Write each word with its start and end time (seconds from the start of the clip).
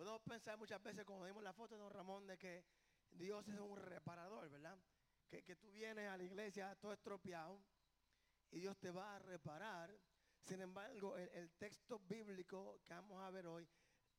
Podemos 0.00 0.22
pensar 0.22 0.56
muchas 0.56 0.82
veces, 0.82 1.04
como 1.04 1.24
vimos 1.24 1.42
la 1.42 1.52
foto 1.52 1.74
de 1.74 1.82
don 1.82 1.90
Ramón, 1.90 2.26
de 2.26 2.38
que 2.38 2.64
Dios 3.10 3.46
es 3.48 3.60
un 3.60 3.76
reparador, 3.76 4.48
¿verdad? 4.48 4.78
Que, 5.28 5.42
que 5.42 5.56
tú 5.56 5.70
vienes 5.72 6.08
a 6.08 6.16
la 6.16 6.24
iglesia 6.24 6.74
todo 6.76 6.94
estropeado 6.94 7.62
y 8.50 8.60
Dios 8.60 8.78
te 8.78 8.90
va 8.90 9.16
a 9.16 9.18
reparar. 9.18 9.94
Sin 10.42 10.62
embargo, 10.62 11.18
el, 11.18 11.28
el 11.34 11.52
texto 11.52 11.98
bíblico 11.98 12.80
que 12.86 12.94
vamos 12.94 13.22
a 13.22 13.30
ver 13.30 13.46
hoy 13.46 13.68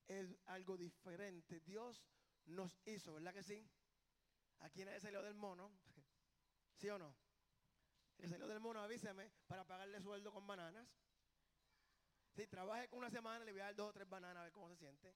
es 0.08 0.38
algo 0.46 0.78
diferente. 0.78 1.62
Dios 1.62 2.06
nos 2.46 2.78
hizo, 2.86 3.16
¿verdad 3.16 3.34
que 3.34 3.42
sí? 3.42 3.68
Aquí 4.60 4.86
nadie 4.86 5.00
salió 5.00 5.24
del 5.24 5.34
mono, 5.34 5.72
¿sí 6.78 6.92
o 6.92 7.00
no? 7.00 7.16
El 8.20 8.30
salió 8.30 8.46
del 8.46 8.60
mono, 8.60 8.82
avíseme 8.82 9.32
para 9.48 9.66
pagarle 9.66 10.00
sueldo 10.00 10.32
con 10.32 10.46
bananas. 10.46 10.88
Si 12.36 12.46
trabaje 12.46 12.88
con 12.88 13.00
una 13.00 13.10
semana, 13.10 13.44
le 13.44 13.52
voy 13.52 13.62
a 13.62 13.66
dar 13.66 13.76
dos 13.76 13.90
o 13.90 13.94
tres 13.94 14.08
bananas 14.08 14.42
a 14.42 14.44
ver 14.44 14.54
cómo 14.54 14.70
se 14.70 14.76
siente. 14.76 15.16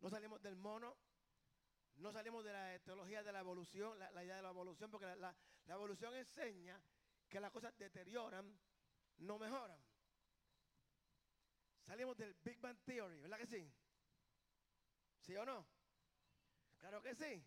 No 0.00 0.10
salimos 0.10 0.40
del 0.42 0.56
mono, 0.56 0.96
no 1.96 2.12
salimos 2.12 2.44
de 2.44 2.52
la 2.52 2.78
teología 2.80 3.22
de 3.22 3.32
la 3.32 3.40
evolución, 3.40 3.98
la, 3.98 4.24
idea 4.24 4.36
de 4.36 4.42
la 4.42 4.50
evolución, 4.50 4.90
porque 4.90 5.06
la, 5.06 5.16
la- 5.16 5.36
la 5.64 5.74
evolución 5.74 6.14
enseña 6.14 6.82
que 7.28 7.40
las 7.40 7.50
cosas 7.50 7.76
deterioran, 7.76 8.58
no 9.18 9.38
mejoran. 9.38 9.84
Salimos 11.82 12.16
del 12.16 12.34
Big 12.34 12.60
Bang 12.60 12.78
Theory, 12.84 13.20
¿verdad 13.20 13.38
que 13.38 13.46
sí? 13.46 13.72
¿Sí 15.18 15.36
o 15.36 15.44
no? 15.44 15.66
Claro 16.78 17.02
que 17.02 17.14
sí. 17.14 17.44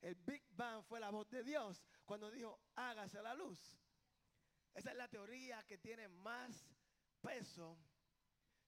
El 0.00 0.14
Big 0.14 0.46
Bang 0.50 0.82
fue 0.84 1.00
la 1.00 1.10
voz 1.10 1.28
de 1.28 1.42
Dios 1.42 1.82
cuando 2.04 2.30
dijo, 2.30 2.60
hágase 2.76 3.20
la 3.22 3.34
luz. 3.34 3.82
Esa 4.72 4.92
es 4.92 4.96
la 4.96 5.08
teoría 5.08 5.64
que 5.66 5.78
tiene 5.78 6.08
más 6.08 6.76
peso. 7.20 7.76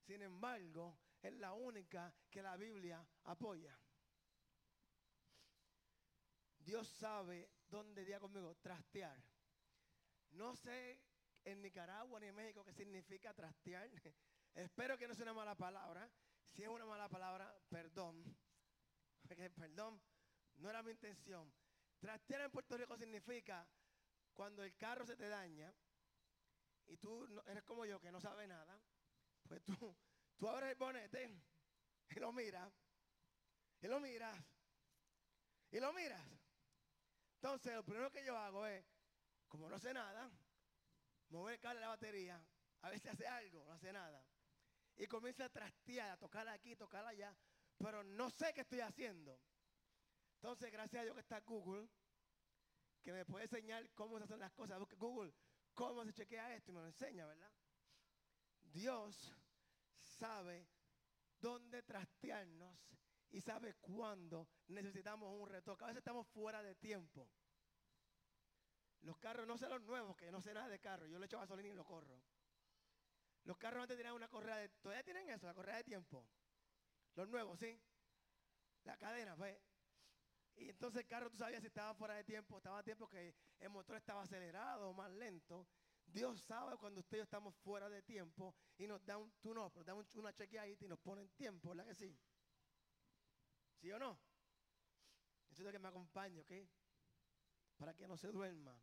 Sin 0.01 0.21
embargo, 0.21 1.02
es 1.23 1.33
la 1.33 1.53
única 1.53 2.13
que 2.29 2.43
la 2.43 2.57
Biblia 2.57 3.03
apoya. 3.23 3.79
Dios 6.59 6.87
sabe 6.87 7.49
dónde, 7.67 8.05
diga 8.05 8.19
conmigo, 8.19 8.55
trastear. 8.55 9.17
No 10.31 10.55
sé 10.55 11.01
en 11.45 11.61
Nicaragua 11.61 12.19
ni 12.19 12.27
en 12.27 12.35
México 12.35 12.63
qué 12.63 12.73
significa 12.73 13.33
trastear. 13.33 13.89
Espero 14.53 14.97
que 14.97 15.07
no 15.07 15.15
sea 15.15 15.23
una 15.23 15.33
mala 15.33 15.55
palabra. 15.55 16.09
Si 16.51 16.61
es 16.61 16.69
una 16.69 16.85
mala 16.85 17.09
palabra, 17.09 17.55
perdón. 17.69 18.23
Porque, 19.21 19.49
perdón, 19.49 20.01
no 20.55 20.69
era 20.69 20.83
mi 20.83 20.91
intención. 20.91 21.51
Trastear 21.99 22.41
en 22.41 22.51
Puerto 22.51 22.77
Rico 22.77 22.97
significa 22.97 23.65
cuando 24.33 24.61
el 24.63 24.75
carro 24.75 25.05
se 25.05 25.15
te 25.15 25.29
daña 25.29 25.73
y 26.87 26.97
tú 26.97 27.25
eres 27.45 27.63
como 27.63 27.85
yo 27.85 27.99
que 28.01 28.11
no 28.11 28.19
sabe 28.19 28.45
nada, 28.45 28.77
pues 29.47 29.63
tú, 29.63 29.95
tú 30.43 30.49
abres 30.49 30.71
el 30.71 30.75
bonete 30.75 31.41
y 32.09 32.19
lo 32.19 32.33
miras, 32.33 32.69
y 33.79 33.87
lo 33.87 34.01
miras, 34.01 34.37
y 35.71 35.79
lo 35.79 35.93
miras. 35.93 36.21
Entonces, 37.35 37.73
lo 37.73 37.85
primero 37.85 38.11
que 38.11 38.25
yo 38.25 38.37
hago 38.37 38.65
es, 38.65 38.83
como 39.47 39.69
no 39.69 39.79
sé 39.79 39.93
nada, 39.93 40.29
mover 41.29 41.53
el 41.53 41.61
cable 41.61 41.75
de 41.79 41.85
la 41.85 41.87
batería, 41.87 42.45
a 42.81 42.91
si 42.99 43.07
hace 43.07 43.25
algo, 43.25 43.63
no 43.63 43.71
hace 43.71 43.93
nada. 43.93 44.21
Y 44.97 45.07
comienzo 45.07 45.45
a 45.45 45.49
trastear, 45.49 46.11
a 46.11 46.17
tocar 46.17 46.45
aquí, 46.49 46.75
tocar 46.75 47.05
allá, 47.05 47.33
pero 47.77 48.03
no 48.03 48.29
sé 48.29 48.53
qué 48.53 48.61
estoy 48.61 48.81
haciendo. 48.81 49.39
Entonces, 50.35 50.69
gracias 50.73 50.99
a 50.99 51.03
Dios 51.05 51.15
que 51.15 51.21
está 51.21 51.39
Google, 51.39 51.87
que 53.01 53.13
me 53.13 53.23
puede 53.23 53.45
enseñar 53.45 53.89
cómo 53.91 54.17
se 54.17 54.25
hacen 54.25 54.39
las 54.39 54.51
cosas. 54.51 54.77
Google, 54.97 55.33
cómo 55.73 56.03
se 56.03 56.11
chequea 56.11 56.53
esto 56.53 56.71
y 56.71 56.73
me 56.73 56.81
lo 56.81 56.87
enseña, 56.87 57.25
¿verdad? 57.27 57.53
Dios 58.73 59.33
sabe 60.03 60.67
dónde 61.39 61.83
trastearnos 61.83 62.77
y 63.29 63.41
sabe 63.41 63.75
cuándo 63.75 64.47
necesitamos 64.67 65.33
un 65.33 65.49
retoque. 65.49 65.83
A 65.83 65.87
veces 65.87 65.99
estamos 65.99 66.27
fuera 66.27 66.61
de 66.61 66.75
tiempo. 66.75 67.29
Los 69.01 69.17
carros, 69.17 69.47
no 69.47 69.57
sé 69.57 69.67
los 69.67 69.81
nuevos, 69.81 70.15
que 70.15 70.31
no 70.31 70.41
sé 70.41 70.53
nada 70.53 70.69
de 70.69 70.79
carro. 70.79 71.07
Yo 71.07 71.19
le 71.19 71.25
echo 71.25 71.39
gasolina 71.39 71.69
y 71.69 71.73
lo 71.73 71.83
corro. 71.83 72.23
Los 73.43 73.57
carros 73.57 73.81
antes 73.81 73.97
tenían 73.97 74.15
una 74.15 74.29
correa 74.29 74.57
de... 74.57 74.69
¿Todavía 74.69 75.03
tienen 75.03 75.29
eso, 75.29 75.45
la 75.45 75.53
correa 75.53 75.77
de 75.77 75.83
tiempo? 75.83 76.25
Los 77.15 77.27
nuevos, 77.27 77.59
¿sí? 77.59 77.77
La 78.83 78.97
cadena, 78.97 79.35
pues. 79.35 79.59
Y 80.55 80.69
entonces 80.69 81.01
el 81.01 81.07
carro, 81.07 81.29
tú 81.29 81.37
sabías 81.37 81.61
si 81.61 81.67
estaba 81.67 81.93
fuera 81.95 82.13
de 82.15 82.23
tiempo, 82.23 82.57
estaba 82.57 82.79
a 82.79 82.83
tiempo 82.83 83.09
que 83.09 83.35
el 83.59 83.69
motor 83.69 83.97
estaba 83.97 84.21
acelerado 84.21 84.89
o 84.89 84.93
más 84.93 85.11
lento. 85.11 85.67
Dios 86.13 86.41
sabe 86.41 86.77
cuando 86.77 86.99
usted 86.99 87.17
y 87.17 87.19
yo 87.19 87.23
estamos 87.23 87.55
fuera 87.55 87.89
de 87.89 88.01
tiempo 88.03 88.55
y 88.77 88.85
nos 88.87 89.03
da 89.05 89.17
un 89.17 89.31
tune-up, 89.41 89.73
nos 89.75 89.85
da 89.85 89.93
un- 89.95 90.05
una 90.15 90.33
chequeadita 90.33 90.85
y 90.85 90.87
nos 90.87 90.99
pone 90.99 91.21
en 91.23 91.29
tiempo, 91.29 91.69
¿verdad 91.69 91.85
que 91.87 91.95
sí? 91.95 92.15
¿Sí 93.81 93.91
o 93.91 93.97
no? 93.99 94.17
Necesito 95.49 95.71
que 95.71 95.79
me 95.79 95.87
acompañe, 95.87 96.39
¿ok? 96.39 96.51
Para 97.77 97.93
que 97.95 98.07
no 98.07 98.15
se 98.17 98.27
duerma. 98.31 98.79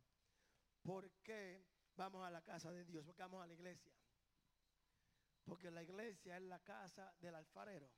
¿Por 0.83 1.09
qué 1.23 1.63
vamos 1.95 2.25
a 2.25 2.29
la 2.31 2.41
casa 2.41 2.71
de 2.71 2.83
Dios? 2.85 3.05
¿Por 3.05 3.15
qué 3.15 3.21
vamos 3.23 3.43
a 3.43 3.47
la 3.47 3.53
iglesia? 3.53 3.91
Porque 5.45 5.71
la 5.71 5.83
iglesia 5.83 6.37
es 6.37 6.43
la 6.43 6.59
casa 6.59 7.13
del 7.19 7.35
alfarero. 7.35 7.89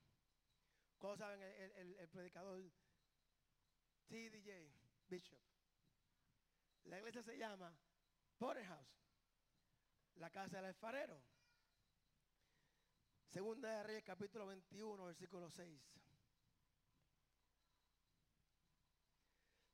¿Cómo 0.98 1.18
saben 1.18 1.42
el- 1.42 1.96
el 2.00 2.10
predicador 2.10 2.62
TDJ 4.08 4.72
Bishop? 5.08 5.40
La 6.86 7.00
iglesia 7.00 7.24
se 7.24 7.38
llama 7.38 7.78
Porterhouse, 8.38 9.03
la 10.16 10.30
casa 10.30 10.58
del 10.58 10.66
alfarero. 10.66 11.22
Segunda 13.28 13.78
de 13.78 13.84
Reyes, 13.84 14.04
capítulo 14.04 14.46
21, 14.48 15.06
versículo 15.06 15.50
6. 15.50 15.82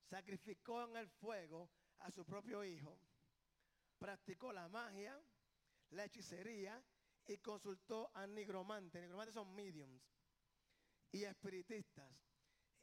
Sacrificó 0.09 0.87
en 0.87 0.97
el 0.97 1.09
fuego 1.09 1.69
a 1.99 2.09
su 2.09 2.25
propio 2.25 2.63
hijo, 2.63 2.97
practicó 3.97 4.53
la 4.53 4.69
magia, 4.69 5.21
la 5.89 6.05
hechicería 6.05 6.81
y 7.27 7.37
consultó 7.37 8.09
a 8.13 8.25
nigromantes. 8.25 9.01
Nigromantes 9.01 9.33
son 9.33 9.53
mediums 9.53 10.01
y 11.11 11.23
espiritistas. 11.23 12.11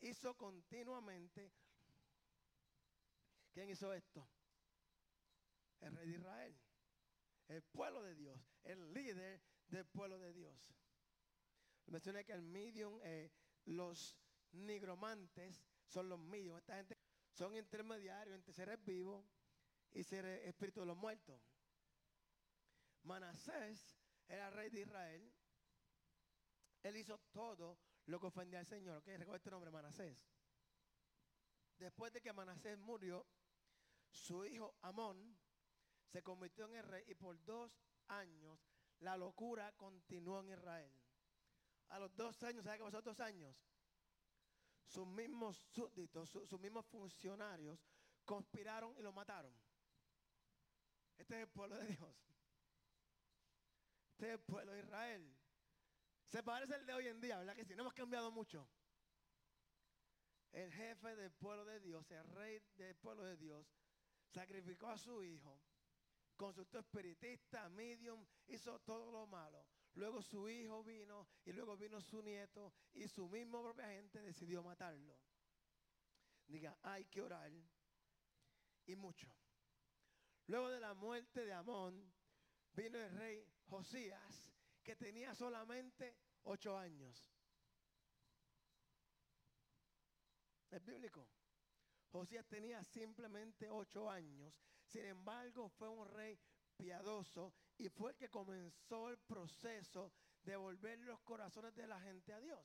Hizo 0.01 0.37
continuamente. 0.37 1.51
¿Quién 3.53 3.71
hizo 3.71 3.93
esto? 3.95 4.29
El 5.81 5.97
rey 5.97 6.09
de 6.11 6.17
Israel. 6.17 6.66
El 7.49 7.63
pueblo 7.63 8.03
de 8.03 8.15
Dios. 8.15 8.41
El 8.65 8.93
líder 8.93 9.41
del 9.69 9.87
pueblo 9.87 10.19
de 10.19 10.33
Dios. 10.33 10.75
Mencioné 11.87 12.25
que 12.25 12.33
el 12.33 12.43
medium, 12.43 13.01
eh, 13.05 13.31
los 13.67 14.17
nigromantes 14.53 15.65
son 15.87 16.09
los 16.09 16.19
mediums. 16.19 16.59
Esta 16.59 16.77
gente 16.77 16.99
son 17.33 17.55
intermediarios 17.55 18.35
entre 18.35 18.53
seres 18.53 18.83
vivos 18.85 19.25
y 19.93 20.03
seres 20.03 20.45
espíritus 20.47 20.83
de 20.83 20.87
los 20.87 20.97
muertos. 20.97 21.41
Manasés 23.03 24.01
era 24.27 24.51
rey 24.51 24.71
de 24.71 24.81
Israel. 24.81 25.33
Él 26.83 26.97
hizo 26.97 27.19
todo 27.33 27.79
lo 28.07 28.21
que 28.21 28.27
ofendía 28.27 28.61
al 28.61 28.67
Señor. 28.67 28.99
¿ok? 28.99 29.09
Este 29.09 29.51
nombre, 29.51 29.71
Manasés. 29.71 30.29
Después 31.79 32.13
de 32.13 32.21
que 32.21 32.33
Manasés 32.33 32.79
murió, 32.79 33.27
su 34.11 34.45
hijo 34.45 34.77
Amón 34.83 35.37
se 36.09 36.23
convirtió 36.23 36.67
en 36.67 36.77
el 36.77 36.85
rey 36.85 37.05
y 37.09 37.15
por 37.15 37.43
dos 37.45 37.73
años 38.09 38.59
la 39.01 39.17
locura 39.17 39.73
continuó 39.77 40.41
en 40.41 40.51
Israel. 40.51 40.93
A 41.89 41.99
los 41.99 42.15
dos 42.17 42.43
años, 42.43 42.65
¿sabe 42.65 42.79
qué 42.79 42.85
pasó? 42.85 43.03
Dos 43.03 43.21
años. 43.21 43.57
Sus 44.87 45.07
mismos 45.07 45.57
súbditos, 45.73 46.31
su- 46.31 46.47
sus 46.47 46.61
mismos 46.61 46.87
funcionarios 46.87 47.79
conspiraron 48.25 48.97
y 48.99 49.03
lo 49.03 49.13
mataron. 49.13 49.53
Este 51.19 51.35
es 51.35 51.41
el 51.43 51.49
pueblo 51.49 51.77
de 51.77 51.87
Dios. 51.89 52.17
Este 54.13 54.27
es 54.27 54.33
el 54.35 54.41
pueblo 54.41 54.73
de 54.73 54.81
Israel. 54.81 55.37
Se 56.25 56.43
parece 56.43 56.75
al 56.75 56.87
de 56.87 56.93
hoy 56.95 57.07
en 57.07 57.21
día, 57.21 57.39
¿verdad 57.39 57.55
que 57.55 57.65
sí? 57.65 57.75
No 57.75 57.83
hemos 57.83 57.95
cambiado 57.95 58.31
mucho. 58.31 58.69
El 60.53 60.73
jefe 60.73 61.15
del 61.17 61.33
pueblo 61.33 61.65
de 61.65 61.81
Dios, 61.81 62.11
el 62.11 62.25
rey 62.31 62.63
del 62.77 62.97
pueblo 62.97 63.25
de 63.25 63.37
Dios, 63.37 63.67
sacrificó 64.33 64.89
a 64.89 64.99
su 64.99 65.23
hijo, 65.23 65.61
consultó 66.37 66.79
espiritista, 66.79 67.69
medium, 67.71 68.25
hizo 68.47 68.79
todo 68.81 69.11
lo 69.11 69.27
malo. 69.27 69.67
Luego 69.95 70.23
su 70.23 70.49
hijo 70.49 70.85
vino 70.85 71.27
y 71.45 71.53
luego 71.53 71.77
vino 71.77 72.01
su 72.01 72.23
nieto 72.23 72.75
y 72.93 73.09
su 73.09 73.29
misma 73.29 73.63
propia 73.63 73.89
gente 73.89 74.21
decidió 74.21 74.63
matarlo. 74.63 75.19
Diga, 76.47 76.79
hay 76.83 77.07
que 77.07 77.23
orar 77.23 77.51
y 78.85 78.95
mucho. 78.95 79.29
Luego 80.47 80.69
de 80.69 80.81
la 80.81 80.95
muerte 80.95 81.45
de 81.45 81.53
Amón, 81.53 82.13
vino 82.73 82.99
el 82.99 83.11
rey 83.11 83.45
Josías, 83.69 84.53
que 84.83 84.95
tenía 84.95 85.35
solamente 85.35 86.17
ocho 86.45 86.79
años. 86.79 87.33
Es 90.71 90.85
bíblico. 90.85 91.27
Josías 92.11 92.47
tenía 92.47 92.85
simplemente 92.85 93.69
ocho 93.69 94.09
años. 94.09 94.55
Sin 94.87 95.05
embargo, 95.05 95.69
fue 95.69 95.89
un 95.89 96.07
rey 96.09 96.39
piadoso 96.77 97.53
y 97.79 97.89
fue 97.89 98.13
el 98.13 98.17
que 98.17 98.29
comenzó 98.29 99.09
el 99.09 99.19
proceso 99.19 100.13
de 100.43 100.57
volver 100.57 100.99
los 101.01 101.21
corazones 101.21 101.75
de 101.75 101.87
la 101.87 102.01
gente 102.01 102.33
a 102.33 102.41
Dios. 102.41 102.65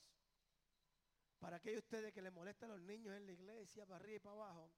Para 1.39 1.57
aquellos 1.57 1.81
de 1.81 1.97
ustedes 1.97 2.13
que 2.13 2.21
les 2.21 2.31
molestan 2.31 2.69
a 2.69 2.75
los 2.75 2.83
niños 2.83 3.15
en 3.15 3.25
la 3.25 3.31
iglesia, 3.31 3.85
para 3.85 3.97
arriba 3.97 4.15
y 4.15 4.19
para 4.19 4.35
abajo, 4.35 4.71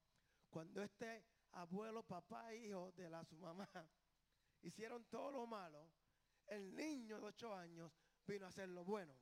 cuando 0.48 0.82
este 0.82 1.24
abuelo, 1.52 2.02
papá, 2.02 2.54
hijo 2.54 2.92
de 2.92 3.10
la 3.10 3.24
su 3.24 3.36
mamá 3.36 3.68
hicieron 4.62 5.04
todo 5.04 5.30
lo 5.30 5.46
malo, 5.46 5.90
el 6.46 6.74
niño 6.74 7.20
de 7.20 7.26
ocho 7.26 7.54
años 7.54 7.92
vino 8.26 8.46
a 8.46 8.48
hacer 8.48 8.68
lo 8.68 8.84
bueno. 8.84 9.14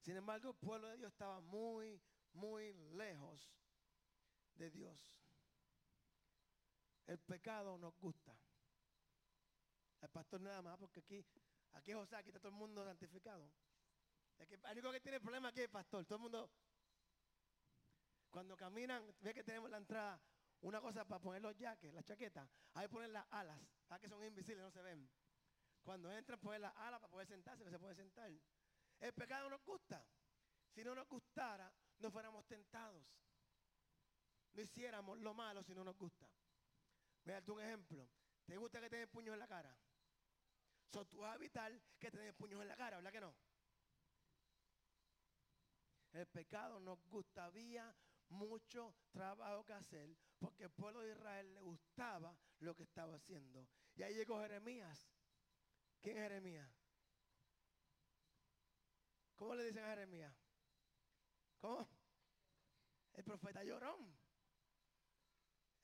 Sin 0.00 0.16
embargo, 0.16 0.50
el 0.50 0.56
pueblo 0.56 0.88
de 0.88 0.96
Dios 0.96 1.12
estaba 1.12 1.40
muy, 1.40 2.02
muy 2.32 2.72
lejos 2.94 3.48
de 4.54 4.70
Dios. 4.70 5.21
El 7.06 7.18
pecado 7.18 7.78
nos 7.78 7.94
gusta. 7.98 8.36
El 10.00 10.08
pastor 10.08 10.40
nada 10.40 10.62
más, 10.62 10.78
porque 10.78 11.00
aquí, 11.00 11.24
aquí 11.72 11.92
José, 11.92 12.16
aquí 12.16 12.30
está 12.30 12.40
todo 12.40 12.50
el 12.50 12.58
mundo 12.58 12.84
santificado. 12.84 13.52
El, 14.38 14.48
que, 14.48 14.58
único 14.72 14.90
que 14.90 15.00
tiene 15.00 15.20
problema 15.20 15.48
aquí 15.48 15.60
es 15.60 15.66
el 15.66 15.70
pastor. 15.70 16.04
Todo 16.04 16.16
el 16.16 16.22
mundo, 16.22 16.50
cuando 18.30 18.56
caminan, 18.56 19.14
ve 19.20 19.32
que 19.32 19.44
tenemos 19.44 19.70
la 19.70 19.78
entrada, 19.78 20.20
una 20.62 20.80
cosa 20.80 21.04
para 21.04 21.20
poner 21.20 21.42
los 21.42 21.56
jaques, 21.56 21.92
las 21.92 22.04
chaquetas, 22.04 22.48
ahí 22.74 22.88
ponen 22.88 23.12
las 23.12 23.26
alas, 23.30 23.60
para 23.86 24.00
que 24.00 24.08
son 24.08 24.24
invisibles, 24.24 24.64
no 24.64 24.70
se 24.70 24.82
ven. 24.82 25.08
Cuando 25.82 26.10
entran, 26.12 26.38
ponen 26.40 26.62
las 26.62 26.76
alas 26.76 27.00
para 27.00 27.10
poder 27.10 27.26
sentarse, 27.26 27.64
no 27.64 27.70
se 27.70 27.78
puede 27.78 27.94
sentar. 27.94 28.30
El 29.00 29.12
pecado 29.12 29.50
nos 29.50 29.62
gusta. 29.64 30.04
Si 30.72 30.82
no 30.82 30.94
nos 30.94 31.08
gustara, 31.08 31.72
no 31.98 32.10
fuéramos 32.10 32.46
tentados. 32.46 33.04
No 34.54 34.62
hiciéramos 34.62 35.18
lo 35.18 35.34
malo 35.34 35.62
si 35.62 35.74
no 35.74 35.84
nos 35.84 35.96
gusta. 35.96 36.28
Tú 37.44 37.54
un 37.54 37.60
ejemplo. 37.60 38.08
¿Te 38.44 38.56
gusta 38.56 38.80
que 38.80 38.90
tengas 38.90 39.08
puños 39.08 39.32
en 39.34 39.38
la 39.38 39.48
cara? 39.48 39.76
So, 40.92 41.06
tú 41.06 41.20
vas 41.20 41.32
a 41.32 41.36
evitar 41.36 41.72
que 41.98 42.10
tengas 42.10 42.34
puños 42.34 42.60
en 42.60 42.68
la 42.68 42.76
cara, 42.76 42.96
¿verdad 42.96 43.12
que 43.12 43.20
no? 43.20 43.34
El 46.12 46.26
pecado 46.26 46.78
nos 46.80 47.02
gusta. 47.08 47.46
Había 47.46 47.94
mucho 48.28 48.94
trabajo 49.10 49.64
que 49.64 49.72
hacer 49.72 50.16
porque 50.38 50.64
el 50.64 50.70
pueblo 50.70 51.00
de 51.00 51.12
Israel 51.12 51.54
le 51.54 51.60
gustaba 51.60 52.36
lo 52.58 52.74
que 52.74 52.82
estaba 52.82 53.14
haciendo. 53.14 53.66
Y 53.94 54.02
ahí 54.02 54.14
llegó 54.14 54.40
Jeremías. 54.40 55.08
¿Quién 56.00 56.18
es 56.18 56.24
Jeremías? 56.24 56.68
¿Cómo 59.36 59.54
le 59.54 59.64
dicen 59.64 59.84
a 59.84 59.88
Jeremías? 59.88 60.34
¿Cómo? 61.58 61.88
El 63.14 63.24
profeta 63.24 63.62
llorón. 63.64 64.21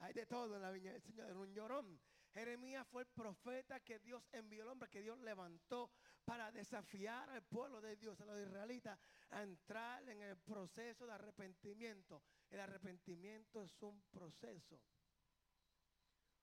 Hay 0.00 0.12
de 0.12 0.27
todo 0.27 0.56
en 0.56 0.62
la 0.62 0.71
viña 0.71 0.93
del 0.93 1.03
Señor, 1.03 1.37
un 1.37 1.53
llorón. 1.53 2.00
Jeremías 2.33 2.87
fue 2.89 3.03
el 3.03 3.09
profeta 3.09 3.81
que 3.81 3.99
Dios 3.99 4.23
envió, 4.33 4.62
el 4.62 4.69
hombre 4.69 4.89
que 4.89 5.03
Dios 5.03 5.19
levantó 5.21 5.91
para 6.25 6.53
desafiar 6.53 7.29
al 7.31 7.43
pueblo 7.43 7.81
de 7.81 7.97
Dios, 7.97 8.21
a 8.21 8.27
los 8.27 8.39
israelitas, 8.39 8.99
a 9.31 9.43
entrar 9.43 10.09
en 10.09 10.23
el 10.23 10.37
proceso 10.37 11.06
de 11.06 11.12
arrepentimiento. 11.12 12.23
El 12.50 12.61
arrepentimiento 12.61 13.62
es 13.62 13.83
un 13.83 14.03
proceso. 14.11 14.81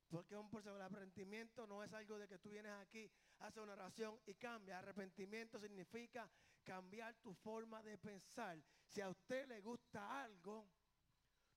Porque 0.10 0.36
un 0.36 0.50
proceso, 0.50 0.76
el 0.76 0.82
arrepentimiento 0.82 1.66
no 1.66 1.84
es 1.84 1.94
algo 1.94 2.18
de 2.18 2.28
que 2.28 2.40
tú 2.40 2.50
vienes 2.50 2.74
aquí, 2.74 3.10
haces 3.40 3.62
una 3.62 3.74
oración 3.74 4.20
y 4.26 4.36
cambia. 4.36 4.80
Arrepentimiento 4.80 5.60
significa 5.60 6.30
cambiar 6.64 7.16
tu 7.16 7.34
forma 7.34 7.82
de 7.84 7.98
pensar. 7.98 8.62
Si 8.88 9.02
a 9.02 9.10
usted 9.10 9.48
le 9.48 9.62
gusta 9.62 10.24
algo, 10.24 10.68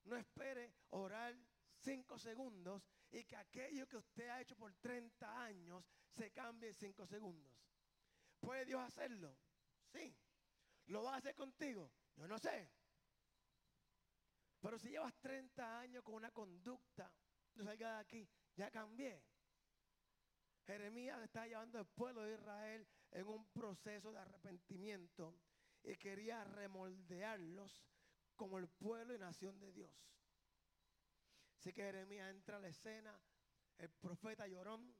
no 0.04 0.16
espere 0.16 0.72
orar 0.90 1.34
cinco 1.78 2.18
segundos 2.18 2.82
y 3.10 3.24
que 3.24 3.36
aquello 3.36 3.88
que 3.88 3.96
usted 3.96 4.28
ha 4.28 4.40
hecho 4.40 4.56
por 4.56 4.74
30 4.74 5.42
años 5.42 5.84
se 6.10 6.30
cambie 6.30 6.68
en 6.70 6.74
cinco 6.74 7.06
segundos. 7.06 7.52
¿Puede 8.40 8.64
Dios 8.64 8.82
hacerlo? 8.82 9.36
Sí. 9.92 10.14
¿Lo 10.86 11.02
va 11.02 11.14
a 11.14 11.18
hacer 11.18 11.34
contigo? 11.34 11.90
Yo 12.16 12.26
no 12.26 12.38
sé. 12.38 12.70
Pero 14.60 14.78
si 14.78 14.90
llevas 14.90 15.14
30 15.20 15.80
años 15.80 16.02
con 16.02 16.14
una 16.14 16.30
conducta, 16.30 17.12
no 17.54 17.64
salga 17.64 17.94
de 17.94 18.00
aquí, 18.00 18.28
ya 18.56 18.70
cambié. 18.70 19.22
Jeremías 20.66 21.22
está 21.22 21.46
llevando 21.46 21.78
al 21.78 21.86
pueblo 21.86 22.22
de 22.22 22.34
Israel 22.34 22.86
en 23.12 23.26
un 23.26 23.46
proceso 23.48 24.12
de 24.12 24.18
arrepentimiento 24.18 25.34
y 25.82 25.96
quería 25.96 26.44
remoldearlos 26.44 27.82
como 28.36 28.58
el 28.58 28.68
pueblo 28.68 29.14
y 29.14 29.18
nación 29.18 29.58
de 29.58 29.72
Dios. 29.72 29.90
Así 31.58 31.72
que 31.72 31.82
Jeremías 31.82 32.30
entra 32.30 32.58
a 32.58 32.60
la 32.60 32.68
escena, 32.68 33.20
el 33.78 33.90
profeta 33.90 34.46
llorón, 34.46 34.94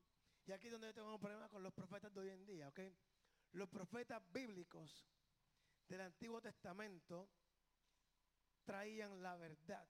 y 0.45 0.51
aquí 0.51 0.67
es 0.67 0.73
donde 0.73 0.93
tengo 0.93 1.13
un 1.13 1.19
problema 1.19 1.47
con 1.47 1.63
los 1.63 1.73
profetas 1.73 2.13
de 2.13 2.19
hoy 2.19 2.29
en 2.29 2.45
día, 2.45 2.67
¿ok? 2.67 2.79
Los 3.53 3.69
profetas 3.69 4.21
bíblicos 4.31 5.07
del 5.87 6.01
Antiguo 6.01 6.41
Testamento 6.41 7.29
traían 8.65 9.21
la 9.21 9.37
verdad. 9.37 9.87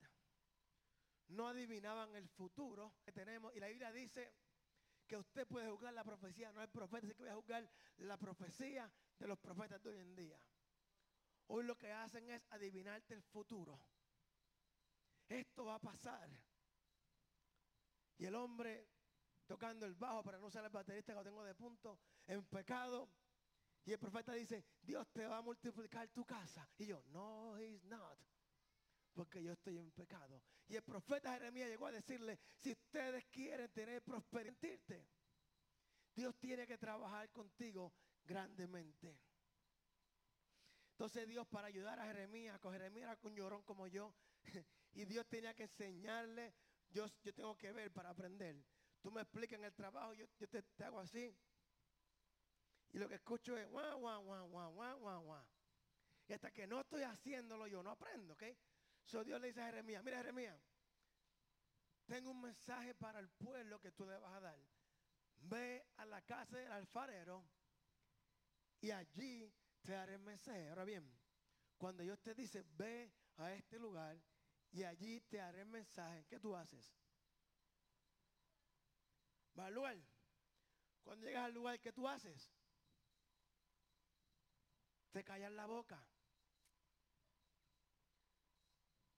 No 1.30 1.48
adivinaban 1.48 2.16
el 2.16 2.28
futuro 2.30 2.96
que 3.04 3.12
tenemos. 3.12 3.56
Y 3.56 3.60
la 3.60 3.68
Biblia 3.68 3.92
dice 3.92 4.34
que 5.08 5.18
usted 5.18 5.48
puede 5.48 5.70
juzgar 5.70 5.94
la 5.94 6.04
profecía, 6.04 6.52
no 6.52 6.62
el 6.62 6.70
profeta, 6.70 7.02
sino 7.02 7.16
que 7.16 7.24
voy 7.24 7.32
a 7.32 7.36
juzgar 7.36 7.70
la 7.98 8.18
profecía 8.18 8.92
de 9.18 9.28
los 9.28 9.40
profetas 9.40 9.82
de 9.82 9.90
hoy 9.90 9.98
en 9.98 10.16
día. 10.16 10.40
Hoy 11.48 11.64
lo 11.64 11.76
que 11.78 11.92
hacen 11.92 12.30
es 12.30 12.42
adivinarte 12.52 13.16
el 13.16 13.24
futuro. 13.24 13.80
Esto 15.28 15.66
va 15.66 15.76
a 15.76 15.80
pasar. 15.80 16.30
Y 18.20 18.26
el 18.26 18.36
hombre 18.36 18.88
tocando 19.48 19.88
el 19.88 19.96
bajo 19.96 20.22
para 20.22 20.38
no 20.38 20.46
usar 20.46 20.64
el 20.64 20.70
baterista 20.70 21.14
que 21.14 21.18
lo 21.18 21.24
tengo 21.24 21.44
de 21.44 21.56
punto, 21.56 22.00
en 22.28 22.46
pecado. 22.46 23.10
Y 23.84 23.94
el 23.94 23.98
profeta 23.98 24.34
dice, 24.34 24.64
Dios 24.84 25.08
te 25.12 25.26
va 25.26 25.38
a 25.38 25.42
multiplicar 25.42 26.08
tu 26.10 26.24
casa. 26.24 26.70
Y 26.78 26.86
yo, 26.86 27.02
no, 27.08 27.58
he's 27.58 27.84
not. 27.86 28.20
Porque 29.14 29.42
yo 29.42 29.54
estoy 29.54 29.80
en 29.80 29.90
pecado. 29.92 30.44
Y 30.68 30.76
el 30.76 30.84
profeta 30.84 31.34
Jeremías 31.34 31.68
llegó 31.68 31.88
a 31.88 31.92
decirle, 31.92 32.38
si 32.60 32.74
ustedes 32.74 33.26
quieren 33.32 33.72
tener 33.72 34.04
prosperidad, 34.04 35.04
Dios 36.14 36.36
tiene 36.38 36.68
que 36.68 36.78
trabajar 36.78 37.32
contigo 37.32 37.92
grandemente. 38.26 39.18
Entonces 40.92 41.28
Dios 41.28 41.48
para 41.48 41.68
ayudar 41.68 42.00
a 42.00 42.06
Jeremías, 42.06 42.60
con 42.60 42.74
Jeremías 42.74 43.18
era 43.18 43.20
un 43.24 43.36
llorón 43.36 43.64
como 43.64 43.88
yo, 43.88 44.14
y 44.94 45.06
Dios 45.06 45.26
tenía 45.28 45.56
que 45.56 45.64
enseñarle 45.64 46.54
yo, 46.92 47.08
yo 47.24 47.34
tengo 47.34 47.58
que 47.58 47.72
ver 47.72 47.92
para 47.92 48.10
aprender. 48.10 48.64
Tú 49.02 49.12
me 49.12 49.22
explicas 49.22 49.60
en 49.60 49.66
el 49.66 49.74
trabajo, 49.74 50.14
yo, 50.14 50.28
te, 50.48 50.84
hago 50.84 51.00
así. 51.00 51.36
Y 52.92 52.98
lo 52.98 53.08
que 53.08 53.16
escucho 53.16 53.56
es 53.58 53.68
guau, 53.70 54.00
guau, 54.00 54.24
guau, 54.24 54.48
guau, 54.48 54.74
guau, 54.74 55.00
guau, 55.00 55.24
guau. 55.24 55.46
Y 56.28 56.34
hasta 56.34 56.52
que 56.52 56.68
no 56.68 56.82
estoy 56.82 57.04
haciéndolo 57.04 57.68
yo, 57.68 57.82
no 57.82 57.92
aprendo, 57.92 58.34
¿ok? 58.34 58.44
So 59.06 59.24
Dios 59.24 59.40
le 59.42 59.48
dice 59.48 59.62
a 59.62 59.66
Jeremías, 59.66 60.04
mira 60.04 60.18
Jeremías, 60.18 60.60
tengo 62.06 62.32
un 62.32 62.42
mensaje 62.42 62.94
para 62.96 63.20
el 63.20 63.30
pueblo 63.30 63.80
que 63.80 63.92
tú 63.92 64.06
le 64.06 64.18
vas 64.18 64.34
a 64.34 64.40
dar. 64.40 64.60
Ve 65.42 65.86
a 65.98 66.06
la 66.06 66.22
casa 66.24 66.58
del 66.58 66.72
alfarero 66.72 67.48
y 68.82 68.92
allí 68.92 69.52
te 69.82 69.96
haré 69.96 70.16
el 70.16 70.22
mensaje. 70.22 70.70
Ahora 70.70 70.86
bien, 70.86 71.10
cuando 71.78 72.04
Dios 72.04 72.20
te 72.20 72.36
dice, 72.36 72.64
ve 72.78 73.12
a 73.38 73.54
este 73.54 73.80
lugar 73.80 74.20
y 74.72 74.84
allí 74.84 75.22
te 75.22 75.42
haré 75.42 75.66
mensaje. 75.66 76.26
¿Qué 76.26 76.40
tú 76.40 76.56
haces? 76.56 76.94
Va. 79.58 79.70
Cuando 81.04 81.26
llegas 81.26 81.46
al 81.46 81.54
lugar, 81.54 81.80
¿qué 81.80 81.92
tú 81.92 82.08
haces? 82.08 82.52
Te 85.12 85.24
callas 85.24 85.52
la 85.52 85.66
boca. 85.66 86.00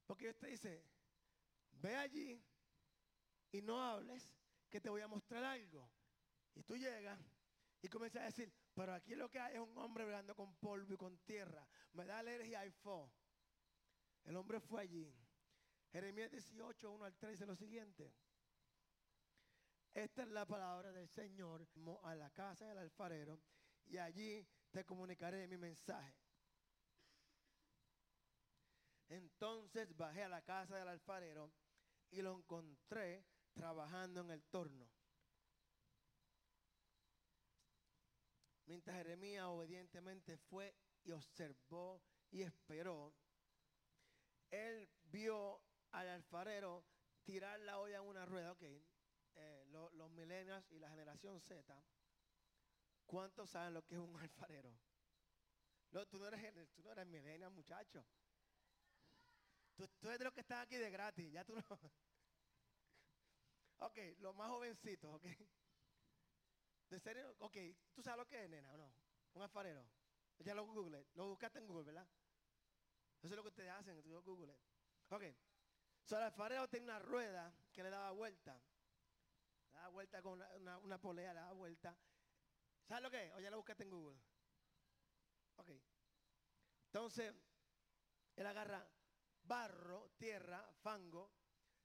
Porque 0.07 0.25
Dios 0.25 0.37
te 0.37 0.47
dice, 0.47 0.83
ve 1.73 1.95
allí 1.95 2.43
y 3.51 3.61
no 3.61 3.81
hables, 3.81 4.29
que 4.69 4.81
te 4.81 4.89
voy 4.89 5.01
a 5.01 5.07
mostrar 5.07 5.43
algo. 5.43 5.89
Y 6.55 6.63
tú 6.63 6.75
llegas 6.75 7.19
y 7.81 7.87
comienzas 7.87 8.21
a 8.21 8.25
decir, 8.25 8.53
pero 8.73 8.93
aquí 8.93 9.15
lo 9.15 9.29
que 9.29 9.39
hay 9.39 9.55
es 9.55 9.59
un 9.59 9.77
hombre 9.77 10.03
hablando 10.03 10.35
con 10.35 10.55
polvo 10.55 10.93
y 10.93 10.97
con 10.97 11.17
tierra. 11.19 11.67
Me 11.93 12.05
da 12.05 12.19
alergia 12.19 12.65
y 12.65 12.71
fo. 12.71 13.11
El 14.23 14.35
hombre 14.37 14.59
fue 14.59 14.81
allí. 14.81 15.13
Jeremías 15.91 16.31
18, 16.31 16.89
1 16.89 17.05
al 17.05 17.15
3 17.17 17.41
lo 17.41 17.55
siguiente. 17.55 18.13
Esta 19.93 20.23
es 20.23 20.29
la 20.29 20.45
palabra 20.45 20.91
del 20.93 21.09
Señor 21.09 21.67
a 22.03 22.15
la 22.15 22.29
casa 22.29 22.65
del 22.67 22.77
alfarero 22.77 23.41
y 23.85 23.97
allí 23.97 24.47
te 24.71 24.85
comunicaré 24.85 25.47
mi 25.47 25.57
mensaje. 25.57 26.15
Entonces 29.09 29.95
bajé 29.97 30.23
a 30.23 30.29
la 30.29 30.41
casa 30.41 30.77
del 30.77 30.87
alfarero 30.87 31.51
y 32.09 32.21
lo 32.21 32.37
encontré 32.37 33.25
trabajando 33.53 34.21
en 34.21 34.31
el 34.31 34.43
torno. 34.45 34.89
Mientras 38.65 38.95
Jeremías 38.95 39.43
obedientemente 39.47 40.37
fue 40.37 40.73
y 41.03 41.11
observó 41.11 42.01
y 42.29 42.43
esperó, 42.43 43.13
él 44.49 44.89
vio 45.03 45.61
al 45.91 46.07
alfarero 46.09 46.85
tirar 47.23 47.59
la 47.61 47.79
olla 47.79 47.97
en 47.97 48.03
una 48.03 48.25
rueda. 48.25 48.51
Ok, 48.51 48.63
eh, 48.63 49.65
los 49.69 50.09
milenios 50.11 50.65
y 50.69 50.79
la 50.79 50.89
generación 50.89 51.39
Z, 51.41 51.83
¿cuántos 53.05 53.49
saben 53.49 53.73
lo 53.73 53.85
que 53.85 53.95
es 53.95 54.01
un 54.01 54.15
alfarero? 54.19 54.77
No, 55.91 56.07
tú 56.07 56.19
no 56.19 56.27
eres, 56.27 56.71
tú 56.73 56.83
no 56.83 56.91
eres 56.91 57.05
millennial, 57.07 57.51
muchacho. 57.51 58.05
Tú, 59.75 59.87
tú 59.99 60.07
eres 60.07 60.19
de 60.19 60.25
los 60.25 60.33
que 60.33 60.41
están 60.41 60.61
aquí 60.61 60.77
de 60.77 60.89
gratis, 60.89 61.31
ya 61.31 61.43
tú 61.43 61.55
no. 61.55 61.63
ok, 63.79 63.97
los 64.19 64.35
más 64.35 64.49
jovencitos, 64.49 65.13
ok. 65.13 65.25
¿De 66.89 66.99
serio? 66.99 67.35
Ok, 67.39 67.57
¿tú 67.93 68.03
sabes 68.03 68.19
lo 68.19 68.27
que 68.27 68.43
es, 68.43 68.49
nena, 68.49 68.73
o 68.73 68.77
no? 68.77 68.93
Un 69.33 69.41
alfarero. 69.41 69.85
Ya 70.39 70.55
lo 70.55 70.65
google, 70.65 71.05
lo 71.13 71.27
buscaste 71.27 71.59
en 71.59 71.67
Google, 71.67 71.85
¿verdad? 71.85 72.07
Eso 73.21 73.33
es 73.33 73.35
lo 73.35 73.43
que 73.43 73.49
ustedes 73.49 73.71
hacen, 73.71 74.01
tú 74.01 74.09
lo 74.09 74.21
Google. 74.23 74.53
Ok. 75.09 75.23
So, 76.03 76.17
el 76.17 76.23
alfarero 76.23 76.67
tiene 76.67 76.85
una 76.85 76.99
rueda 76.99 77.53
que 77.71 77.83
le 77.83 77.89
daba 77.89 78.11
vuelta. 78.11 78.59
Le 79.71 79.77
daba 79.77 79.89
vuelta 79.89 80.21
con 80.21 80.41
una, 80.83 80.97
polea, 80.99 81.33
le 81.33 81.39
daba 81.39 81.53
vuelta. 81.53 81.97
¿Sabes 82.87 83.03
lo 83.03 83.11
que 83.11 83.25
es? 83.25 83.33
Ya 83.41 83.49
lo 83.49 83.57
buscaste 83.57 83.83
en 83.83 83.89
Google. 83.89 84.19
Ok. 85.57 85.71
Entonces, 86.85 87.33
él 88.35 88.45
agarra 88.45 88.85
barro, 89.43 90.11
tierra, 90.17 90.67
fango. 90.81 91.31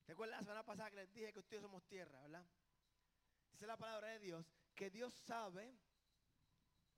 Recuerda 0.07 0.37
la 0.37 0.43
semana 0.43 0.65
pasada 0.65 0.91
que 0.91 0.97
les 0.97 1.13
dije 1.13 1.33
que 1.33 1.41
ustedes 1.41 1.63
somos 1.63 1.85
tierra, 1.87 2.21
¿verdad? 2.21 2.47
Dice 3.51 3.67
la 3.67 3.77
palabra 3.77 4.09
de 4.09 4.19
Dios 4.19 4.47
que 4.75 4.91
Dios 4.91 5.15
sabe, 5.15 5.75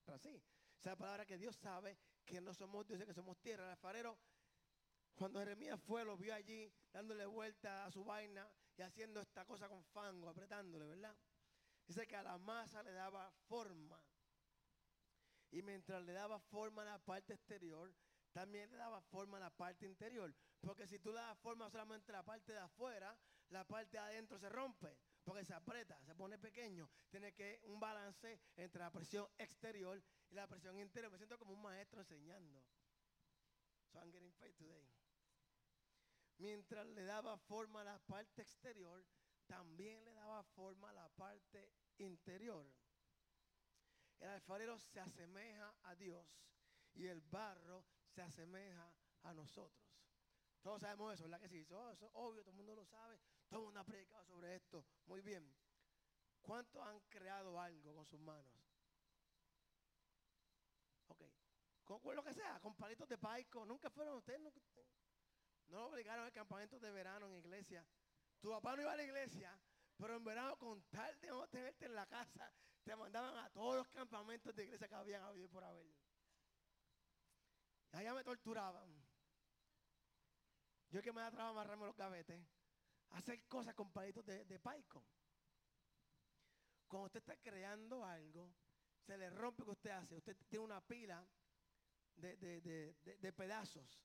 pero 0.05 0.17
así, 0.17 0.43
esa 0.79 0.97
palabra 0.97 1.25
que 1.25 1.39
Dios 1.39 1.57
sabe 1.57 1.97
que 2.25 2.41
no 2.41 2.53
somos 2.53 2.87
Dios, 2.87 3.03
que 3.05 3.15
somos 3.15 3.39
tierra. 3.39 3.65
El 3.65 3.71
alfarero, 3.71 4.19
cuando 5.19 5.41
Jeremías 5.41 5.81
fue, 5.83 6.05
lo 6.05 6.17
vio 6.17 6.33
allí 6.33 6.73
dándole 6.93 7.27
vuelta 7.27 7.85
a 7.85 7.91
su 7.91 8.05
vaina 8.05 8.49
y 8.77 8.83
haciendo 8.83 9.21
esta 9.21 9.45
cosa 9.45 9.69
con 9.69 9.85
fango, 9.87 10.29
apretándole, 10.29 10.87
¿verdad? 10.87 11.17
Dice 11.89 12.07
que 12.07 12.15
a 12.15 12.23
la 12.23 12.39
masa 12.39 12.85
le 12.85 12.93
daba 12.93 13.29
forma. 13.49 14.01
Y 15.51 15.63
mientras 15.63 16.05
le 16.05 16.13
daba 16.13 16.39
forma 16.39 16.83
a 16.83 16.85
la 16.85 16.99
parte 17.01 17.33
exterior, 17.33 17.93
también 18.33 18.71
le 18.71 18.77
daba 18.77 19.01
forma 19.01 19.39
a 19.39 19.41
la 19.41 19.51
parte 19.51 19.87
interior. 19.87 20.33
Porque 20.61 20.87
si 20.87 21.01
tú 21.01 21.11
le 21.11 21.17
das 21.17 21.37
forma 21.39 21.69
solamente 21.69 22.13
a 22.13 22.17
la 22.17 22.23
parte 22.23 22.53
de 22.53 22.59
afuera, 22.59 23.19
la 23.49 23.65
parte 23.65 23.97
de 23.97 23.99
adentro 23.99 24.39
se 24.39 24.49
rompe. 24.49 24.97
Porque 25.25 25.45
se 25.45 25.55
aprieta, 25.55 26.01
se 26.05 26.15
pone 26.15 26.39
pequeño. 26.39 26.89
Tiene 27.11 27.33
que 27.33 27.61
un 27.65 27.81
balance 27.81 28.39
entre 28.57 28.81
la 28.81 28.93
presión 28.93 29.27
exterior 29.37 30.01
y 30.31 30.35
la 30.35 30.47
presión 30.47 30.79
interior. 30.79 31.11
Me 31.11 31.19
siento 31.19 31.39
como 31.39 31.55
un 31.55 31.63
maestro 31.63 32.01
enseñando. 32.01 32.65
So 33.91 33.99
I'm 33.99 34.13
getting 34.13 34.33
paid 34.33 34.55
today. 34.55 34.98
Mientras 36.39 36.87
le 36.87 37.05
daba 37.05 37.37
forma 37.37 37.81
a 37.81 37.85
la 37.85 37.99
parte 37.99 38.43
exterior, 38.43 39.05
también 39.47 40.05
le 40.05 40.13
daba 40.13 40.43
forma 40.45 40.91
a 40.91 40.93
la 40.93 41.09
parte 41.09 41.73
interior. 41.99 42.67
El 44.21 44.29
alfarero 44.29 44.79
se 44.79 45.01
asemeja 45.01 45.75
a 45.83 45.95
Dios 45.95 46.27
y 46.95 47.07
el 47.07 47.21
barro 47.21 47.85
se 48.07 48.23
asemeja 48.23 48.93
a 49.23 49.35
nosotros. 49.35 49.89
Todos 50.63 50.81
sabemos 50.81 51.15
eso, 51.15 51.25
¿verdad 51.25 51.41
que 51.41 51.49
sí? 51.49 51.61
Eso, 51.61 51.93
es 51.93 52.11
obvio, 52.15 52.43
todo 52.43 52.51
el 52.51 52.57
mundo 52.57 52.75
lo 52.75 52.85
sabe. 52.85 53.19
Todo 53.49 53.61
el 53.61 53.65
mundo 53.67 53.81
ha 53.81 53.85
predicado 53.85 54.25
sobre 54.27 54.57
esto. 54.57 54.85
Muy 55.07 55.21
bien. 55.21 55.51
¿Cuántos 56.43 56.85
han 56.87 57.01
creado 57.09 57.61
algo 57.61 57.95
con 57.95 58.07
sus 58.07 58.21
manos? 58.21 58.53
Ok. 61.09 61.23
Con, 61.85 62.17
lo 62.17 62.23
que 62.23 62.35
sea, 62.35 62.61
con 62.61 62.75
palitos 62.75 63.09
de 63.09 63.19
paico. 63.19 63.65
Nunca 63.65 63.89
fueron 63.91 64.17
ustedes. 64.17 64.41
No, 64.41 64.51
no 65.69 65.79
lo 65.79 65.87
obligaron 65.87 66.25
al 66.25 66.33
campamento 66.33 66.79
de 66.79 66.91
verano 66.91 67.27
en 67.27 67.35
iglesia. 67.35 67.87
Tu 68.41 68.51
papá 68.51 68.77
no 68.77 68.83
iba 68.83 68.93
a 68.93 68.97
la 68.97 69.03
iglesia, 69.03 69.59
pero 69.97 70.17
en 70.17 70.25
verano 70.25 70.57
con 70.57 70.83
tal 70.91 71.21
de 71.21 71.29
no 71.29 71.49
tenerte 71.49 71.87
en 71.87 71.95
la 71.95 72.07
casa, 72.07 72.53
te 72.85 72.95
mandaban 72.97 73.37
a 73.37 73.51
todos 73.51 73.77
los 73.77 73.89
campamentos 73.89 74.55
de 74.55 74.65
iglesia 74.65 74.89
que 74.89 74.95
habían 74.95 75.23
habido 75.23 75.49
por 75.49 75.65
haber. 75.65 75.87
Y 77.93 77.97
allá 77.97 78.15
me 78.15 78.25
torturaban. 78.25 78.89
Yo 80.91 81.03
que 81.03 81.13
me 81.13 81.21
da 81.21 81.31
trabajo 81.31 81.59
amarrarme 81.59 81.87
los 81.87 81.97
gavetes, 81.97 82.41
hacer 83.11 83.47
cosas 83.47 83.75
con 83.75 83.91
palitos 83.93 84.25
de, 84.25 84.45
de 84.45 84.59
paico. 84.59 85.05
Cuando 86.87 87.07
usted 87.07 87.21
está 87.21 87.37
creando 87.37 88.05
algo, 88.05 88.55
se 89.05 89.19
le 89.19 89.29
rompe 89.31 89.61
lo 89.61 89.67
que 89.67 89.73
usted 89.73 89.91
hace. 89.91 90.17
Usted 90.17 90.37
tiene 90.49 90.65
una 90.65 90.81
pila 90.81 91.27
de, 92.17 92.37
de, 93.21 93.33
pedazos. 93.33 94.01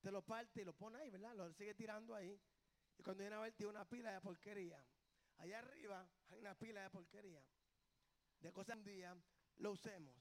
Usted 0.00 0.12
lo 0.12 0.22
parte 0.22 0.62
y 0.62 0.64
lo 0.64 0.72
pone 0.72 0.96
ahí, 0.96 1.10
¿verdad? 1.10 1.34
Lo 1.34 1.52
sigue 1.52 1.74
tirando 1.74 2.14
ahí. 2.14 2.40
Y 2.96 3.02
cuando 3.02 3.20
viene 3.20 3.36
a 3.36 3.40
ver, 3.40 3.52
tiene 3.52 3.68
una 3.68 3.84
pila 3.84 4.14
de 4.14 4.20
porquería. 4.22 4.82
Allá 5.36 5.58
arriba 5.58 6.10
hay 6.30 6.40
una 6.40 6.54
pila 6.54 6.82
de 6.84 6.88
porquería. 6.88 7.44
De 8.38 8.50
cosas 8.50 8.78
un 8.78 8.84
día 8.84 9.14
lo 9.58 9.72
usemos. 9.72 10.16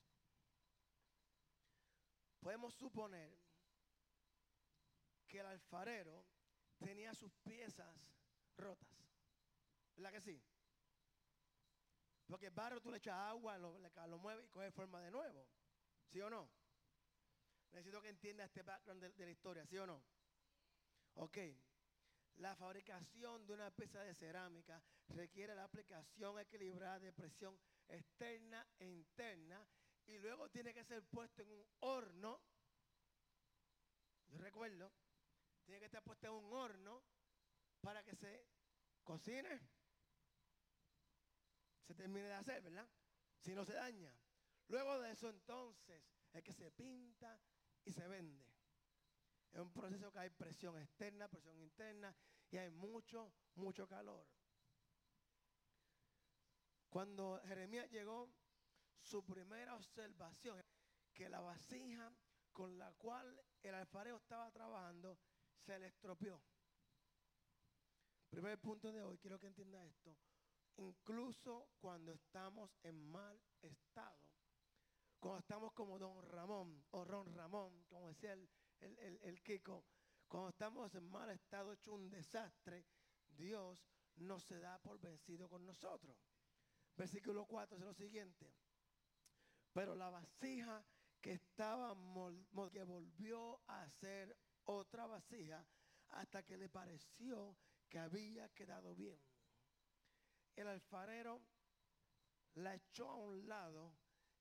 Podemos 2.42 2.74
suponer 2.74 3.34
que 5.26 5.40
el 5.40 5.46
alfarero 5.46 6.26
tenía 6.78 7.14
sus 7.14 7.32
piezas 7.36 7.96
rotas. 8.58 8.90
¿Verdad 9.96 10.12
que 10.12 10.20
sí? 10.20 10.44
Porque 12.28 12.48
el 12.48 12.54
barro 12.54 12.82
tú 12.82 12.92
le 12.92 12.98
echas 12.98 13.16
agua, 13.16 13.58
lo, 13.58 13.80
lo 13.80 14.18
mueves 14.18 14.46
y 14.46 14.50
coge 14.50 14.72
forma 14.72 15.00
de 15.00 15.12
nuevo. 15.12 15.48
¿Sí 16.10 16.20
o 16.20 16.30
no? 16.30 16.59
Necesito 17.72 18.02
que 18.02 18.10
entienda 18.10 18.46
este 18.46 18.64
background 18.64 19.02
de, 19.02 19.10
de 19.12 19.26
la 19.26 19.32
historia, 19.32 19.66
¿sí 19.66 19.78
o 19.78 19.86
no? 19.86 20.04
Ok. 21.16 21.38
La 22.38 22.56
fabricación 22.56 23.46
de 23.46 23.54
una 23.54 23.70
pieza 23.72 24.02
de 24.02 24.16
cerámica 24.16 24.82
requiere 25.10 25.56
la 25.56 25.66
aplicación 25.66 26.40
equilibrada 26.40 27.00
de 27.00 27.12
presión 27.12 27.60
externa 27.88 28.66
e 28.80 28.88
interna 28.88 29.68
y 30.06 30.18
luego 30.20 30.50
tiene 30.50 30.74
que 30.74 30.84
ser 30.84 31.04
puesto 31.04 31.42
en 31.42 31.50
un 31.52 31.68
horno. 31.80 32.42
Yo 34.28 34.38
recuerdo 34.38 34.92
tiene 35.70 35.82
que 35.82 35.86
estar 35.86 36.02
puesta 36.02 36.26
en 36.26 36.34
un 36.34 36.52
horno 36.52 37.04
para 37.80 38.04
que 38.04 38.16
se 38.16 38.44
cocine, 39.04 39.62
se 41.86 41.94
termine 41.94 42.26
de 42.26 42.34
hacer, 42.34 42.64
¿verdad? 42.64 42.90
Si 43.38 43.54
no 43.54 43.64
se 43.64 43.74
daña. 43.74 44.12
Luego 44.68 45.00
de 45.00 45.12
eso 45.12 45.30
entonces 45.30 46.04
es 46.34 46.44
que 46.44 46.54
se 46.54 46.72
pinta 46.72 47.40
y 47.86 47.92
se 47.92 48.08
vende. 48.08 48.46
Es 49.52 49.60
un 49.60 49.72
proceso 49.72 50.12
que 50.12 50.20
hay 50.20 50.30
presión 50.30 50.78
externa, 50.78 51.28
presión 51.28 51.60
interna 51.60 52.16
y 52.52 52.58
hay 52.58 52.70
mucho, 52.70 53.34
mucho 53.56 53.88
calor. 53.88 54.26
Cuando 56.90 57.42
Jeremías 57.46 57.90
llegó, 57.92 58.32
su 59.02 59.24
primera 59.24 59.76
observación, 59.76 60.62
que 61.14 61.30
la 61.30 61.42
vasija 61.42 62.14
con 62.52 62.78
la 62.78 62.92
cual 62.94 63.42
el 63.64 63.76
alfarero 63.76 64.18
estaba 64.18 64.52
trabajando 64.52 65.18
se 65.66 65.80
le 65.80 65.88
estropeó. 65.88 66.42
Primer 68.30 68.60
punto 68.60 68.92
de 68.92 69.02
hoy, 69.02 69.18
quiero 69.18 69.40
que 69.40 69.48
entienda 69.48 69.84
esto. 69.86 70.16
Incluso 70.78 71.70
cuando 71.80 72.12
estamos 72.12 72.78
en 72.84 73.02
mal 73.02 73.42
estado, 73.62 74.29
cuando 75.20 75.40
estamos 75.40 75.74
como 75.74 76.00
don 76.00 76.22
Ramón 76.30 76.84
o 76.92 77.04
Ron 77.04 77.34
Ramón, 77.34 77.84
como 77.88 78.08
decía 78.08 78.34
el, 78.34 78.50
el, 78.80 79.20
el, 79.24 79.42
Kiko, 79.42 79.84
cuando 80.28 80.50
estamos 80.50 80.94
en 80.96 81.10
mal 81.10 81.30
estado, 81.30 81.74
hecho 81.74 81.94
un 81.94 82.10
desastre, 82.10 82.86
Dios 83.28 83.86
no 84.16 84.40
se 84.40 84.60
da 84.60 84.80
por 84.80 85.00
vencido 85.00 85.50
con 85.50 85.66
nosotros. 85.66 86.18
Versículo 86.96 87.46
4 87.46 87.78
es 87.78 87.84
lo 87.84 87.94
siguiente. 87.94 88.54
Pero 89.74 89.96
la 89.96 90.10
vasija 90.10 90.84
que 91.22 91.34
estaba, 91.34 91.96
que 92.72 92.84
volvió 92.84 93.62
a 93.68 93.90
ser 93.90 94.36
otra 94.66 95.06
vasija 95.06 95.66
hasta 96.10 96.44
que 96.44 96.58
le 96.58 96.70
pareció 96.70 97.58
que 97.90 98.00
había 98.00 98.50
quedado 98.50 98.96
bien. 98.96 99.20
El 100.56 100.68
alfarero 100.68 101.42
la 102.56 102.76
echó 102.76 103.10
a 103.10 103.16
un 103.16 103.48
lado 103.48 103.94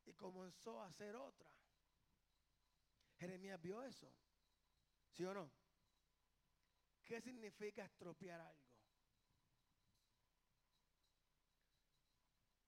y 0.08 0.14
comenzó 0.14 0.80
a 0.80 0.86
hacer 0.86 1.14
otra. 1.16 1.50
Jeremías 3.18 3.60
vio 3.60 3.82
eso. 3.82 4.12
¿Sí 5.10 5.24
o 5.24 5.34
no? 5.34 5.50
¿Qué 7.04 7.20
significa 7.20 7.84
estropear 7.84 8.40
algo? 8.40 8.68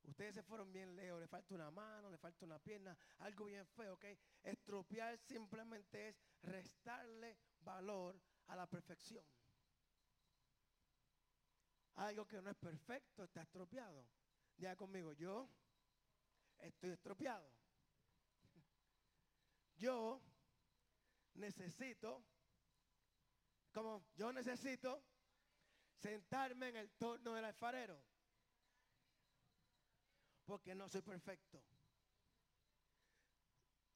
Ustedes 0.05 0.35
se 0.35 0.43
fueron 0.43 0.73
bien 0.73 0.97
lejos, 0.97 1.21
le 1.21 1.29
falta 1.29 1.55
una 1.55 1.71
mano, 1.71 2.11
le 2.11 2.19
falta 2.19 2.45
una 2.45 2.59
pierna, 2.59 2.97
algo 3.19 3.45
bien 3.45 3.67
feo, 3.67 3.95
¿ok? 3.95 4.05
Estropear 4.43 5.17
simplemente 5.19 6.09
es 6.09 6.17
restarle 6.43 7.39
valor 7.61 8.21
a 8.49 8.57
la 8.57 8.67
perfección. 8.67 9.25
Algo 11.95 12.27
que 12.27 12.41
no 12.41 12.51
es 12.51 12.57
perfecto 12.57 13.25
está 13.25 13.43
estropeado. 13.43 14.07
Ya 14.57 14.75
conmigo, 14.75 15.13
yo 15.13 15.49
estoy 16.63 16.91
estropeado. 16.91 17.51
Yo 19.77 20.21
necesito, 21.35 22.25
como 23.73 24.05
yo 24.15 24.33
necesito 24.33 25.03
sentarme 25.97 26.69
en 26.69 26.77
el 26.77 26.91
torno 26.93 27.35
del 27.35 27.45
alfarero. 27.45 28.03
Porque 30.45 30.75
no 30.75 30.89
soy 30.89 31.03
perfecto. 31.03 31.63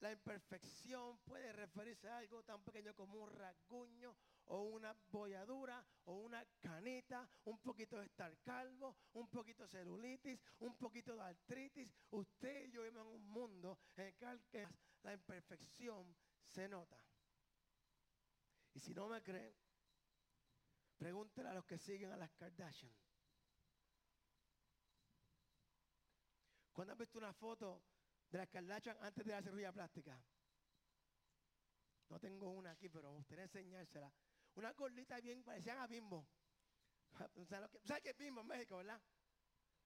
La 0.01 0.13
imperfección 0.13 1.19
puede 1.21 1.53
referirse 1.53 2.09
a 2.09 2.19
algo 2.19 2.43
tan 2.45 2.63
pequeño 2.63 2.95
como 2.95 3.23
un 3.23 3.31
rasguño 3.31 4.15
o 4.47 4.63
una 4.63 4.95
bolladura 5.11 5.85
o 6.05 6.15
una 6.15 6.45
canita, 6.61 7.29
un 7.45 7.59
poquito 7.59 7.99
de 7.99 8.07
estar 8.07 8.37
calvo, 8.43 8.97
un 9.15 9.29
poquito 9.29 9.63
de 9.63 9.69
celulitis, 9.69 10.41
un 10.61 10.77
poquito 10.77 11.15
de 11.15 11.23
artritis. 11.23 11.91
Usted 12.11 12.67
y 12.67 12.71
yo 12.73 12.83
vivimos 12.83 13.07
en 13.07 13.13
un 13.13 13.27
mundo 13.29 13.79
en 13.97 14.07
el 14.07 14.45
que 14.47 14.69
la 15.03 15.13
imperfección 15.13 16.15
se 16.45 16.69
nota. 16.69 16.99
Y 18.75 18.81
si 18.81 18.95
no 18.95 19.09
me 19.09 19.23
creen, 19.23 19.55
pregúntele 20.97 21.49
a 21.49 21.55
los 21.55 21.65
que 21.65 21.79
siguen 21.79 22.13
a 22.13 22.17
las 22.17 22.33
Kardashian. 22.33 22.95
¿Cuándo 26.73 26.93
has 26.93 26.99
visto 26.99 27.19
una 27.19 27.33
foto 27.33 27.83
de 28.31 28.39
las 28.39 28.49
Kardashian 28.49 28.97
antes 29.01 29.25
de 29.25 29.33
la 29.33 29.43
cirugía 29.43 29.73
plástica? 29.73 30.21
No 32.09 32.19
tengo 32.19 32.51
una 32.51 32.73
aquí, 32.73 32.89
pero 32.89 33.11
me 33.11 33.17
gustaría 33.17 33.45
enseñársela. 33.45 34.13
Una 34.55 34.73
gordita 34.73 35.21
bien, 35.21 35.43
parecían 35.43 35.79
a 35.79 35.87
Bimbo. 35.87 36.27
¿Sabes 37.49 38.03
qué 38.03 38.11
es 38.11 38.17
Bimbo 38.17 38.41
en 38.43 38.47
México, 38.47 38.77
verdad? 38.77 39.01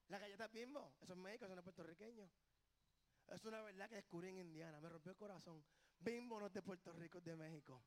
La 0.09 0.19
galleta 0.19 0.49
Bimbo, 0.49 0.95
eso 1.01 1.13
es 1.13 1.19
México, 1.19 1.45
eso 1.45 1.55
no 1.55 1.61
es 1.61 1.65
puertorriqueño. 1.65 2.31
Es 3.29 3.45
una 3.45 3.63
verdad 3.63 3.89
que 3.89 3.97
descubrí 3.97 4.29
en 4.29 4.39
Indiana, 4.39 4.81
me 4.81 4.89
rompió 4.89 5.11
el 5.11 5.17
corazón. 5.17 5.65
Bimbo 5.99 6.41
no 6.41 6.47
es 6.47 6.53
de 6.53 6.63
Puerto 6.63 6.93
Rico, 6.93 7.19
es 7.19 7.25
de 7.25 7.37
México. 7.37 7.83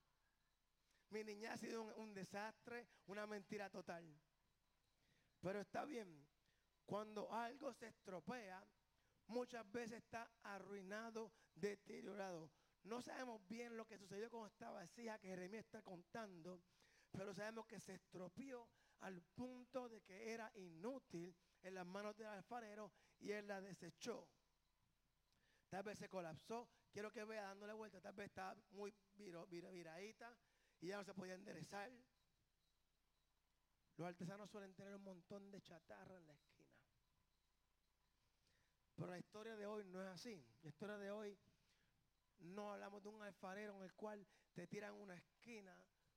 Mi 1.09 1.23
niña 1.23 1.53
ha 1.53 1.57
sido 1.57 1.83
un, 1.83 2.13
desastre, 2.13 2.87
una 3.07 3.25
mentira 3.25 3.69
total. 3.69 4.17
Pero 5.41 5.59
está 5.59 5.83
bien, 5.83 6.27
cuando 6.85 7.31
algo 7.33 7.73
se 7.73 7.87
estropea, 7.87 8.63
muchas 9.27 9.69
veces 9.71 9.97
está 9.97 10.31
arruinado, 10.43 11.33
deteriorado. 11.55 12.51
No 12.83 13.01
sabemos 13.01 13.45
bien 13.47 13.77
lo 13.77 13.85
que 13.85 13.97
sucedió 13.97 14.29
con 14.29 14.47
esta 14.47 14.71
vasija 14.71 15.19
que 15.19 15.27
Jeremías 15.27 15.65
está 15.65 15.81
contando, 15.81 16.61
pero 17.11 17.33
sabemos 17.33 17.65
que 17.67 17.79
se 17.79 17.93
estropeó 17.93 18.67
al 19.01 19.21
punto 19.21 19.89
de 19.89 20.01
que 20.01 20.31
era 20.33 20.51
inútil 20.55 21.35
en 21.61 21.75
las 21.75 21.85
manos 21.85 22.17
del 22.17 22.27
alfarero 22.27 22.91
y 23.19 23.31
él 23.31 23.47
la 23.47 23.61
desechó. 23.61 24.27
Tal 25.69 25.83
vez 25.83 25.99
se 25.99 26.09
colapsó, 26.09 26.67
quiero 26.91 27.11
que 27.11 27.23
vea 27.23 27.43
dándole 27.43 27.73
vuelta, 27.73 28.01
tal 28.01 28.13
vez 28.13 28.27
estaba 28.27 28.55
muy 28.71 28.93
viradita 29.15 30.35
y 30.81 30.87
ya 30.87 30.97
no 30.97 31.03
se 31.03 31.13
podía 31.13 31.35
enderezar. 31.35 31.91
Los 33.97 34.07
artesanos 34.07 34.49
suelen 34.49 34.73
tener 34.73 34.95
un 34.95 35.03
montón 35.03 35.51
de 35.51 35.61
chatarra 35.61 36.17
en 36.17 36.25
la 36.25 36.33
esquina. 36.33 36.71
Pero 38.95 39.11
la 39.11 39.19
historia 39.19 39.55
de 39.55 39.65
hoy 39.65 39.85
no 39.85 40.01
es 40.01 40.09
así. 40.09 40.43
La 40.63 40.69
historia 40.69 40.97
de 40.97 41.11
hoy 41.11 41.37
no 42.41 42.71
hablamos 42.71 43.03
de 43.03 43.09
un 43.09 43.21
alfarero 43.21 43.77
en 43.77 43.83
el 43.83 43.93
cual 43.93 44.25
te 44.53 44.67
tiran 44.67 44.93
una 44.95 45.15
esquina 45.15 45.75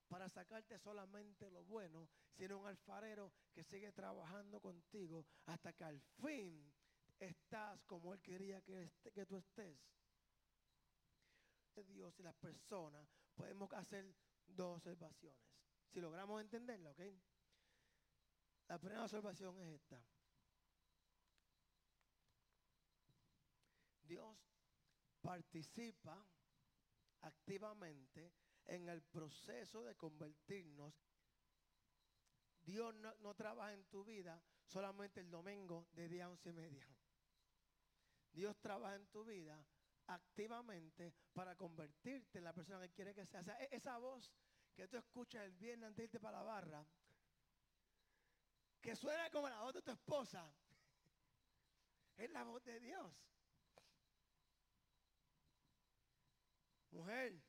para 0.09 0.29
sacarte 0.29 0.79
solamente 0.79 1.51
lo 1.51 1.65
bueno, 1.65 2.09
sino 2.33 2.59
un 2.59 2.67
alfarero 2.67 3.33
que 3.53 3.65
sigue 3.65 3.93
trabajando 3.93 4.61
contigo 4.61 5.27
hasta 5.47 5.73
que 5.73 5.85
al 5.85 6.01
fin 6.01 6.73
estás 7.19 7.83
como 7.85 8.13
Él 8.13 8.21
quería 8.21 8.61
que, 8.63 8.93
que 9.13 9.27
tú 9.27 9.37
estés. 9.37 9.79
Dios 11.83 12.19
y 12.21 12.23
las 12.23 12.37
personas 12.37 13.09
podemos 13.35 13.73
hacer 13.73 14.15
dos 14.47 14.77
observaciones. 14.77 15.43
Si 15.89 16.01
logramos 16.01 16.41
entenderla, 16.41 16.91
¿ok? 16.93 17.01
La 18.69 18.79
primera 18.79 19.03
observación 19.03 19.59
es 19.61 19.81
esta. 19.81 20.01
Dios 24.03 24.54
participa 25.25 26.23
activamente 27.23 28.31
en 28.67 28.91
el 28.91 29.03
proceso 29.03 29.83
de 29.83 29.97
convertirnos. 29.97 30.95
Dios 32.61 32.95
no, 32.95 33.35
trabaja 33.35 33.73
en 33.73 33.85
tu 33.87 34.05
vida 34.05 34.41
solamente 34.67 35.21
el 35.21 35.31
domingo 35.31 35.89
de 35.93 36.09
día 36.09 36.29
once 36.29 36.51
y 36.51 36.53
media. 36.53 36.87
Dios 38.33 38.59
trabaja 38.61 38.97
en 38.97 39.07
tu 39.07 39.25
vida 39.25 39.65
activamente 40.09 41.15
para 41.33 41.57
convertirte 41.57 42.39
en 42.39 42.45
la 42.45 42.53
persona 42.53 42.87
que 42.87 42.93
quiere 42.93 43.15
que 43.15 43.25
sea. 43.25 43.41
O 43.41 43.45
sea, 43.45 43.57
e-, 43.65 43.69
esa 43.75 43.97
voz 43.97 44.31
que 44.75 44.87
tú 44.89 44.99
escuchas 44.99 45.45
el 45.45 45.53
viernes 45.53 45.89
antes 45.89 45.97
de 45.97 46.05
irte 46.05 46.21
para 46.21 46.39
la 46.39 46.45
barra, 46.45 46.87
que 48.83 48.95
suena 48.95 49.31
como 49.31 49.49
la 49.49 49.63
voz 49.63 49.73
de 49.73 49.83
tu 49.83 49.91
esposa, 49.91 50.53
es 52.19 52.31
la 52.31 52.45
voz 52.45 52.63
de 52.65 52.79
Dios. 52.81 53.25
Mujer, 56.95 57.43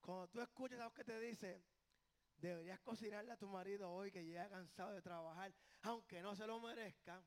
cuando 0.00 0.26
tú 0.28 0.40
escuchas 0.40 0.80
a 0.80 0.84
los 0.84 0.94
que 0.94 1.04
te 1.04 1.20
dice, 1.20 1.62
deberías 2.38 2.80
cocinarle 2.80 3.30
a 3.30 3.36
tu 3.36 3.46
marido 3.46 3.92
hoy 3.92 4.10
que 4.10 4.24
llega 4.24 4.48
cansado 4.48 4.94
de 4.94 5.02
trabajar, 5.02 5.54
aunque 5.82 6.22
no 6.22 6.34
se 6.34 6.46
lo 6.46 6.58
merezca, 6.60 7.22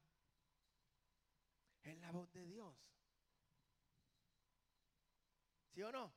es 1.83 1.95
la 1.99 2.11
voz 2.11 2.31
de 2.33 2.43
Dios. 2.47 2.75
¿Sí 5.75 5.83
o 5.83 5.91
no? 5.91 6.11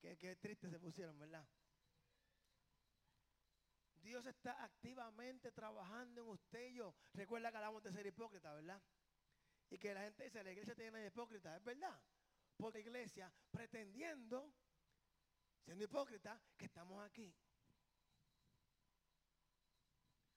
Qué, 0.00 0.18
qué 0.18 0.34
triste 0.34 0.68
se 0.68 0.80
pusieron, 0.80 1.16
¿verdad? 1.20 1.46
Dios 4.02 4.26
está 4.26 4.64
activamente 4.64 5.52
trabajando 5.52 6.22
en 6.22 6.28
usted 6.30 6.70
y 6.70 6.74
yo. 6.74 6.96
Recuerda 7.14 7.52
que 7.52 7.58
hablamos 7.58 7.84
de 7.84 7.92
ser 7.92 8.04
hipócrita, 8.06 8.52
¿verdad? 8.52 8.82
Y 9.72 9.78
que 9.78 9.94
la 9.94 10.02
gente 10.02 10.24
dice, 10.24 10.44
la 10.44 10.52
iglesia 10.52 10.74
tiene 10.74 11.06
hipócrita, 11.06 11.56
es 11.56 11.64
verdad. 11.64 11.98
Porque 12.58 12.80
la 12.80 12.88
iglesia 12.88 13.32
pretendiendo, 13.50 14.52
siendo 15.64 15.82
hipócrita, 15.82 16.38
que 16.58 16.66
estamos 16.66 17.02
aquí. 17.02 17.34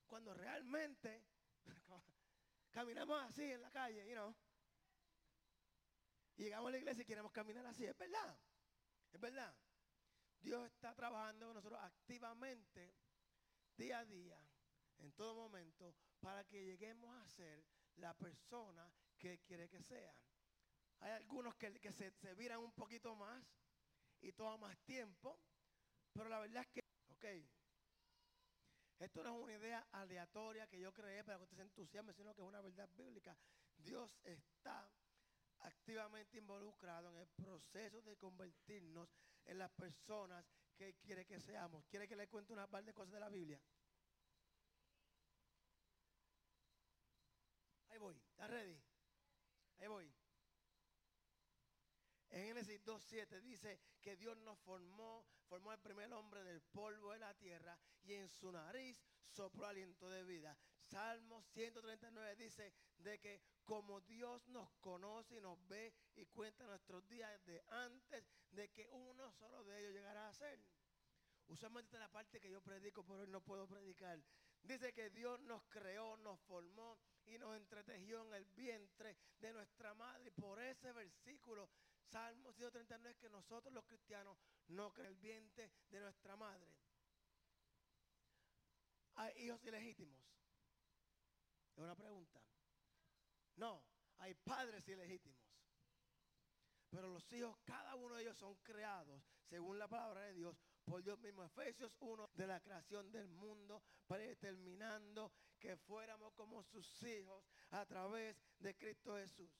Cuando 0.08 0.34
realmente 0.34 1.26
caminamos 2.72 3.22
así 3.24 3.44
en 3.44 3.62
la 3.62 3.70
calle, 3.72 4.08
you 4.08 4.14
know. 4.14 4.34
Y 6.38 6.44
llegamos 6.44 6.70
a 6.70 6.72
la 6.72 6.78
iglesia 6.78 7.02
y 7.02 7.06
queremos 7.06 7.34
caminar 7.34 7.66
así, 7.66 7.86
es 7.86 7.98
verdad. 7.98 8.40
Es 9.12 9.20
verdad. 9.20 9.54
Dios 10.40 10.66
está 10.68 10.96
trabajando 10.96 11.48
con 11.48 11.56
nosotros 11.56 11.82
activamente, 11.84 12.96
día 13.76 14.00
a 14.00 14.06
día, 14.06 14.40
en 15.00 15.12
todo 15.12 15.36
momento, 15.36 15.94
para 16.22 16.46
que 16.46 16.64
lleguemos 16.64 17.14
a 17.22 17.28
ser 17.28 17.66
la 17.98 18.14
persona 18.14 18.90
que 19.26 19.40
quiere 19.40 19.68
que 19.68 19.82
sea. 19.82 20.16
Hay 21.00 21.12
algunos 21.14 21.56
que, 21.56 21.92
se, 21.92 22.12
se, 22.12 22.36
viran 22.36 22.60
un 22.60 22.72
poquito 22.74 23.16
más 23.16 23.44
y 24.22 24.32
toma 24.34 24.58
más 24.58 24.78
tiempo, 24.84 25.40
pero 26.14 26.30
la 26.30 26.40
verdad 26.40 26.62
es 26.62 26.68
que, 26.68 26.82
ok, 27.10 27.26
esto 29.00 29.24
no 29.24 29.36
es 29.36 29.44
una 29.44 29.54
idea 29.54 29.88
aleatoria 29.94 30.68
que 30.68 30.80
yo 30.80 30.94
creé 30.94 31.24
para 31.24 31.40
que 31.40 31.44
usted 31.46 31.58
se 31.58 31.64
entusiasme, 31.64 32.14
sino 32.14 32.36
que 32.36 32.42
es 32.42 32.48
una 32.48 32.62
verdad 32.62 32.88
bíblica. 32.96 33.36
Dios 33.78 34.16
está 34.24 34.88
activamente 35.60 36.38
involucrado 36.38 37.10
en 37.10 37.18
el 37.18 37.28
proceso 37.28 38.04
de 38.04 38.18
convertirnos 38.18 39.10
en 39.46 39.58
las 39.58 39.72
personas 39.72 40.46
que 40.76 40.94
quiere 40.98 41.26
que 41.26 41.40
seamos. 41.40 41.84
¿Quiere 41.88 42.08
que 42.08 42.16
le 42.16 42.28
cuente 42.28 42.54
una 42.54 42.68
par 42.68 42.86
de 42.86 42.94
cosas 42.94 43.14
de 43.14 43.20
la 43.20 43.30
Biblia? 43.30 43.60
Ahí 47.90 47.98
voy, 47.98 48.16
¿está 48.30 48.46
ready? 48.48 48.85
Ahí 49.80 49.88
voy. 49.88 50.12
En 52.30 52.48
Génesis 52.48 52.84
2.7 52.84 53.42
dice 53.42 53.80
que 54.02 54.18
Dios 54.18 54.38
nos 54.40 54.60
formó, 54.60 55.26
formó 55.48 55.72
el 55.72 55.80
primer 55.80 56.12
hombre 56.12 56.44
del 56.44 56.62
polvo 56.62 57.14
de 57.14 57.20
la 57.20 57.34
tierra 57.36 57.80
y 58.04 58.14
en 58.14 58.28
su 58.30 58.52
nariz 58.52 59.02
sopló 59.30 59.68
aliento 59.68 60.10
de 60.10 60.24
vida. 60.24 60.58
Salmo 60.82 61.42
139 61.54 62.36
dice 62.36 62.74
de 62.98 63.20
que 63.20 63.42
como 63.64 64.02
Dios 64.02 64.48
nos 64.50 64.70
conoce 64.76 65.36
y 65.36 65.42
nos 65.42 65.66
ve 65.68 65.94
y 66.16 66.26
cuenta 66.26 66.66
nuestros 66.66 67.08
días 67.08 67.44
de 67.46 67.64
antes 67.70 68.30
de 68.52 68.70
que 68.70 68.88
uno 68.90 69.32
solo 69.34 69.64
de 69.64 69.80
ellos 69.80 69.94
llegara 69.94 70.28
a 70.28 70.34
ser. 70.34 70.60
Usualmente 71.48 71.98
la 72.00 72.12
parte 72.12 72.40
que 72.40 72.50
yo 72.50 72.62
predico, 72.62 73.04
pero 73.04 73.20
hoy 73.20 73.28
no 73.28 73.42
puedo 73.42 73.68
predicar. 73.68 74.22
Dice 74.66 74.94
que 74.94 75.12
Dios 75.12 75.40
nos 75.42 75.64
creó, 75.66 76.18
nos 76.18 76.40
formó 76.42 76.98
y 77.26 77.38
nos 77.38 77.56
entretejió 77.56 78.26
en 78.26 78.34
el 78.34 78.46
vientre 78.46 79.16
de 79.40 79.54
nuestra 79.54 79.94
madre. 79.94 80.32
Por 80.32 80.60
ese 80.60 80.92
versículo, 80.92 81.70
Salmo 82.02 82.52
139, 82.52 83.12
es 83.12 83.18
que 83.18 83.30
nosotros 83.30 83.72
los 83.74 83.86
cristianos 83.86 84.38
no 84.68 84.92
creemos 84.92 85.18
el 85.18 85.22
vientre 85.22 85.72
de 85.90 86.00
nuestra 86.00 86.36
madre. 86.36 86.74
¿Hay 89.16 89.34
hijos 89.46 89.64
ilegítimos? 89.64 90.20
Es 91.76 91.78
una 91.78 91.96
pregunta. 91.96 92.42
No, 93.58 93.84
hay 94.18 94.34
padres 94.34 94.88
ilegítimos. 94.88 95.40
Pero 96.90 97.10
los 97.10 97.32
hijos, 97.34 97.58
cada 97.64 97.96
uno 97.96 98.16
de 98.16 98.24
ellos 98.24 98.38
son 98.38 98.56
creados, 98.64 99.22
según 99.44 99.78
la 99.78 99.88
palabra 99.88 100.22
de 100.22 100.34
Dios, 100.34 100.58
por 100.86 101.04
Dios 101.04 101.20
mismo. 101.20 101.44
Efesios 101.44 101.96
1 102.00 102.30
de 102.34 102.48
la 102.48 102.60
creación 102.62 103.12
del 103.12 103.28
mundo, 103.30 103.82
predeterminando 104.08 105.32
que 105.60 105.76
fuéramos 105.76 106.34
como 106.34 106.64
sus 106.64 107.04
hijos 107.04 107.44
a 107.72 107.86
través 107.86 108.38
de 108.60 108.76
Cristo 108.78 109.16
Jesús. 109.18 109.52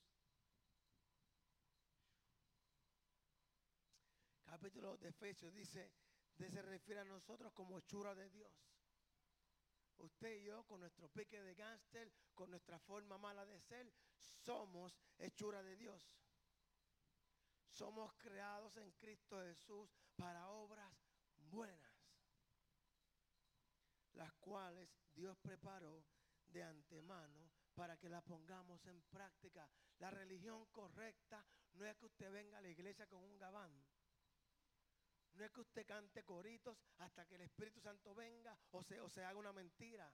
Capítulo 4.44 4.96
de 4.96 5.08
Efesios 5.08 5.52
dice, 5.52 5.90
de 6.38 6.50
se 6.50 6.62
refiere 6.62 7.00
a 7.00 7.04
nosotros 7.04 7.52
como 7.52 7.78
hechura 7.78 8.14
de 8.14 8.30
Dios. 8.30 8.52
Usted 9.98 10.36
y 10.36 10.44
yo, 10.44 10.64
con 10.64 10.80
nuestro 10.80 11.08
pique 11.08 11.42
de 11.42 11.54
gángster, 11.54 12.12
con 12.34 12.50
nuestra 12.50 12.78
forma 12.78 13.18
mala 13.18 13.46
de 13.46 13.58
ser, 13.60 13.92
somos 14.44 14.96
hechura 15.18 15.62
de 15.62 15.76
Dios. 15.76 16.06
Somos 17.70 18.14
creados 18.14 18.76
en 18.76 18.92
Cristo 18.92 19.40
Jesús 19.42 19.90
para 20.16 20.48
obras 20.50 21.05
buenas, 21.56 21.92
las 24.12 24.30
cuales 24.34 24.90
Dios 25.14 25.38
preparó 25.38 26.04
de 26.48 26.62
antemano 26.62 27.50
para 27.74 27.96
que 27.96 28.10
la 28.10 28.20
pongamos 28.20 28.84
en 28.86 29.00
práctica. 29.04 29.66
La 29.98 30.10
religión 30.10 30.66
correcta 30.66 31.42
no 31.72 31.86
es 31.86 31.96
que 31.96 32.04
usted 32.04 32.30
venga 32.30 32.58
a 32.58 32.60
la 32.60 32.68
iglesia 32.68 33.06
con 33.06 33.22
un 33.22 33.38
gabán. 33.38 33.72
No 35.32 35.44
es 35.44 35.50
que 35.50 35.62
usted 35.62 35.86
cante 35.86 36.24
coritos 36.24 36.76
hasta 36.98 37.24
que 37.24 37.36
el 37.36 37.42
Espíritu 37.42 37.80
Santo 37.80 38.14
venga 38.14 38.58
o 38.72 38.82
se, 38.82 39.00
o 39.00 39.08
se 39.08 39.24
haga 39.24 39.38
una 39.38 39.52
mentira. 39.54 40.12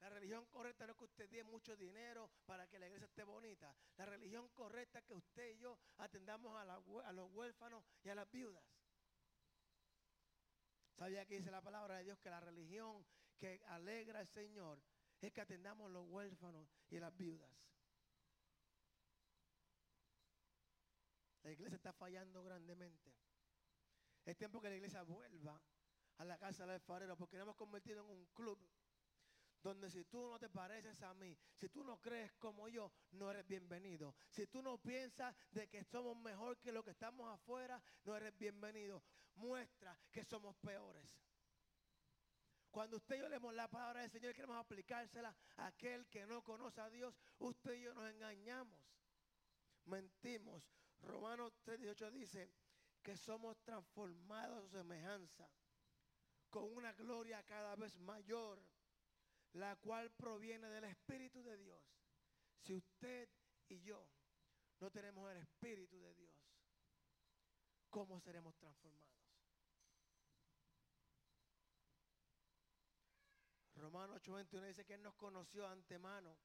La 0.00 0.08
religión 0.08 0.46
correcta 0.46 0.84
no 0.86 0.92
es 0.92 0.98
que 0.98 1.04
usted 1.04 1.30
dé 1.30 1.44
mucho 1.44 1.76
dinero 1.76 2.30
para 2.44 2.66
que 2.66 2.80
la 2.80 2.86
iglesia 2.86 3.06
esté 3.06 3.22
bonita. 3.22 3.72
La 3.96 4.06
religión 4.06 4.48
correcta 4.48 4.98
es 4.98 5.04
que 5.04 5.14
usted 5.14 5.50
y 5.50 5.58
yo 5.58 5.78
atendamos 5.98 6.56
a, 6.56 6.62
a 7.08 7.12
los 7.12 7.30
huérfanos 7.32 7.84
y 8.02 8.08
a 8.08 8.16
las 8.16 8.28
viudas. 8.30 8.64
¿Sabía 10.98 11.24
que 11.26 11.36
dice 11.36 11.52
la 11.52 11.62
palabra 11.62 11.98
de 11.98 12.04
Dios 12.04 12.18
que 12.18 12.28
la 12.28 12.40
religión 12.40 13.06
que 13.38 13.62
alegra 13.66 14.18
al 14.18 14.26
Señor 14.26 14.82
es 15.20 15.32
que 15.32 15.40
atendamos 15.40 15.92
los 15.92 16.04
huérfanos 16.08 16.68
y 16.90 16.98
las 16.98 17.16
viudas? 17.16 17.48
La 21.44 21.52
iglesia 21.52 21.76
está 21.76 21.92
fallando 21.92 22.42
grandemente. 22.42 23.14
Es 24.24 24.36
tiempo 24.36 24.60
que 24.60 24.70
la 24.70 24.74
iglesia 24.74 25.04
vuelva 25.04 25.62
a 26.16 26.24
la 26.24 26.36
casa 26.36 26.64
del 26.64 26.74
alfarero 26.74 27.16
porque 27.16 27.36
nos 27.36 27.44
hemos 27.44 27.56
convertido 27.56 28.02
en 28.02 28.10
un 28.10 28.26
club 28.34 28.58
donde 29.62 29.90
si 29.90 30.04
tú 30.04 30.30
no 30.30 30.38
te 30.38 30.48
pareces 30.48 31.00
a 31.02 31.14
mí, 31.14 31.36
si 31.56 31.68
tú 31.68 31.84
no 31.84 32.00
crees 32.00 32.32
como 32.34 32.68
yo, 32.68 32.92
no 33.12 33.30
eres 33.30 33.46
bienvenido. 33.46 34.14
Si 34.30 34.46
tú 34.46 34.62
no 34.62 34.78
piensas 34.78 35.34
de 35.50 35.68
que 35.68 35.84
somos 35.84 36.16
mejor 36.16 36.58
que 36.58 36.72
lo 36.72 36.82
que 36.82 36.90
estamos 36.90 37.32
afuera, 37.32 37.82
no 38.04 38.16
eres 38.16 38.36
bienvenido. 38.36 39.02
Muestra 39.36 39.98
que 40.10 40.24
somos 40.24 40.56
peores. 40.56 41.08
Cuando 42.70 42.98
usted 42.98 43.16
y 43.16 43.20
yo 43.20 43.28
leemos 43.28 43.54
la 43.54 43.68
palabra 43.68 44.02
del 44.02 44.10
Señor 44.10 44.32
y 44.32 44.34
queremos 44.34 44.58
aplicársela 44.58 45.34
a 45.56 45.66
aquel 45.66 46.06
que 46.08 46.26
no 46.26 46.42
conoce 46.42 46.80
a 46.80 46.90
Dios, 46.90 47.14
usted 47.38 47.74
y 47.74 47.82
yo 47.82 47.94
nos 47.94 48.10
engañamos. 48.10 48.78
Mentimos. 49.86 50.70
Romanos 51.00 51.52
3:18 51.64 52.10
dice, 52.10 52.52
que 53.02 53.16
somos 53.16 53.56
transformados 53.62 54.58
a 54.58 54.62
su 54.62 54.68
semejanza 54.68 55.48
con 56.50 56.64
una 56.74 56.92
gloria 56.92 57.42
cada 57.44 57.74
vez 57.76 57.98
mayor, 58.00 58.62
la 59.52 59.76
cual 59.76 60.10
proviene 60.10 60.68
del 60.68 60.84
Espíritu 60.84 61.42
de 61.42 61.56
Dios. 61.56 61.82
Si 62.62 62.74
usted 62.74 63.28
y 63.68 63.80
yo 63.80 64.08
no 64.80 64.90
tenemos 64.90 65.30
el 65.30 65.38
Espíritu 65.38 66.00
de 66.00 66.14
Dios, 66.14 66.36
¿cómo 67.90 68.20
seremos 68.20 68.54
transformados? 68.56 69.08
Romanos 73.76 74.20
8:21 74.22 74.66
dice 74.66 74.84
que 74.84 74.94
Él 74.94 75.02
nos 75.02 75.14
conoció 75.14 75.66
antemano 75.66 76.36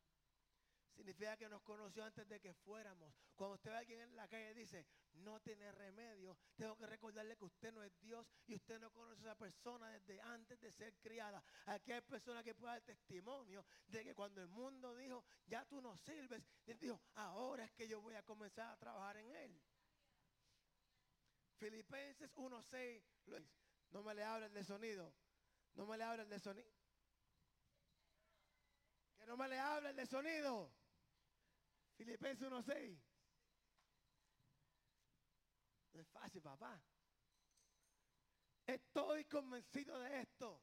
Significa 0.96 1.36
que 1.38 1.50
nos 1.50 1.62
conoció 1.64 2.04
antes 2.04 2.28
de 2.28 2.40
que 2.40 2.54
fuéramos. 2.54 3.14
Cuando 3.36 3.56
usted 3.56 3.72
ve 3.72 3.76
a 3.76 3.80
alguien 3.80 4.00
en 4.02 4.16
la 4.16 4.28
calle 4.28 4.52
y 4.52 4.54
dice, 4.54 4.86
no 5.14 5.40
tiene 5.42 5.72
remedio, 5.72 6.38
tengo 6.56 6.76
que 6.78 6.86
recordarle 6.86 7.36
que 7.36 7.46
usted 7.46 7.74
no 7.74 7.84
es 7.84 7.92
Dios 8.00 8.28
y 8.46 8.56
usted 8.56 8.80
no 8.80 8.92
conoce 8.92 9.20
a 9.22 9.32
esa 9.32 9.36
persona 9.36 9.90
desde 9.90 10.22
antes 10.22 10.60
de 10.62 10.72
ser 10.72 10.96
criada. 11.00 11.44
Aquí 11.66 11.92
hay 11.92 12.02
personas 12.02 12.44
que 12.44 12.54
pueden 12.54 12.76
dar 12.76 12.84
testimonio 12.84 13.66
de 13.88 14.04
que 14.04 14.14
cuando 14.14 14.42
el 14.42 14.50
mundo 14.50 14.96
dijo, 14.96 15.24
ya 15.48 15.66
tú 15.66 15.82
no 15.82 15.98
sirves, 15.98 16.44
Él 16.66 16.80
dijo, 16.80 17.02
ahora 17.16 17.66
es 17.66 17.72
que 17.72 17.88
yo 17.88 18.00
voy 18.02 18.14
a 18.16 18.24
comenzar 18.24 18.70
a 18.70 18.78
trabajar 18.78 19.18
en 19.18 19.36
él. 19.36 19.62
Filipenses 21.58 22.32
1.6, 22.36 23.04
no 23.92 24.04
me 24.04 24.14
le 24.14 24.24
hablen 24.24 24.54
de 24.54 24.64
sonido, 24.64 25.14
no 25.74 25.88
me 25.88 25.98
le 25.98 26.04
hablen 26.04 26.30
de 26.30 26.40
sonido. 26.40 26.70
Que 29.18 29.26
no 29.26 29.38
me 29.38 29.48
le 29.48 29.58
hablen 29.58 29.96
de 29.96 30.06
sonido. 30.06 30.83
Filipenses 31.96 32.50
1.6. 32.50 33.00
No 35.94 36.02
es 36.02 36.08
fácil, 36.10 36.42
papá. 36.42 36.82
Estoy 38.66 39.26
convencido 39.26 40.00
de 40.00 40.22
esto. 40.22 40.62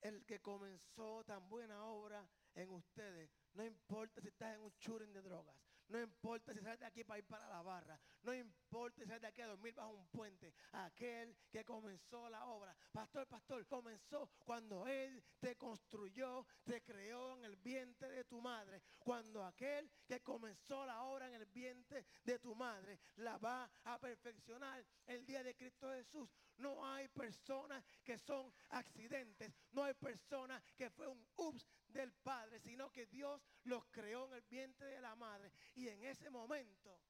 El 0.00 0.24
que 0.26 0.40
comenzó 0.40 1.24
tan 1.24 1.48
buena 1.48 1.84
obra 1.84 2.28
en 2.54 2.70
ustedes, 2.70 3.30
no 3.54 3.64
importa 3.64 4.20
si 4.20 4.28
estás 4.28 4.56
en 4.56 4.62
un 4.62 4.76
churing 4.78 5.12
de 5.12 5.22
drogas, 5.22 5.56
no 5.92 6.00
importa 6.00 6.54
si 6.54 6.60
sales 6.60 6.80
de 6.80 6.86
aquí 6.86 7.04
para 7.04 7.18
ir 7.18 7.26
para 7.26 7.46
la 7.48 7.60
barra. 7.60 8.00
No 8.22 8.32
importa 8.32 9.02
si 9.02 9.06
sales 9.06 9.20
de 9.20 9.28
aquí 9.28 9.42
a 9.42 9.48
dormir 9.48 9.74
bajo 9.74 9.90
un 9.90 10.06
puente. 10.08 10.54
Aquel 10.72 11.36
que 11.50 11.64
comenzó 11.66 12.30
la 12.30 12.46
obra. 12.46 12.74
Pastor, 12.90 13.26
pastor, 13.26 13.66
comenzó 13.66 14.30
cuando 14.44 14.86
Él 14.86 15.22
te 15.38 15.54
construyó, 15.56 16.46
te 16.64 16.82
creó 16.82 17.36
en 17.36 17.44
el 17.44 17.56
vientre 17.56 18.01
de 18.22 18.28
tu 18.28 18.40
madre. 18.40 18.82
Cuando 18.98 19.44
aquel 19.44 19.90
que 20.06 20.20
comenzó 20.22 20.86
la 20.86 21.02
obra 21.02 21.26
en 21.26 21.34
el 21.34 21.46
vientre 21.46 22.06
de 22.22 22.38
tu 22.38 22.54
madre 22.54 23.00
la 23.16 23.36
va 23.38 23.68
a 23.84 23.98
perfeccionar 23.98 24.84
el 25.06 25.26
día 25.26 25.42
de 25.42 25.54
Cristo 25.56 25.90
Jesús. 25.92 26.30
No 26.58 26.84
hay 26.86 27.08
personas 27.08 27.84
que 28.04 28.18
son 28.18 28.52
accidentes. 28.70 29.52
No 29.72 29.82
hay 29.82 29.94
personas 29.94 30.62
que 30.76 30.90
fue 30.90 31.08
un 31.08 31.26
ups 31.36 31.66
del 31.88 32.12
Padre, 32.12 32.60
sino 32.60 32.90
que 32.90 33.06
Dios 33.06 33.42
los 33.64 33.84
creó 33.86 34.26
en 34.26 34.34
el 34.34 34.42
vientre 34.42 34.86
de 34.86 35.00
la 35.00 35.16
madre 35.16 35.52
y 35.74 35.88
en 35.88 36.04
ese 36.04 36.30
momento 36.30 37.00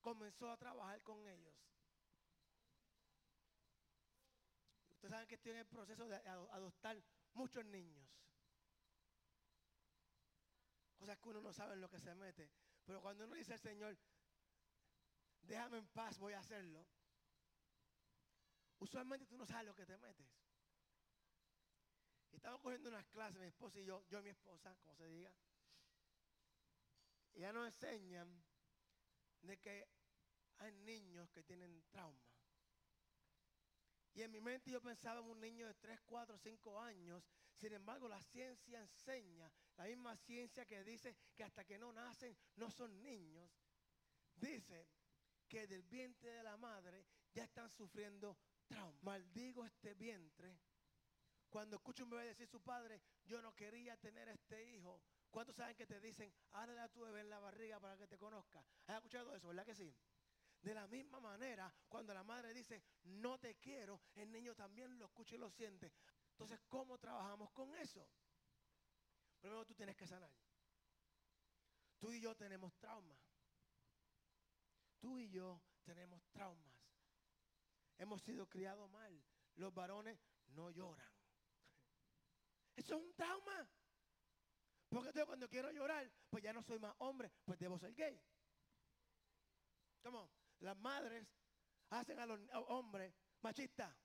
comenzó 0.00 0.50
a 0.50 0.56
trabajar 0.56 1.02
con 1.02 1.26
ellos. 1.28 1.54
Ustedes 4.90 5.10
saben 5.10 5.28
que 5.28 5.34
estoy 5.34 5.52
en 5.52 5.58
el 5.58 5.66
proceso 5.66 6.08
de 6.08 6.16
adoptar 6.16 6.96
muchos 7.34 7.64
niños. 7.66 8.08
Cosas 11.06 11.22
que 11.22 11.28
uno 11.28 11.40
no 11.40 11.52
sabe 11.52 11.74
en 11.74 11.80
lo 11.80 11.88
que 11.88 12.00
se 12.00 12.12
mete. 12.16 12.50
Pero 12.84 13.00
cuando 13.00 13.26
uno 13.26 13.36
dice 13.36 13.52
al 13.52 13.60
Señor, 13.60 13.96
déjame 15.42 15.78
en 15.78 15.86
paz, 15.86 16.18
voy 16.18 16.32
a 16.32 16.40
hacerlo. 16.40 16.84
Usualmente 18.80 19.24
tú 19.24 19.36
no 19.36 19.46
sabes 19.46 19.66
lo 19.66 19.74
que 19.76 19.86
te 19.86 19.96
metes. 19.98 20.26
Estamos 22.32 22.60
cogiendo 22.60 22.88
unas 22.88 23.06
clases, 23.06 23.40
mi 23.40 23.46
esposa 23.46 23.78
y 23.78 23.84
yo, 23.84 24.04
yo 24.08 24.18
y 24.18 24.22
mi 24.24 24.30
esposa, 24.30 24.74
como 24.74 24.96
se 24.96 25.06
diga. 25.06 25.32
Y 27.34 27.40
ya 27.42 27.52
nos 27.52 27.68
enseñan 27.68 28.42
de 29.42 29.60
que 29.60 29.86
hay 30.56 30.72
niños 30.72 31.30
que 31.30 31.44
tienen 31.44 31.84
trauma. 31.92 32.26
Y 34.12 34.22
en 34.22 34.32
mi 34.32 34.40
mente 34.40 34.72
yo 34.72 34.80
pensaba 34.80 35.20
en 35.20 35.26
un 35.26 35.38
niño 35.38 35.68
de 35.68 35.74
3, 35.74 36.00
4, 36.04 36.36
5 36.36 36.80
años. 36.80 37.22
Sin 37.54 37.72
embargo, 37.72 38.08
la 38.08 38.20
ciencia 38.24 38.80
enseña, 38.80 39.52
la 39.76 39.84
misma 39.84 40.16
ciencia 40.16 40.64
que 40.64 40.82
dice 40.84 41.16
que 41.34 41.44
hasta 41.44 41.64
que 41.64 41.78
no 41.78 41.92
nacen 41.92 42.36
no 42.56 42.70
son 42.70 43.02
niños, 43.02 43.50
dice 44.34 44.88
que 45.48 45.66
del 45.66 45.82
vientre 45.82 46.30
de 46.30 46.42
la 46.42 46.56
madre 46.56 47.06
ya 47.32 47.44
están 47.44 47.70
sufriendo 47.70 48.38
trauma. 48.66 48.98
Maldigo 49.02 49.64
este 49.64 49.94
vientre. 49.94 50.58
Cuando 51.48 51.76
escucho 51.76 52.04
un 52.04 52.10
bebé 52.10 52.26
decir 52.26 52.48
su 52.48 52.60
padre, 52.60 53.00
yo 53.24 53.40
no 53.40 53.54
quería 53.54 53.96
tener 53.96 54.28
este 54.28 54.64
hijo, 54.74 55.00
¿Cuántos 55.36 55.56
saben 55.56 55.76
que 55.76 55.86
te 55.86 56.00
dicen, 56.00 56.32
háblale 56.52 56.80
a 56.80 56.88
tu 56.88 57.00
bebé 57.00 57.20
en 57.20 57.28
la 57.28 57.38
barriga 57.38 57.78
para 57.78 57.96
que 57.98 58.06
te 58.06 58.16
conozca? 58.16 58.64
¿Has 58.86 58.96
escuchado 58.96 59.34
eso, 59.34 59.48
verdad 59.48 59.66
que 59.66 59.74
sí? 59.74 59.94
De 60.62 60.72
la 60.72 60.86
misma 60.86 61.20
manera, 61.20 61.70
cuando 61.90 62.14
la 62.14 62.24
madre 62.24 62.54
dice, 62.54 62.82
no 63.04 63.38
te 63.38 63.56
quiero, 63.56 64.00
el 64.14 64.32
niño 64.32 64.54
también 64.54 64.98
lo 64.98 65.04
escucha 65.04 65.34
y 65.34 65.38
lo 65.38 65.50
siente. 65.50 65.92
Entonces, 66.30 66.58
¿cómo 66.68 66.96
trabajamos 66.96 67.50
con 67.50 67.74
eso? 67.76 68.08
Primero 69.46 69.64
tú 69.64 69.76
tienes 69.76 69.94
que 69.94 70.08
sanar. 70.08 70.32
Tú 72.00 72.10
y 72.10 72.20
yo 72.20 72.34
tenemos 72.34 72.76
traumas. 72.78 73.16
Tú 74.98 75.20
y 75.20 75.30
yo 75.30 75.62
tenemos 75.84 76.20
traumas. 76.32 76.74
Hemos 77.96 78.20
sido 78.22 78.48
criados 78.48 78.90
mal. 78.90 79.24
Los 79.54 79.72
varones 79.72 80.18
no 80.48 80.72
lloran. 80.72 81.08
Eso 82.74 82.96
es 82.96 83.02
un 83.04 83.14
trauma. 83.14 83.70
Porque 84.88 85.12
yo 85.14 85.24
cuando 85.26 85.48
quiero 85.48 85.70
llorar, 85.70 86.10
pues 86.28 86.42
ya 86.42 86.52
no 86.52 86.64
soy 86.64 86.80
más 86.80 86.96
hombre, 86.98 87.30
pues 87.44 87.56
debo 87.56 87.78
ser 87.78 87.94
gay. 87.94 88.20
¿Cómo? 90.02 90.28
Las 90.58 90.76
madres 90.76 91.24
hacen 91.90 92.18
a 92.18 92.26
los 92.26 92.40
hombres 92.66 93.14
machistas. 93.42 93.96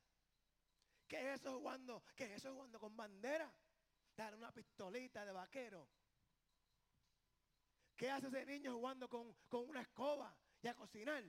¿Qué 1.08 1.18
es 1.34 1.42
eso 1.42 1.58
jugando? 1.58 2.06
¿Qué 2.16 2.26
es 2.26 2.32
eso 2.34 2.54
jugando 2.54 2.80
con 2.80 2.96
bandera? 2.96 3.52
Dar 4.22 4.36
una 4.36 4.52
pistolita 4.52 5.26
de 5.26 5.32
vaquero. 5.32 5.90
¿Qué 7.98 8.12
hace 8.12 8.28
ese 8.28 8.46
niño 8.46 8.76
jugando 8.76 9.10
con, 9.10 9.34
con 9.50 9.68
una 9.68 9.82
escoba 9.82 10.38
y 10.62 10.68
a 10.68 10.76
cocinar? 10.76 11.24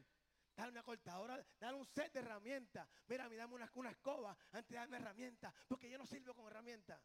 Dale 0.54 0.72
una 0.72 0.82
cortadora, 0.82 1.42
dale 1.58 1.78
un 1.78 1.86
set 1.86 2.12
de 2.12 2.20
herramientas. 2.20 2.86
Mira, 3.06 3.30
mí 3.30 3.36
dame 3.36 3.54
una, 3.54 3.70
una 3.76 3.88
escoba 3.88 4.36
antes 4.50 4.68
de 4.68 4.76
darme 4.76 4.98
herramientas, 4.98 5.54
porque 5.66 5.88
yo 5.88 5.96
no 5.96 6.04
sirvo 6.04 6.34
con 6.34 6.46
herramientas. 6.48 7.02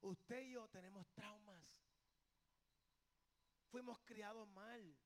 Usted 0.00 0.40
y 0.40 0.52
yo 0.52 0.66
tenemos 0.68 1.06
traumas. 1.08 1.62
Fuimos 3.66 3.98
criados 4.06 4.48
mal. 4.48 4.98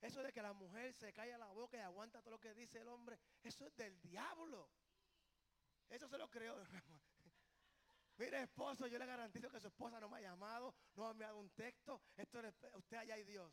Eso 0.00 0.22
de 0.22 0.32
que 0.32 0.40
la 0.40 0.54
mujer 0.54 0.94
se 0.94 1.12
calla 1.12 1.36
la 1.36 1.52
boca 1.52 1.76
y 1.76 1.80
aguanta 1.80 2.22
todo 2.22 2.30
lo 2.30 2.40
que 2.40 2.54
dice 2.54 2.78
el 2.78 2.88
hombre, 2.88 3.18
eso 3.42 3.66
es 3.66 3.76
del 3.76 4.00
diablo. 4.00 4.70
Eso 5.90 6.08
se 6.08 6.16
lo 6.16 6.30
creó. 6.30 6.56
Mire, 8.16 8.42
esposo, 8.42 8.86
yo 8.86 8.98
le 8.98 9.06
garantizo 9.06 9.50
que 9.50 9.60
su 9.60 9.68
esposa 9.68 9.98
no 9.98 10.08
me 10.08 10.18
ha 10.18 10.20
llamado, 10.20 10.74
no 10.94 11.02
me 11.02 11.08
ha 11.08 11.12
enviado 11.12 11.38
un 11.38 11.50
texto. 11.50 12.00
Esto 12.16 12.40
es 12.40 12.54
usted 12.74 12.96
allá 12.96 13.18
y 13.18 13.24
Dios. 13.24 13.52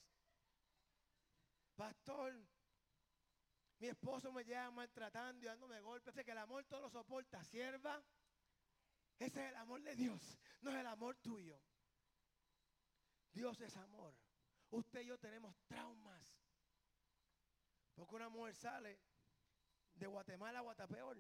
Pastor, 1.75 2.33
mi 3.79 3.87
esposo 3.87 4.31
me 4.31 4.43
lleva 4.43 4.69
maltratando 4.69 5.43
y 5.43 5.47
dándome 5.47 5.81
golpes. 5.81 6.13
Sé 6.13 6.23
que 6.23 6.31
el 6.31 6.37
amor 6.37 6.65
todo 6.65 6.81
lo 6.81 6.89
soporta. 6.91 7.43
Sierva, 7.43 8.03
ese 9.17 9.43
es 9.43 9.49
el 9.49 9.55
amor 9.55 9.81
de 9.81 9.95
Dios, 9.95 10.37
no 10.61 10.71
es 10.71 10.77
el 10.77 10.87
amor 10.87 11.17
tuyo. 11.17 11.59
Dios 13.31 13.59
es 13.61 13.75
amor. 13.77 14.13
Usted 14.69 15.01
y 15.01 15.07
yo 15.07 15.17
tenemos 15.17 15.55
traumas. 15.65 16.37
Porque 17.95 18.15
una 18.15 18.29
mujer 18.29 18.55
sale 18.55 18.99
de 19.95 20.07
Guatemala 20.07 20.59
a 20.59 20.61
Guatapeor. 20.61 21.17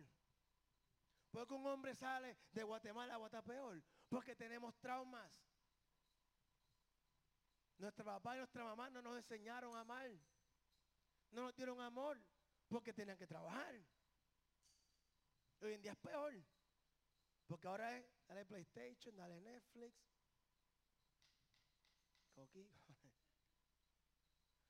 Porque 1.31 1.53
un 1.53 1.65
hombre 1.65 1.95
sale 1.95 2.37
de 2.51 2.63
Guatemala 2.63 3.13
a 3.13 3.17
Guatapeor. 3.17 3.81
Porque 4.09 4.35
tenemos 4.35 4.77
traumas. 4.79 5.31
Nuestro 7.77 8.05
papá 8.05 8.35
y 8.35 8.39
nuestra 8.39 8.63
mamá 8.63 8.89
no 8.89 9.01
nos 9.01 9.17
enseñaron 9.17 9.75
a 9.75 9.81
amar. 9.81 10.11
No 11.31 11.43
nos 11.43 11.55
dieron 11.55 11.79
amor 11.79 12.21
porque 12.67 12.93
tenían 12.93 13.17
que 13.17 13.25
trabajar. 13.25 13.73
Hoy 15.61 15.73
en 15.73 15.81
día 15.81 15.93
es 15.93 15.97
peor. 15.97 16.33
Porque 17.47 17.67
ahora 17.67 17.97
es, 17.97 18.05
dale 18.27 18.45
PlayStation, 18.45 19.15
dale 19.15 19.41
Netflix. 19.41 19.95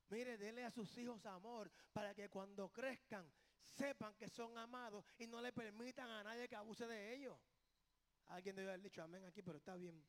Mire, 0.10 0.38
dele 0.38 0.66
a 0.66 0.72
sus 0.72 0.98
hijos 0.98 1.26
amor 1.26 1.72
para 1.94 2.14
que 2.14 2.30
cuando 2.30 2.70
crezcan 2.70 3.32
sepan 3.70 4.14
que 4.16 4.30
son 4.30 4.58
amados 4.58 5.06
y 5.18 5.28
no 5.28 5.42
le 5.42 5.52
permitan 5.52 6.10
a 6.10 6.24
nadie 6.24 6.48
que 6.48 6.56
abuse 6.56 6.88
de 6.88 7.16
ellos. 7.16 7.38
Alguien 8.28 8.56
debe 8.56 8.70
haber 8.70 8.82
dicho 8.82 9.02
amén 9.04 9.26
aquí, 9.26 9.42
pero 9.42 9.58
está 9.58 9.76
bien. 9.76 10.04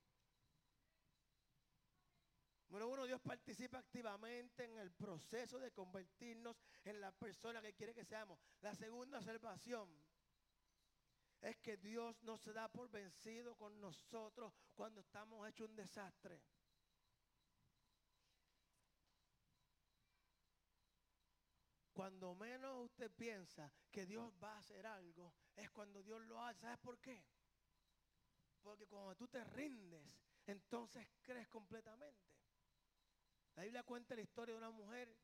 Número 2.68 2.88
uno, 2.88 3.04
Dios 3.04 3.20
participa 3.20 3.78
activamente 3.78 4.64
en 4.64 4.78
el 4.78 4.90
proceso 4.92 5.58
de 5.58 5.72
convertirnos 5.72 6.56
en 6.84 7.00
la 7.02 7.12
persona 7.12 7.60
que 7.60 7.74
quiere 7.74 7.94
que 7.94 8.04
seamos. 8.04 8.38
La 8.62 8.74
segunda 8.74 9.18
observación 9.18 9.90
es 11.42 11.58
que 11.58 11.76
Dios 11.76 12.22
no 12.22 12.38
se 12.38 12.52
da 12.52 12.68
por 12.68 12.88
vencido 12.88 13.56
con 13.56 13.78
nosotros 13.78 14.54
cuando 14.74 15.02
estamos 15.02 15.46
hechos 15.46 15.68
un 15.68 15.76
desastre. 15.76 16.40
Cuando 22.02 22.34
menos 22.34 22.86
usted 22.86 23.12
piensa 23.12 23.72
que 23.88 24.04
Dios 24.04 24.34
va 24.42 24.54
a 24.54 24.58
hacer 24.58 24.84
algo, 24.84 25.32
es 25.54 25.70
cuando 25.70 26.02
Dios 26.02 26.20
lo 26.22 26.42
hace. 26.42 26.58
¿Sabes 26.58 26.80
por 26.80 26.98
qué? 26.98 27.24
Porque 28.60 28.88
cuando 28.88 29.14
tú 29.14 29.28
te 29.28 29.44
rindes, 29.44 30.04
entonces 30.44 31.06
crees 31.22 31.46
completamente. 31.46 32.28
La 33.54 33.62
Biblia 33.62 33.84
cuenta 33.84 34.16
la 34.16 34.22
historia 34.22 34.52
de 34.52 34.58
una 34.58 34.72
mujer 34.72 35.16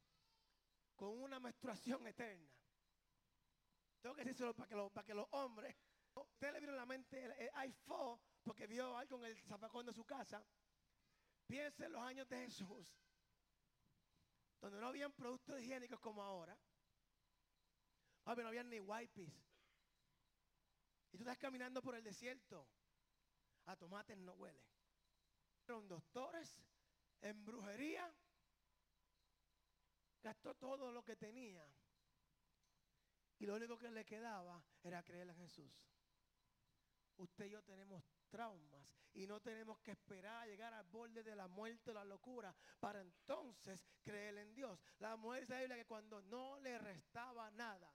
con 0.95 1.21
una 1.21 1.41
menstruación 1.41 2.07
eterna. 2.07 2.49
Tengo 4.01 4.15
que 4.15 4.23
decírselo 4.23 4.55
para 4.55 4.69
que, 4.69 4.77
para 4.77 5.05
que 5.05 5.15
los 5.15 5.27
hombres, 5.33 5.75
usted 6.15 6.53
le 6.53 6.61
vieron 6.61 6.77
la 6.77 6.87
mente 6.87 7.25
el, 7.25 7.51
iPhone 7.55 8.21
porque 8.45 8.69
vio 8.69 8.97
algo 8.97 9.17
en 9.17 9.25
el 9.25 9.43
zapacón 9.43 9.85
de 9.85 9.93
su 9.93 10.05
casa. 10.05 10.47
Piense 11.45 11.87
en 11.87 11.93
los 11.93 12.03
años 12.03 12.29
de 12.29 12.39
Jesús, 12.45 12.97
donde 14.61 14.81
no 14.81 14.89
habían 14.89 15.13
productos 15.13 15.61
higiénicos 15.61 16.01
como 16.01 16.23
ahora. 16.23 16.59
no 18.25 18.49
habían 18.49 18.69
ni 18.69 18.81
wipes. 18.81 19.33
Y 21.13 21.17
tú 21.17 21.23
estás 21.23 21.39
caminando 21.39 21.83
por 21.83 21.95
el 21.95 22.03
desierto. 22.03 22.67
A 23.67 23.77
tomates 23.77 24.17
no 24.17 24.35
huele. 24.35 24.65
Fueron 25.65 25.87
doctores 25.89 26.63
en 27.21 27.45
brujería, 27.45 28.11
gastó 30.23 30.55
todo 30.55 30.93
lo 30.93 31.03
que 31.05 31.17
tenía. 31.17 31.67
Y 33.39 33.47
lo 33.47 33.55
único 33.55 33.79
que 33.79 33.91
le 33.91 34.05
quedaba 34.05 34.63
era 34.83 35.03
creer 35.03 35.29
en 35.29 35.37
Jesús. 35.37 35.98
Usted 37.19 37.47
y 37.47 37.51
yo 37.51 37.63
tenemos 37.63 38.03
traumas 38.29 38.87
y 39.13 39.27
no 39.27 39.41
tenemos 39.41 39.81
que 39.81 39.91
esperar 39.91 40.43
a 40.43 40.47
llegar 40.47 40.73
al 40.73 40.87
borde 40.87 41.23
de 41.23 41.35
la 41.35 41.49
muerte 41.49 41.91
o 41.91 41.95
la 41.95 42.05
locura 42.05 42.55
para 42.79 43.01
entonces 43.01 43.85
creer 44.03 44.39
en 44.39 44.55
Dios. 44.55 44.81
La 44.99 45.17
mujer 45.17 45.41
dice 45.41 45.55
la 45.55 45.61
Biblia 45.61 45.77
que 45.77 45.87
cuando 45.87 46.23
no 46.23 46.59
le 46.61 46.79
restaba 46.79 47.51
nada, 47.51 47.93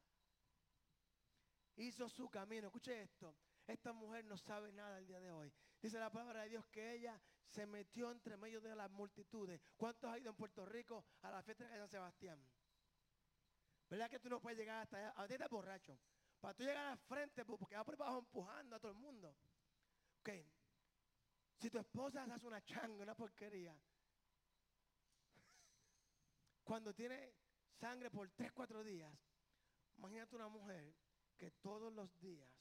hizo 1.78 2.10
su 2.10 2.30
camino. 2.30 2.68
Escuche 2.68 3.02
esto. 3.02 3.36
Esta 3.66 3.94
mujer 3.94 4.26
no 4.26 4.38
sabe 4.38 4.74
nada 4.74 4.98
el 4.98 5.08
día 5.08 5.22
de 5.22 5.32
hoy. 5.32 5.54
Dice 5.82 5.98
la 5.98 6.10
palabra 6.10 6.44
de 6.44 6.50
Dios 6.50 6.66
que 6.68 6.94
ella 6.94 7.20
se 7.48 7.66
metió 7.66 8.12
entre 8.12 8.36
medio 8.36 8.60
de 8.60 8.76
las 8.76 8.92
multitudes. 8.92 9.62
¿Cuántos 9.78 10.12
ha 10.12 10.18
ido 10.18 10.30
en 10.30 10.36
Puerto 10.36 10.66
Rico 10.66 11.06
a 11.22 11.32
la 11.32 11.42
fiesta 11.42 11.66
de 11.66 11.78
San 11.78 11.88
Sebastián? 11.88 12.46
¿Verdad 13.90 14.10
que 14.10 14.20
tú 14.20 14.30
no 14.30 14.42
puedes 14.42 14.58
llegar 14.58 14.82
hasta 14.82 14.98
allá? 14.98 15.14
A 15.16 15.28
ti 15.28 15.34
estás 15.34 15.50
borracho. 15.50 15.98
Para 16.44 16.56
tú 16.56 16.64
llegar 16.64 16.88
al 16.88 16.98
frente, 16.98 17.46
porque 17.46 17.74
va 17.74 17.86
por 17.86 17.96
debajo 17.96 18.20
empujando 18.20 18.76
a 18.76 18.80
todo 18.82 18.92
el 18.92 18.98
mundo. 18.98 19.34
Ok. 20.20 20.30
Si 21.56 21.70
tu 21.70 21.78
esposa 21.78 22.26
hace 22.26 22.46
una 22.46 22.62
changa, 22.66 23.02
una 23.02 23.16
porquería. 23.16 23.74
Cuando 26.66 26.94
tiene 26.94 27.34
sangre 27.80 28.12
por 28.12 28.30
3, 28.32 28.52
4 28.52 28.84
días, 28.84 29.18
imagínate 29.96 30.36
una 30.36 30.50
mujer 30.50 30.94
que 31.38 31.52
todos 31.52 31.94
los 31.94 32.14
días, 32.20 32.52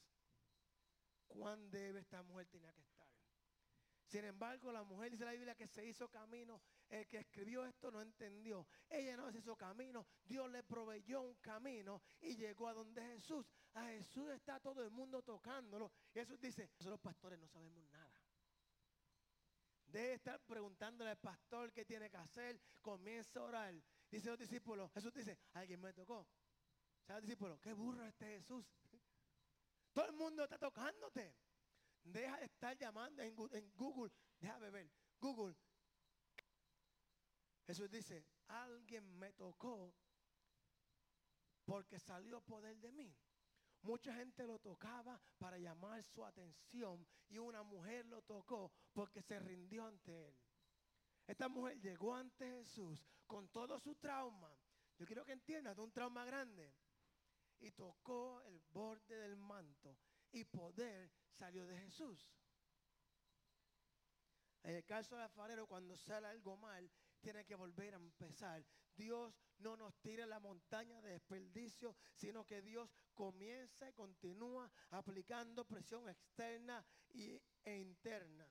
cuán 1.27 1.69
debe 1.69 1.99
esta 1.99 2.23
mujer 2.23 2.47
tenía 2.47 2.73
que 2.73 2.83
estar. 2.83 3.09
Sin 4.07 4.25
embargo, 4.27 4.71
la 4.71 4.85
mujer 4.85 5.11
dice 5.11 5.25
la 5.25 5.33
Biblia 5.33 5.57
que 5.57 5.67
se 5.67 5.85
hizo 5.85 6.09
camino. 6.09 6.63
El 6.89 7.09
que 7.09 7.19
escribió 7.19 7.65
esto 7.65 7.91
no 7.91 8.03
entendió. 8.03 8.67
Ella 8.89 9.17
no 9.17 9.33
se 9.33 9.39
hizo 9.39 9.57
camino. 9.57 10.07
Dios 10.23 10.51
le 10.51 10.63
proveyó 10.63 11.23
un 11.23 11.35
camino 11.37 12.03
y 12.21 12.37
llegó 12.37 12.69
a 12.69 12.75
donde 12.75 13.03
Jesús. 13.03 13.47
A 13.75 13.87
Jesús 13.87 14.31
está 14.31 14.61
todo 14.61 14.83
el 14.83 14.91
mundo 14.91 15.23
tocándolo. 15.23 15.91
Jesús 16.13 16.39
dice, 16.41 16.69
nosotros 16.79 16.93
los 16.93 17.01
pastores 17.01 17.39
no 17.39 17.49
sabemos 17.49 17.89
nada. 17.91 18.23
Debe 19.87 20.15
estar 20.15 20.41
preguntándole 20.41 21.11
al 21.11 21.19
pastor 21.19 21.73
qué 21.73 21.85
tiene 21.85 22.11
que 22.11 22.17
hacer. 22.17 22.61
Comienza 22.81 23.41
a 23.41 23.45
orar. 23.45 23.75
Dice 24.11 24.29
los 24.29 24.39
discípulos, 24.39 24.91
Jesús 24.93 25.13
dice, 25.13 25.39
alguien 25.55 25.81
me 25.81 25.93
tocó. 25.93 26.27
¿Sabes 27.07 27.23
discípulos? 27.23 27.61
Qué 27.61 27.73
burro 27.73 28.05
este 28.05 28.27
Jesús. 28.27 28.65
Todo 29.93 30.07
el 30.07 30.13
mundo 30.13 30.45
está 30.45 30.59
tocándote. 30.59 31.35
Deja 32.05 32.39
de 32.39 32.47
estar 32.47 32.77
llamando 32.77 33.23
en, 33.23 33.35
Google. 33.75 34.13
Deja 34.39 34.59
de 34.61 34.71
ver. 34.71 34.91
Google. 35.21 35.57
Jesús 37.67 37.91
dice, 37.91 38.27
alguien 38.49 39.19
me 39.19 39.33
tocó 39.33 39.95
porque 41.65 41.99
salió 42.01 42.41
poder 42.41 42.77
de 42.79 42.93
mí. 42.93 43.15
Mucha 43.83 44.15
gente 44.15 44.47
lo 44.47 44.59
tocaba 44.61 45.21
para 45.39 45.59
llamar 45.59 46.03
su 46.05 46.25
atención 46.25 47.05
y 47.29 47.39
una 47.39 47.63
mujer 47.63 48.07
lo 48.07 48.23
tocó 48.23 48.73
porque 48.93 49.23
se 49.23 49.41
rindió 49.41 49.85
ante 49.87 50.29
él. 50.29 50.37
Esta 51.27 51.49
mujer 51.49 51.81
llegó 51.81 52.15
ante 52.15 52.49
Jesús 52.49 53.05
con 53.27 53.49
todo 53.49 53.81
su 53.81 53.97
trauma. 53.97 54.57
Yo 54.99 55.07
quiero 55.07 55.25
que 55.25 55.33
entiendas, 55.33 55.75
de 55.77 55.83
un 55.83 55.91
trauma 55.91 56.25
grande. 56.25 56.73
Y 57.59 57.71
tocó 57.73 58.41
el 58.43 58.61
borde 58.73 59.17
del 59.17 59.37
manto 59.37 59.97
y 60.33 60.45
poder 60.45 61.11
salió 61.31 61.67
de 61.67 61.79
Jesús. 61.79 62.33
En 64.63 64.77
el 64.77 64.85
caso 64.85 65.15
del 65.15 65.25
alfarero, 65.25 65.67
cuando 65.67 65.97
sale 65.97 66.29
algo 66.29 66.57
mal, 66.57 66.91
tiene 67.21 67.45
que 67.45 67.55
volver 67.55 67.95
a 67.95 67.97
empezar. 67.97 68.65
Dios 68.97 69.35
no 69.59 69.77
nos 69.77 69.95
tira 70.01 70.27
la 70.27 70.41
montaña 70.41 71.01
de 71.01 71.13
desperdicio, 71.13 71.97
sino 72.15 72.45
que 72.45 72.63
Dios 72.63 72.91
comienza 73.15 73.89
y 73.89 73.93
continúa 73.93 74.71
aplicando 74.91 75.65
presión 75.65 76.09
externa 76.09 76.85
e 77.15 77.77
interna. 77.79 78.49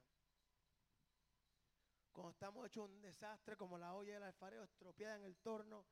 Cuando 2.11 2.31
estamos 2.31 2.67
hechos 2.67 2.89
un 2.89 3.01
desastre, 3.01 3.55
como 3.55 3.77
la 3.77 3.93
olla 3.93 4.13
del 4.13 4.23
alfarero 4.23 4.63
estropeada 4.63 5.15
en 5.15 5.23
el 5.23 5.37
torno, 5.37 5.85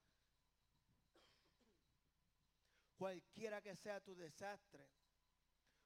cualquiera 2.98 3.62
que 3.62 3.76
sea 3.76 4.02
tu 4.02 4.16
desastre, 4.16 4.90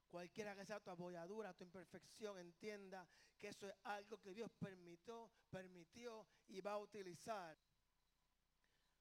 cualquiera 0.09 0.55
que 0.55 0.65
sea 0.65 0.79
tu 0.79 0.89
abolladura, 0.89 1.53
tu 1.53 1.63
imperfección, 1.63 2.39
entienda 2.39 3.07
que 3.37 3.49
eso 3.49 3.67
es 3.67 3.75
algo 3.83 4.17
que 4.19 4.33
Dios 4.33 4.49
permitió, 4.57 5.29
permitió 5.49 6.25
y 6.47 6.61
va 6.61 6.73
a 6.73 6.79
utilizar 6.79 7.57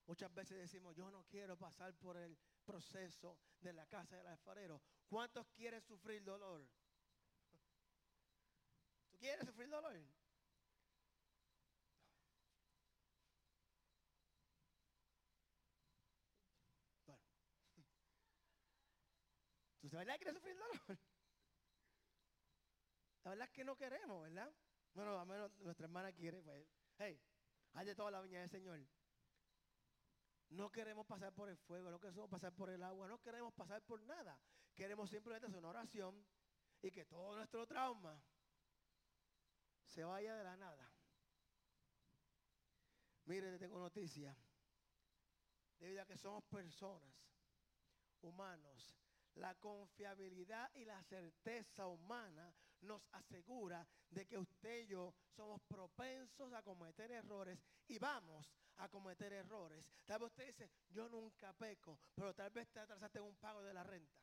Muchas 0.06 0.32
veces 0.34 0.58
decimos, 0.58 0.96
yo 0.96 1.10
no 1.10 1.24
quiero 1.24 1.56
pasar 1.56 1.94
por 1.94 2.16
el 2.16 2.36
proceso 2.64 3.38
de 3.60 3.72
la 3.72 3.86
casa 3.86 4.16
del 4.16 4.26
alfarero. 4.26 4.82
¿Cuántos 5.06 5.48
quieren 5.50 5.80
sufrir 5.82 6.24
dolor? 6.24 6.68
¿Tú 9.10 9.18
quieres 9.18 9.46
sufrir 9.46 9.68
dolor? 9.68 9.96
Bueno. 17.06 17.22
¿Tú 19.80 19.88
de 19.88 19.96
verdad 19.96 20.16
quieres 20.16 20.34
sufrir 20.34 20.56
dolor? 20.56 20.98
La 23.24 23.30
verdad 23.30 23.46
es 23.46 23.52
que 23.52 23.64
no 23.64 23.76
queremos, 23.76 24.22
¿verdad? 24.22 24.52
Bueno, 24.94 25.18
a 25.18 25.24
menos 25.24 25.56
nuestra 25.60 25.86
hermana 25.86 26.12
quiere, 26.12 26.42
pues, 26.42 26.66
hey, 26.98 27.20
hay 27.74 27.86
de 27.86 27.94
toda 27.94 28.10
la 28.10 28.20
viña 28.20 28.40
del 28.40 28.50
Señor. 28.50 28.80
No 30.52 30.70
queremos 30.70 31.06
pasar 31.06 31.32
por 31.32 31.48
el 31.48 31.56
fuego, 31.56 31.90
no 31.90 31.98
queremos 31.98 32.28
pasar 32.28 32.52
por 32.52 32.68
el 32.68 32.82
agua, 32.82 33.08
no 33.08 33.18
queremos 33.20 33.54
pasar 33.54 33.82
por 33.82 34.02
nada. 34.02 34.38
Queremos 34.74 35.08
simplemente 35.08 35.46
hacer 35.46 35.58
una 35.58 35.68
oración 35.68 36.26
y 36.82 36.90
que 36.90 37.06
todo 37.06 37.36
nuestro 37.36 37.66
trauma 37.66 38.22
se 39.86 40.04
vaya 40.04 40.36
de 40.36 40.44
la 40.44 40.56
nada. 40.56 40.92
Mire, 43.24 43.58
tengo 43.58 43.78
noticia. 43.78 44.36
Debido 45.78 46.02
a 46.02 46.06
que 46.06 46.18
somos 46.18 46.44
personas, 46.44 47.14
humanos, 48.20 48.92
la 49.36 49.54
confiabilidad 49.54 50.70
y 50.74 50.84
la 50.84 51.02
certeza 51.04 51.86
humana 51.86 52.54
nos 52.82 53.08
asegura 53.12 53.86
de 54.10 54.26
que 54.26 54.36
usted 54.36 54.82
y 54.82 54.86
yo 54.88 55.14
somos 55.30 55.62
propensos 55.62 56.52
a 56.52 56.62
cometer 56.62 57.10
errores 57.10 57.58
y 57.88 57.98
vamos 57.98 58.52
a 58.83 58.88
cometer 58.88 59.33
errores. 59.33 59.88
Tal 60.05 60.18
vez 60.18 60.27
usted 60.27 60.47
dice, 60.47 60.71
yo 60.90 61.09
nunca 61.09 61.53
peco, 61.53 62.01
pero 62.14 62.35
tal 62.35 62.51
vez 62.51 62.68
te 62.73 62.81
atrasaste 62.81 63.18
en 63.18 63.25
un 63.25 63.37
pago 63.37 63.62
de 63.62 63.73
la 63.73 63.85
renta. 63.85 64.21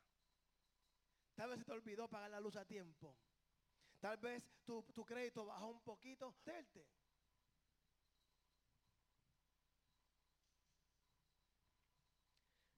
Tal 1.34 1.48
vez 1.48 1.60
se 1.60 1.64
te 1.64 1.72
olvidó 1.72 2.08
pagar 2.08 2.30
la 2.30 2.40
luz 2.40 2.56
a 2.56 2.64
tiempo. 2.66 3.16
Tal 4.00 4.18
vez 4.18 4.44
tu, 4.64 4.84
crédito 5.06 5.46
bajó 5.46 5.68
un 5.68 5.80
poquito. 5.80 6.34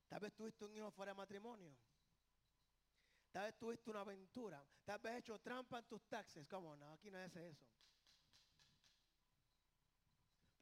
Tal 0.09 0.21
vez 0.21 0.33
tuviste 0.35 0.64
un 0.64 0.77
hijo 0.77 0.90
fuera 0.92 1.12
de 1.12 1.16
matrimonio. 1.16 1.77
Tal 3.33 3.47
vez 3.47 3.57
tuviste 3.57 3.90
una 3.90 4.03
aventura. 4.03 4.64
Tal 4.85 5.01
vez 5.01 5.18
hecho 5.18 5.40
trampa 5.40 5.79
en 5.81 5.87
tus 5.87 6.07
taxes. 6.07 6.47
¿Cómo 6.47 6.77
no? 6.77 6.92
Aquí 6.92 7.11
no 7.11 7.18
es 7.18 7.35
eso. 7.35 7.66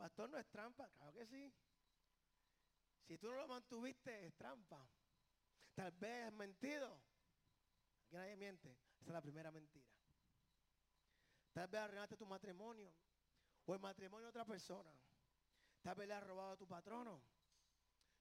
Pastor, 0.00 0.30
no 0.30 0.38
es 0.38 0.48
trampa. 0.48 0.88
Claro 0.88 1.12
que 1.12 1.26
sí. 1.26 1.52
Si 3.06 3.18
tú 3.18 3.28
no 3.28 3.34
lo 3.34 3.46
mantuviste, 3.46 4.28
es 4.28 4.34
trampa. 4.34 4.88
Tal 5.74 5.92
vez 5.92 6.28
es 6.28 6.32
mentido. 6.32 7.02
Aquí 8.06 8.16
nadie 8.16 8.34
miente. 8.34 8.70
Esa 8.98 9.10
es 9.10 9.12
la 9.12 9.20
primera 9.20 9.50
mentira. 9.50 9.92
Tal 11.52 11.68
vez 11.68 11.82
arruinaste 11.82 12.16
tu 12.16 12.24
matrimonio. 12.24 12.90
O 13.66 13.74
el 13.74 13.80
matrimonio 13.80 14.24
de 14.24 14.30
otra 14.30 14.46
persona. 14.46 14.90
Tal 15.82 15.94
vez 15.96 16.08
le 16.08 16.14
has 16.14 16.24
robado 16.24 16.52
a 16.52 16.56
tu 16.56 16.66
patrono. 16.66 17.20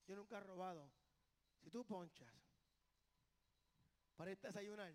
Yo 0.06 0.18
nunca 0.18 0.38
he 0.38 0.42
robado. 0.42 0.92
Si 1.62 1.72
tú 1.72 1.86
ponchas 1.86 2.30
para 4.18 4.32
irte 4.32 4.48
a 4.48 4.50
desayunar, 4.50 4.94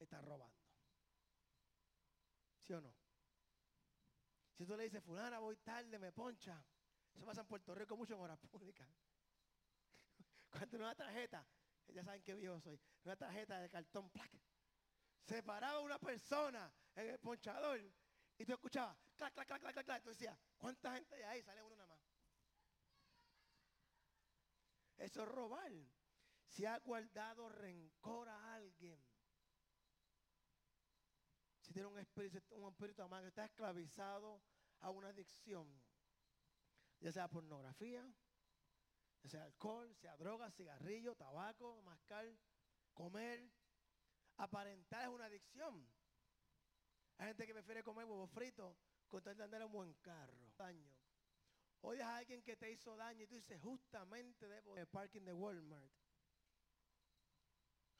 estás 0.00 0.24
robando. 0.24 0.58
¿Sí 2.66 2.72
o 2.72 2.80
no? 2.80 2.97
Si 4.58 4.66
tú 4.66 4.76
le 4.76 4.82
dices, 4.82 5.00
fulana, 5.04 5.38
voy 5.38 5.56
tarde, 5.58 6.00
me 6.00 6.10
poncha. 6.10 6.60
Eso 7.14 7.24
pasa 7.24 7.42
en 7.42 7.46
Puerto 7.46 7.72
Rico 7.76 7.96
mucho 7.96 8.14
en 8.14 8.20
horas 8.20 8.38
públicas. 8.40 8.88
Cuando 10.50 10.78
una 10.78 10.96
tarjeta, 10.96 11.46
ya 11.86 12.02
saben 12.02 12.24
qué 12.24 12.34
viejo 12.34 12.60
soy, 12.60 12.80
una 13.04 13.14
tarjeta 13.14 13.60
de 13.60 13.70
cartón 13.70 14.10
placa. 14.10 14.42
Se 15.26 15.44
paraba 15.44 15.78
una 15.78 16.00
persona 16.00 16.72
en 16.96 17.08
el 17.10 17.20
ponchador 17.20 17.80
y 18.36 18.44
tú 18.44 18.52
escuchabas, 18.52 18.98
clac, 19.14 19.32
clac, 19.32 19.46
clac, 19.46 19.60
clac, 19.60 19.84
clac, 19.84 20.02
Tú 20.02 20.08
decías, 20.08 20.36
¿cuánta 20.56 20.92
gente 20.92 21.14
hay 21.14 21.22
ahí? 21.22 21.42
Sale 21.44 21.62
uno 21.62 21.76
nada 21.76 21.86
más. 21.86 22.00
Eso 24.96 25.22
es 25.22 25.28
robar. 25.28 25.72
Si 26.48 26.66
ha 26.66 26.78
guardado 26.78 27.48
rencor 27.48 28.28
a 28.28 28.54
alguien, 28.54 29.00
si 31.68 31.74
tiene 31.74 31.88
un 31.88 31.98
espíritu, 31.98 32.38
un 32.52 32.70
espíritu 32.70 33.02
amargo, 33.02 33.28
está 33.28 33.44
esclavizado 33.44 34.40
a 34.80 34.88
una 34.88 35.08
adicción, 35.08 35.68
ya 36.98 37.12
sea 37.12 37.28
pornografía, 37.28 38.10
ya 39.22 39.28
sea 39.28 39.44
alcohol, 39.44 39.94
sea 39.96 40.16
droga, 40.16 40.50
cigarrillo, 40.50 41.14
tabaco, 41.14 41.82
mascar, 41.82 42.26
comer, 42.94 43.50
aparentar 44.38 45.02
es 45.02 45.08
una 45.08 45.26
adicción. 45.26 45.86
Hay 47.18 47.26
gente 47.26 47.46
que 47.46 47.52
prefiere 47.52 47.82
comer 47.82 48.06
huevo 48.06 48.26
frito 48.28 48.74
con 49.06 49.22
tal 49.22 49.36
de 49.36 49.44
andar 49.44 49.60
en 49.60 49.66
un 49.66 49.72
buen 49.72 49.92
carro. 49.96 50.50
Daño. 50.56 50.90
Oyes 51.82 52.02
a 52.02 52.16
alguien 52.16 52.42
que 52.42 52.56
te 52.56 52.72
hizo 52.72 52.96
daño 52.96 53.24
y 53.24 53.26
tú 53.26 53.34
dices, 53.34 53.60
justamente 53.60 54.48
debo 54.48 54.74
de 54.74 54.86
parking 54.86 55.22
de 55.22 55.34
Walmart 55.34 55.92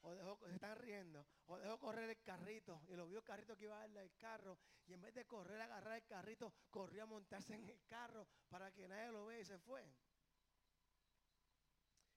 o 0.03 0.15
dejó, 0.15 0.39
se 0.47 0.55
están 0.55 0.77
riendo, 0.77 1.27
o 1.47 1.59
dejó 1.59 1.79
correr 1.79 2.11
el 2.11 2.23
carrito 2.23 2.83
y 2.89 2.95
lo 2.95 3.07
vio 3.07 3.19
el 3.19 3.25
carrito 3.25 3.57
que 3.57 3.65
iba 3.65 3.77
a 3.77 3.81
darle 3.81 4.03
el 4.03 4.17
carro 4.17 4.59
y 4.87 4.95
en 4.95 5.01
vez 5.01 5.15
de 5.15 5.27
correr 5.27 5.61
agarrar 5.61 5.97
el 5.97 6.05
carrito, 6.05 6.53
corrió 6.71 7.03
a 7.03 7.07
montarse 7.07 7.55
en 7.55 7.69
el 7.69 7.85
carro 7.87 8.27
para 8.49 8.73
que 8.73 8.89
nadie 8.89 9.13
lo 9.13 9.27
vea 9.27 9.41
y 9.41 9.45
se 9.45 9.59
fue. 9.59 9.85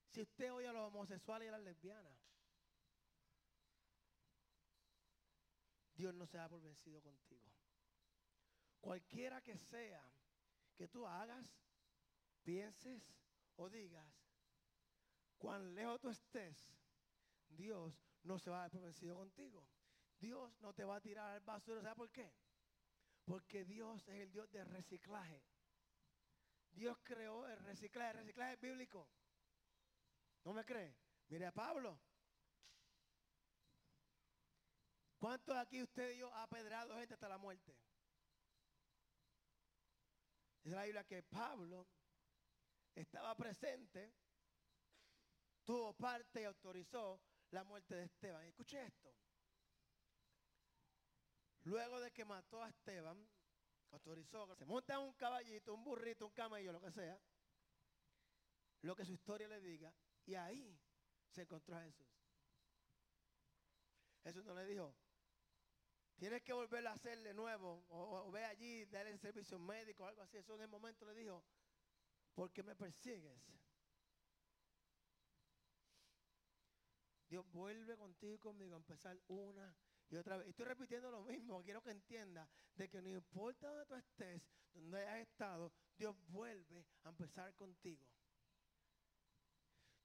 Si 0.09 0.21
usted 0.21 0.51
oye 0.51 0.67
a 0.67 0.73
los 0.73 0.87
homosexuales 0.87 1.45
y 1.45 1.49
a 1.49 1.51
las 1.53 1.61
lesbianas, 1.61 2.17
Dios 5.95 6.13
no 6.13 6.25
se 6.25 6.37
da 6.37 6.49
por 6.49 6.61
vencido 6.61 7.01
contigo. 7.01 7.49
Cualquiera 8.79 9.41
que 9.41 9.57
sea 9.57 10.03
que 10.75 10.87
tú 10.87 11.05
hagas, 11.05 11.47
pienses 12.43 13.03
o 13.55 13.69
digas, 13.69 14.11
cuán 15.37 15.75
lejos 15.75 15.99
tú 16.01 16.09
estés 16.09 16.80
Dios 17.55 17.93
no 18.23 18.39
se 18.39 18.49
va 18.49 18.63
a 18.63 18.69
dar 18.69 18.81
vencido 18.81 19.15
contigo. 19.15 19.67
Dios 20.19 20.53
no 20.59 20.73
te 20.73 20.83
va 20.83 20.97
a 20.97 21.01
tirar 21.01 21.31
al 21.31 21.41
basura. 21.41 21.81
¿Sabe 21.81 21.95
por 21.95 22.11
qué? 22.11 22.31
Porque 23.25 23.65
Dios 23.65 24.07
es 24.07 24.21
el 24.21 24.31
Dios 24.31 24.51
de 24.51 24.63
reciclaje. 24.63 25.43
Dios 26.71 26.97
creó 27.03 27.47
el 27.47 27.59
reciclaje. 27.59 28.11
El 28.11 28.17
reciclaje 28.17 28.53
es 28.53 28.59
bíblico. 28.61 29.07
¿No 30.43 30.53
me 30.53 30.63
cree? 30.63 30.95
Mire 31.27 31.47
a 31.47 31.51
Pablo. 31.51 31.99
¿Cuántos 35.17 35.55
aquí 35.55 35.83
usted 35.83 36.13
y 36.13 36.17
yo 36.17 36.33
ha 36.33 36.47
pedrado 36.47 36.97
gente 36.97 37.13
hasta 37.13 37.29
la 37.29 37.37
muerte? 37.37 37.77
Es 40.63 40.71
la 40.71 40.83
Biblia 40.83 41.03
que 41.03 41.23
Pablo 41.23 41.87
estaba 42.95 43.35
presente, 43.35 44.13
tuvo 45.63 45.93
parte 45.93 46.41
y 46.41 46.45
autorizó 46.45 47.21
la 47.51 47.63
muerte 47.63 47.95
de 47.95 48.03
Esteban. 48.05 48.43
Escuche 48.45 48.81
esto. 48.83 49.13
Luego 51.63 51.99
de 51.99 52.11
que 52.11 52.25
mató 52.25 52.63
a 52.63 52.69
Esteban, 52.69 53.29
autorizó, 53.91 54.55
se 54.55 54.65
monta 54.65 54.99
un 54.99 55.13
caballito, 55.13 55.73
un 55.73 55.83
burrito, 55.83 56.25
un 56.25 56.33
camello, 56.33 56.71
lo 56.71 56.81
que 56.81 56.91
sea, 56.91 57.19
lo 58.81 58.95
que 58.95 59.05
su 59.05 59.13
historia 59.13 59.47
le 59.47 59.61
diga, 59.61 59.93
y 60.25 60.33
ahí 60.35 60.79
se 61.29 61.43
encontró 61.43 61.77
a 61.77 61.83
Jesús. 61.83 62.07
Jesús 64.23 64.43
no 64.45 64.55
le 64.55 64.65
dijo, 64.65 64.95
tienes 66.15 66.41
que 66.41 66.53
volver 66.53 66.87
a 66.87 66.93
hacer 66.93 67.21
de 67.21 67.33
nuevo, 67.33 67.85
o, 67.89 68.31
ve 68.31 68.43
allí, 68.45 68.85
darle 68.85 69.17
servicio 69.17 69.59
médico 69.59 70.03
o 70.03 70.07
algo 70.07 70.21
así. 70.21 70.37
Eso 70.37 70.55
en 70.55 70.61
el 70.61 70.67
momento 70.67 71.05
le 71.05 71.13
dijo, 71.13 71.43
porque 72.33 72.63
me 72.63 72.75
persigues. 72.75 73.39
Dios 77.31 77.49
vuelve 77.53 77.95
contigo 77.95 78.33
y 78.33 78.37
conmigo 78.39 78.73
a 78.73 78.77
empezar 78.77 79.17
una 79.29 79.73
y 80.09 80.17
otra 80.17 80.35
vez. 80.35 80.49
Estoy 80.49 80.65
repitiendo 80.65 81.09
lo 81.09 81.23
mismo. 81.23 81.63
Quiero 81.63 81.81
que 81.81 81.91
entienda 81.91 82.45
de 82.75 82.89
que 82.89 83.01
no 83.01 83.07
importa 83.07 83.69
donde 83.69 83.85
tú 83.85 83.95
estés, 83.95 84.43
donde 84.73 84.99
hayas 85.07 85.29
estado, 85.29 85.71
Dios 85.97 86.13
vuelve 86.27 86.85
a 87.05 87.09
empezar 87.09 87.55
contigo. 87.55 88.05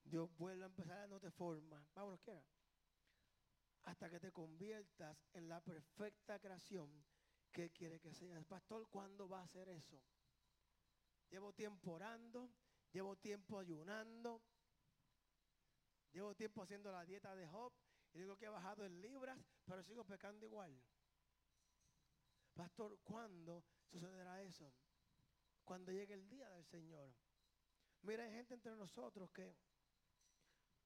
Dios 0.05 0.31
vuelve 0.37 0.63
a 0.63 0.67
empezar 0.69 0.99
dándote 0.99 1.33
forma. 1.33 1.85
Vámonos, 1.97 2.21
quiera. 2.21 2.45
Hasta 3.83 4.09
que 4.09 4.21
te 4.21 4.31
conviertas 4.31 5.19
en 5.33 5.49
la 5.49 5.61
perfecta 5.61 6.39
creación 6.39 6.89
que 7.51 7.71
quiere 7.71 7.99
que 7.99 8.15
seas. 8.15 8.45
Pastor, 8.45 8.89
¿cuándo 8.89 9.29
va 9.29 9.41
a 9.41 9.45
hacer 9.45 9.69
eso? 9.71 10.01
Llevo 11.29 11.53
tiempo 11.53 11.91
orando, 11.91 12.53
llevo 12.93 13.17
tiempo 13.17 13.59
ayunando, 13.59 14.41
Llevo 16.17 16.35
tiempo 16.35 16.63
haciendo 16.63 16.91
la 16.91 17.05
dieta 17.05 17.37
de 17.37 17.47
Job 17.47 17.71
y 18.15 18.21
digo 18.21 18.39
que 18.39 18.47
he 18.47 18.49
bajado 18.49 18.87
en 18.87 19.03
libras, 19.03 19.39
pero 19.67 19.83
sigo 19.83 20.03
pecando 20.03 20.47
igual. 20.47 20.75
Pastor, 22.55 22.99
¿cuándo 23.05 23.63
sucederá 23.85 24.43
eso? 24.43 24.73
Cuando 25.63 25.93
llegue 25.93 26.15
el 26.15 26.27
día 26.27 26.49
del 26.49 26.65
Señor. 26.65 27.13
Mira, 28.01 28.25
hay 28.25 28.31
gente 28.31 28.55
entre 28.55 28.75
nosotros 28.77 29.31
que 29.31 29.55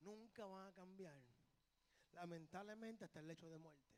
nunca 0.00 0.46
van 0.46 0.66
a 0.66 0.72
cambiar. 0.72 1.22
Lamentablemente 2.10 3.04
hasta 3.04 3.20
el 3.20 3.28
lecho 3.28 3.48
de 3.48 3.58
muerte. 3.58 3.88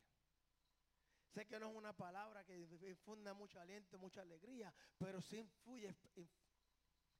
Sé 1.29 1.47
que 1.47 1.59
no 1.59 1.71
es 1.71 1.75
una 1.75 1.93
palabra 1.93 2.43
que 2.43 2.59
infunda 2.87 3.33
mucho 3.33 3.59
aliento, 3.59 3.97
mucha 3.97 4.21
alegría, 4.21 4.71
pero 4.99 5.19
sí 5.19 5.39
influye, 5.39 5.95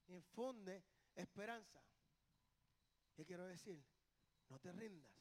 infunde 0.06 0.84
esperanza. 1.16 1.84
¿Qué 3.16 3.26
quiero 3.26 3.48
decir? 3.48 3.84
No 4.54 4.60
te 4.60 4.72
rindas. 4.72 5.12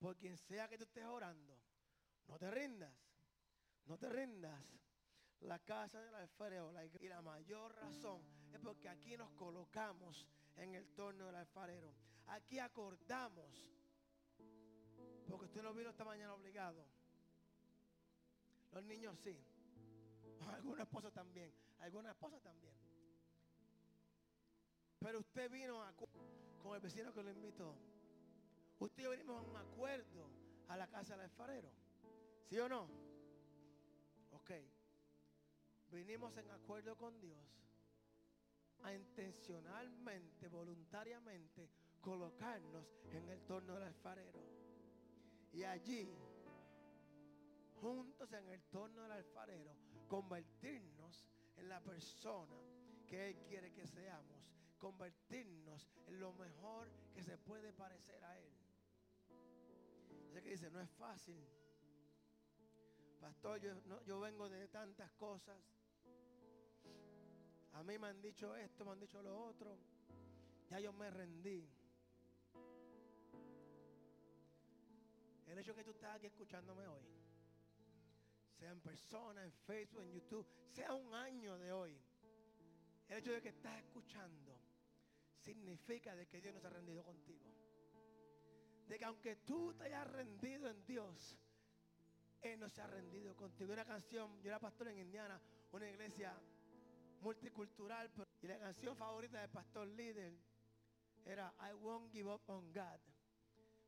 Por 0.00 0.16
quien 0.16 0.36
sea 0.36 0.66
que 0.66 0.76
tú 0.76 0.82
estés 0.82 1.04
orando, 1.04 1.56
no 2.26 2.36
te 2.40 2.50
rindas. 2.50 2.92
No 3.86 3.96
te 3.96 4.08
rindas. 4.08 4.60
La 5.42 5.60
casa 5.60 6.00
del 6.02 6.16
alfarero 6.16 6.72
y 6.98 7.06
la 7.06 7.22
mayor 7.22 7.72
razón 7.76 8.20
es 8.52 8.58
porque 8.58 8.88
aquí 8.88 9.16
nos 9.16 9.30
colocamos 9.30 10.26
en 10.56 10.74
el 10.74 10.88
torno 10.92 11.26
del 11.26 11.36
alfarero. 11.36 11.94
Aquí 12.26 12.58
acordamos. 12.58 13.70
Porque 15.28 15.44
usted 15.44 15.62
no 15.62 15.72
vino 15.72 15.90
esta 15.90 16.04
mañana 16.04 16.34
obligado. 16.34 16.84
Los 18.72 18.82
niños 18.82 19.16
sí. 19.22 19.38
Algunos 20.52 20.80
esposos 20.80 21.12
también. 21.12 21.54
Algunas 21.78 22.10
esposas 22.10 22.42
también. 22.42 22.74
Pero 24.98 25.20
usted 25.20 25.48
vino 25.48 25.80
con 26.60 26.74
el 26.74 26.80
vecino 26.80 27.12
que 27.12 27.22
lo 27.22 27.30
invitó. 27.30 27.89
Usted 28.80 29.02
y 29.02 29.04
yo 29.04 29.10
venimos 29.10 29.36
a 29.36 29.46
un 29.46 29.56
acuerdo 29.56 30.30
a 30.68 30.76
la 30.76 30.88
casa 30.88 31.12
del 31.12 31.26
alfarero. 31.26 31.70
¿Sí 32.48 32.58
o 32.58 32.68
no? 32.68 32.88
Ok. 34.32 34.50
Vinimos 35.90 36.34
en 36.38 36.50
acuerdo 36.50 36.96
con 36.96 37.20
Dios 37.20 37.46
a 38.82 38.94
intencionalmente, 38.94 40.48
voluntariamente, 40.48 41.68
colocarnos 42.00 42.90
en 43.12 43.28
el 43.28 43.42
torno 43.42 43.74
del 43.74 43.82
alfarero. 43.82 44.40
Y 45.52 45.62
allí, 45.64 46.08
juntos 47.82 48.32
en 48.32 48.48
el 48.48 48.62
torno 48.64 49.02
del 49.02 49.12
alfarero, 49.12 49.76
convertirnos 50.08 51.26
en 51.56 51.68
la 51.68 51.82
persona 51.82 52.56
que 53.06 53.28
Él 53.28 53.36
quiere 53.46 53.72
que 53.72 53.86
seamos. 53.86 54.40
Convertirnos 54.78 55.86
en 56.06 56.18
lo 56.18 56.32
mejor 56.32 56.90
que 57.12 57.22
se 57.22 57.36
puede 57.36 57.74
parecer 57.74 58.24
a 58.24 58.38
Él. 58.38 58.59
Sé 60.32 60.42
que 60.42 60.50
dice, 60.50 60.70
no 60.70 60.80
es 60.80 60.90
fácil. 60.90 61.44
Pastor, 63.20 63.60
yo, 63.60 64.04
yo 64.04 64.20
vengo 64.20 64.48
de 64.48 64.68
tantas 64.68 65.10
cosas. 65.12 65.58
A 67.72 67.82
mí 67.82 67.98
me 67.98 68.08
han 68.08 68.20
dicho 68.20 68.54
esto, 68.56 68.84
me 68.84 68.92
han 68.92 69.00
dicho 69.00 69.22
lo 69.22 69.44
otro. 69.44 69.78
Ya 70.68 70.78
yo 70.80 70.92
me 70.92 71.10
rendí. 71.10 71.68
El 75.46 75.58
hecho 75.58 75.74
que 75.74 75.82
tú 75.82 75.90
estás 75.90 76.14
aquí 76.14 76.26
escuchándome 76.26 76.86
hoy, 76.86 77.02
sea 78.56 78.70
en 78.70 78.80
persona, 78.80 79.44
en 79.44 79.52
Facebook, 79.52 80.02
en 80.02 80.12
YouTube, 80.12 80.46
sea 80.68 80.94
un 80.94 81.12
año 81.12 81.58
de 81.58 81.72
hoy, 81.72 82.00
el 83.08 83.18
hecho 83.18 83.32
de 83.32 83.42
que 83.42 83.48
estás 83.48 83.76
escuchando 83.80 84.56
significa 85.40 86.14
de 86.14 86.28
que 86.28 86.40
Dios 86.40 86.54
no 86.54 86.60
se 86.60 86.68
ha 86.68 86.70
rendido 86.70 87.02
contigo. 87.02 87.50
De 88.90 88.98
que 88.98 89.04
aunque 89.04 89.36
tú 89.36 89.72
te 89.74 89.84
hayas 89.84 90.04
rendido 90.08 90.68
en 90.68 90.84
Dios, 90.84 91.38
Él 92.42 92.58
no 92.58 92.68
se 92.68 92.82
ha 92.82 92.88
rendido 92.88 93.36
contigo. 93.36 93.72
Una 93.72 93.84
canción, 93.84 94.42
yo 94.42 94.48
era 94.48 94.58
pastor 94.58 94.88
en 94.88 94.98
Indiana, 94.98 95.40
una 95.70 95.88
iglesia 95.88 96.36
multicultural, 97.20 98.10
y 98.42 98.48
la 98.48 98.58
canción 98.58 98.96
favorita 98.96 99.40
del 99.40 99.50
pastor 99.50 99.86
líder 99.86 100.36
era 101.24 101.54
I 101.60 101.72
won't 101.72 102.12
give 102.12 102.28
up 102.28 102.42
on 102.48 102.72
God 102.72 102.98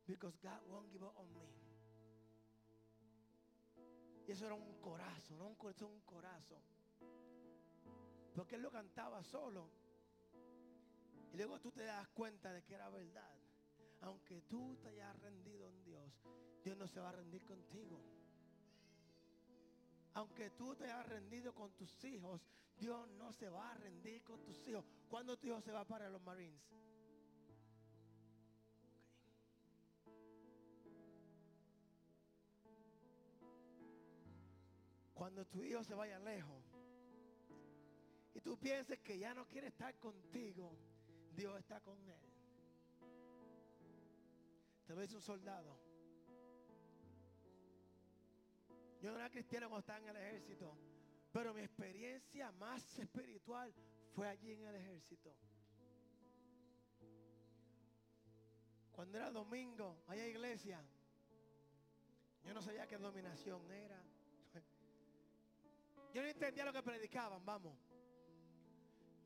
because 0.07 0.37
God 0.41 0.61
won't 0.69 0.89
give 0.89 1.03
up 1.03 1.17
on 1.17 1.33
me. 1.33 1.51
Y 4.25 4.31
eso 4.31 4.45
era 4.45 4.55
un 4.55 4.79
corazón, 4.79 5.37
no 5.37 5.47
un 5.47 5.55
corazón, 5.55 5.91
un 5.91 6.01
corazón. 6.03 6.61
Porque 8.33 8.55
él 8.55 8.61
lo 8.61 8.71
cantaba 8.71 9.21
solo. 9.21 9.69
Y 11.33 11.35
luego 11.35 11.59
tú 11.59 11.73
te 11.73 11.83
das 11.83 12.07
cuenta 12.07 12.53
de 12.53 12.63
que 12.63 12.75
era 12.75 12.89
verdad. 12.89 13.43
Aunque 14.03 14.41
tú 14.41 14.75
te 14.81 14.89
hayas 14.89 15.17
rendido 15.21 15.67
en 15.67 15.83
Dios, 15.83 16.13
Dios 16.63 16.77
no 16.77 16.87
se 16.87 16.99
va 16.99 17.09
a 17.09 17.13
rendir 17.13 17.45
contigo. 17.45 18.01
Aunque 20.13 20.49
tú 20.51 20.75
te 20.75 20.83
hayas 20.85 21.07
rendido 21.07 21.53
con 21.55 21.71
tus 21.73 22.03
hijos, 22.03 22.41
Dios 22.77 23.09
no 23.11 23.31
se 23.31 23.49
va 23.49 23.71
a 23.71 23.75
rendir 23.75 24.21
con 24.23 24.43
tus 24.43 24.67
hijos. 24.67 24.85
¿Cuándo 25.09 25.37
tu 25.37 25.47
hijo 25.47 25.61
se 25.61 25.71
va 25.71 25.85
para 25.85 26.09
los 26.09 26.21
Marines? 26.21 26.61
Cuando 35.13 35.45
tu 35.45 35.63
hijo 35.63 35.81
se 35.83 35.95
vaya 35.95 36.19
lejos 36.19 36.63
y 38.33 38.41
tú 38.41 38.57
pienses 38.57 38.99
que 38.99 39.17
ya 39.17 39.33
no 39.33 39.47
quiere 39.47 39.67
estar 39.67 39.97
contigo, 39.97 40.75
Dios 41.33 41.57
está 41.57 41.79
con 41.79 41.97
él. 42.09 42.32
Lo 44.87 44.99
dice 44.99 45.15
un 45.15 45.21
soldado. 45.21 45.79
Yo 49.01 49.11
no 49.11 49.17
era 49.17 49.29
cristiano 49.29 49.67
cuando 49.67 49.79
estaba 49.79 49.99
en 49.99 50.09
el 50.09 50.15
ejército, 50.15 50.77
pero 51.31 51.53
mi 51.53 51.61
experiencia 51.61 52.51
más 52.53 52.99
espiritual 52.99 53.73
fue 54.13 54.27
allí 54.27 54.53
en 54.53 54.65
el 54.65 54.75
ejército. 54.75 55.35
Cuando 58.93 59.17
era 59.17 59.31
domingo, 59.31 60.03
allá 60.07 60.27
iglesia, 60.27 60.81
yo 62.45 62.53
no 62.53 62.61
sabía 62.61 62.87
qué 62.87 62.97
dominación 62.97 63.69
era. 63.71 64.01
Yo 66.13 66.21
no 66.21 66.27
entendía 66.27 66.63
lo 66.63 66.71
que 66.71 66.83
predicaban, 66.83 67.43
vamos. 67.43 67.75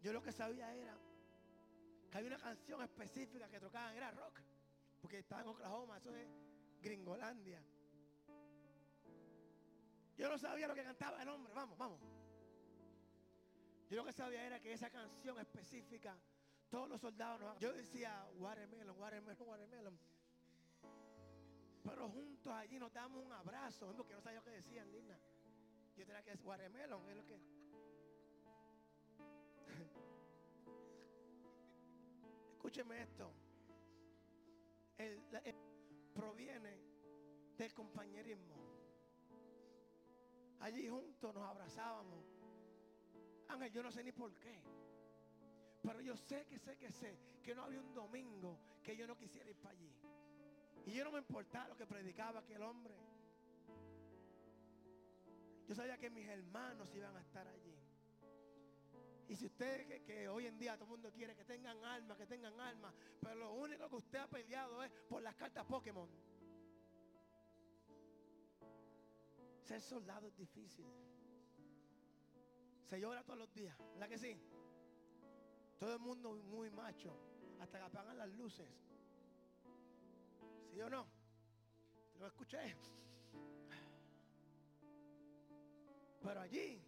Yo 0.02 0.14
lo 0.14 0.22
que 0.22 0.32
sabía 0.32 0.74
era 0.74 0.98
que 2.10 2.18
había 2.18 2.30
una 2.30 2.40
canción 2.40 2.82
específica 2.82 3.50
que 3.50 3.60
tocaban, 3.60 3.94
era 3.94 4.10
rock. 4.12 4.40
Porque 5.08 5.20
estaba 5.20 5.42
en 5.42 5.48
Oklahoma, 5.48 5.96
eso 5.96 6.14
es 6.14 6.28
Gringolandia. 6.82 7.64
Yo 10.18 10.28
no 10.28 10.38
sabía 10.38 10.68
lo 10.68 10.76
que 10.76 10.84
cantaba 10.84 11.24
el 11.24 11.30
hombre, 11.30 11.54
vamos, 11.54 11.78
vamos. 11.78 12.02
Yo 13.90 13.96
lo 13.96 14.04
que 14.04 14.12
sabía 14.12 14.46
era 14.46 14.60
que 14.60 14.74
esa 14.74 14.90
canción 14.90 15.40
específica, 15.40 16.20
todos 16.70 16.90
los 16.90 17.00
soldados, 17.00 17.58
yo 17.58 17.72
decía, 17.72 18.28
watermelon, 18.36 19.00
watermelon, 19.00 19.48
watermelon. 19.48 19.98
Pero 21.86 22.10
juntos 22.10 22.52
allí 22.52 22.78
nos 22.78 22.92
damos 22.92 23.24
un 23.24 23.32
abrazo, 23.32 23.94
porque 23.96 24.14
no 24.14 24.20
sabía 24.20 24.40
lo 24.40 24.44
que 24.44 24.52
decían, 24.52 24.92
Lina. 24.92 25.18
Yo 25.96 26.06
tenía 26.06 26.22
que 26.22 26.32
decir 26.32 26.46
watermelon, 26.46 27.08
es 27.08 27.16
lo 27.16 27.26
que... 27.26 27.40
Escúcheme 32.58 33.04
esto. 33.04 33.47
Proviene 36.14 36.80
del 37.58 37.74
compañerismo. 37.74 38.56
Allí 40.60 40.88
juntos 40.88 41.34
nos 41.34 41.44
abrazábamos. 41.44 42.26
Ángel, 43.48 43.72
yo 43.72 43.84
no 43.84 43.92
sé 43.92 44.04
ni 44.04 44.12
por 44.12 44.34
qué. 44.40 44.62
Pero 45.82 46.02
yo 46.02 46.18
sé 46.18 46.46
que 46.48 46.60
sé 46.60 46.78
que 46.78 46.92
sé 46.92 47.18
que 47.44 47.56
no 47.56 47.64
había 47.64 47.80
un 47.80 47.94
domingo 47.94 48.60
que 48.84 48.96
yo 48.98 49.08
no 49.08 49.18
quisiera 49.18 49.50
ir 49.50 49.58
para 49.58 49.78
allí. 49.78 49.92
Y 50.86 50.94
yo 50.94 51.04
no 51.04 51.12
me 51.12 51.20
importaba 51.20 51.68
lo 51.70 51.78
que 51.78 51.86
predicaba 51.86 52.40
aquel 52.40 52.62
hombre. 52.62 52.96
Yo 55.68 55.76
sabía 55.76 55.98
que 55.98 56.10
mis 56.10 56.28
hermanos 56.28 56.94
iban 56.96 57.16
a 57.16 57.22
estar 57.22 57.48
allí. 57.48 57.67
Y 59.30 59.36
si 59.36 59.46
usted 59.46 60.04
que, 60.06 60.30
hoy 60.30 60.46
en 60.46 60.58
día 60.58 60.76
todo 60.76 60.86
el 60.86 60.92
mundo 60.92 61.12
quiere 61.12 61.36
que 61.36 61.44
tengan 61.44 61.84
alma, 61.84 62.16
que 62.16 62.26
tengan 62.26 62.58
alma, 62.60 62.94
pero 63.20 63.36
lo 63.36 63.54
único 63.54 63.90
que 63.90 63.96
usted 63.98 64.20
ha 64.20 64.28
peleado 64.28 64.82
es 64.84 64.92
por 65.10 65.22
las 65.22 65.36
cartas 65.36 65.66
Pokémon. 65.66 66.10
Ser 69.66 69.82
soldado 69.82 70.28
es 70.28 70.38
difícil. 70.38 70.86
Se 72.86 73.00
llora 73.02 73.22
todos 73.24 73.40
los 73.40 73.54
días, 73.54 73.78
¿verdad 73.94 74.08
que 74.08 74.18
sí? 74.18 74.40
Todo 75.78 75.96
el 75.96 76.00
mundo 76.00 76.34
muy 76.34 76.70
macho, 76.72 77.14
hasta 77.60 77.80
que 77.80 77.84
apagan 77.84 78.18
las 78.18 78.30
luces. 78.30 78.70
¿Sí 80.72 80.80
o 80.80 80.90
no? 80.90 81.06
Lo 82.18 82.28
escuché. 82.28 82.78
Pero 86.22 86.40
allí 86.40 86.82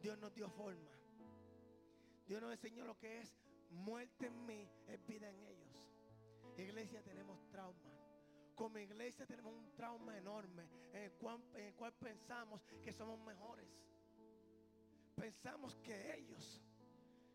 Dios 0.00 0.16
nos 0.18 0.32
dio 0.32 0.48
forma. 0.48 1.03
Dios 2.26 2.40
nos 2.40 2.52
enseñó 2.52 2.84
lo 2.84 2.96
que 2.98 3.20
es 3.20 3.36
muerte 3.70 4.26
en 4.26 4.46
mí, 4.46 4.68
es 4.86 5.04
vida 5.06 5.28
en 5.28 5.40
ellos. 5.40 5.74
Iglesia 6.56 7.02
tenemos 7.02 7.46
trauma. 7.50 7.90
Como 8.54 8.78
iglesia 8.78 9.26
tenemos 9.26 9.52
un 9.52 9.74
trauma 9.74 10.16
enorme 10.16 10.68
en 10.92 11.02
el, 11.02 11.12
cual, 11.12 11.42
en 11.54 11.66
el 11.66 11.74
cual 11.74 11.92
pensamos 11.94 12.62
que 12.82 12.92
somos 12.92 13.18
mejores. 13.20 13.68
Pensamos 15.16 15.76
que 15.76 16.14
ellos 16.14 16.62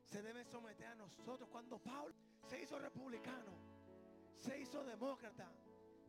se 0.05 0.21
deben 0.21 0.45
someter 0.45 0.87
a 0.87 0.95
nosotros. 0.95 1.49
Cuando 1.49 1.77
Pablo 1.77 2.15
se 2.47 2.61
hizo 2.61 2.79
republicano, 2.79 3.51
se 4.33 4.59
hizo 4.59 4.83
demócrata, 4.83 5.51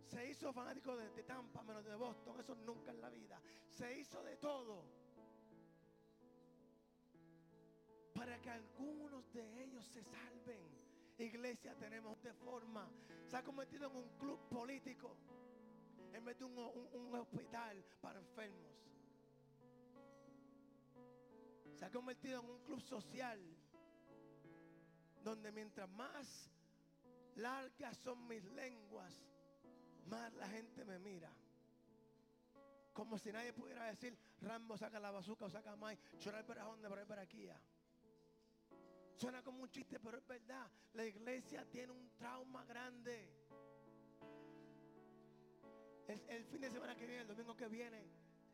se 0.07 0.31
hizo 0.31 0.53
fanático 0.53 0.97
de, 0.97 1.11
de 1.11 1.22
Tampa, 1.24 1.62
menos 1.62 1.85
de 1.85 1.95
Boston, 1.97 2.39
eso 2.39 2.55
nunca 2.55 2.93
en 2.93 3.01
la 3.01 3.11
vida. 3.11 3.41
Se 3.68 3.99
hizo 3.99 4.22
de 4.22 4.37
todo. 4.37 4.99
Para 8.21 8.39
que 8.39 8.51
algunos 8.51 9.33
de 9.33 9.62
ellos 9.64 9.87
se 9.87 10.05
salven. 10.05 10.61
Iglesia 11.16 11.75
tenemos 11.77 12.23
de 12.23 12.35
forma. 12.35 12.87
Se 13.27 13.35
ha 13.39 13.43
convertido 13.43 13.89
en 13.89 13.97
un 13.97 14.09
club 14.18 14.39
político. 14.51 15.16
En 16.12 16.23
vez 16.23 16.39
de 16.39 16.45
un, 16.45 16.59
un- 16.59 17.14
hospital 17.14 17.83
para 18.03 18.18
enfermos. 18.21 18.77
Se 21.75 21.87
ha 21.87 21.91
convertido 21.91 22.41
en 22.41 22.51
un 22.51 22.59
club 22.62 22.83
social. 22.83 23.41
Donde 25.25 25.51
mientras 25.51 25.89
más 25.89 26.51
largas 27.37 27.97
son 27.97 28.27
mis 28.29 28.45
lenguas, 28.53 29.14
más 30.09 30.31
la 30.35 30.47
gente 30.49 30.85
me 30.85 30.99
mira. 30.99 31.33
Como 32.93 33.16
si 33.16 33.33
nadie 33.33 33.55
pudiera 33.55 33.87
decir, 33.87 34.14
Rambo 34.43 34.77
saca 34.77 35.01
la 35.01 35.11
bazuca 35.11 35.47
o 35.47 35.51
saca 35.51 35.75
más, 35.77 35.97
chorar 36.18 36.45
para 36.45 36.64
dónde, 36.64 36.87
pero 36.87 37.07
para 37.07 37.23
aquí. 37.23 37.49
Suena 39.21 39.43
como 39.43 39.62
un 39.64 39.71
chiste, 39.71 40.01
pero 40.01 40.16
es 40.16 40.27
verdad. 40.27 40.66
La 40.95 41.05
iglesia 41.05 41.66
tiene 41.71 41.93
un 41.93 42.11
trauma 42.16 42.64
grande. 42.64 43.29
El, 46.09 46.43
fin 46.47 46.62
de 46.62 46.71
semana 46.71 46.97
que 46.97 47.05
viene, 47.05 47.21
el 47.21 47.29
domingo 47.29 47.55
que 47.55 47.68
viene, 47.68 48.03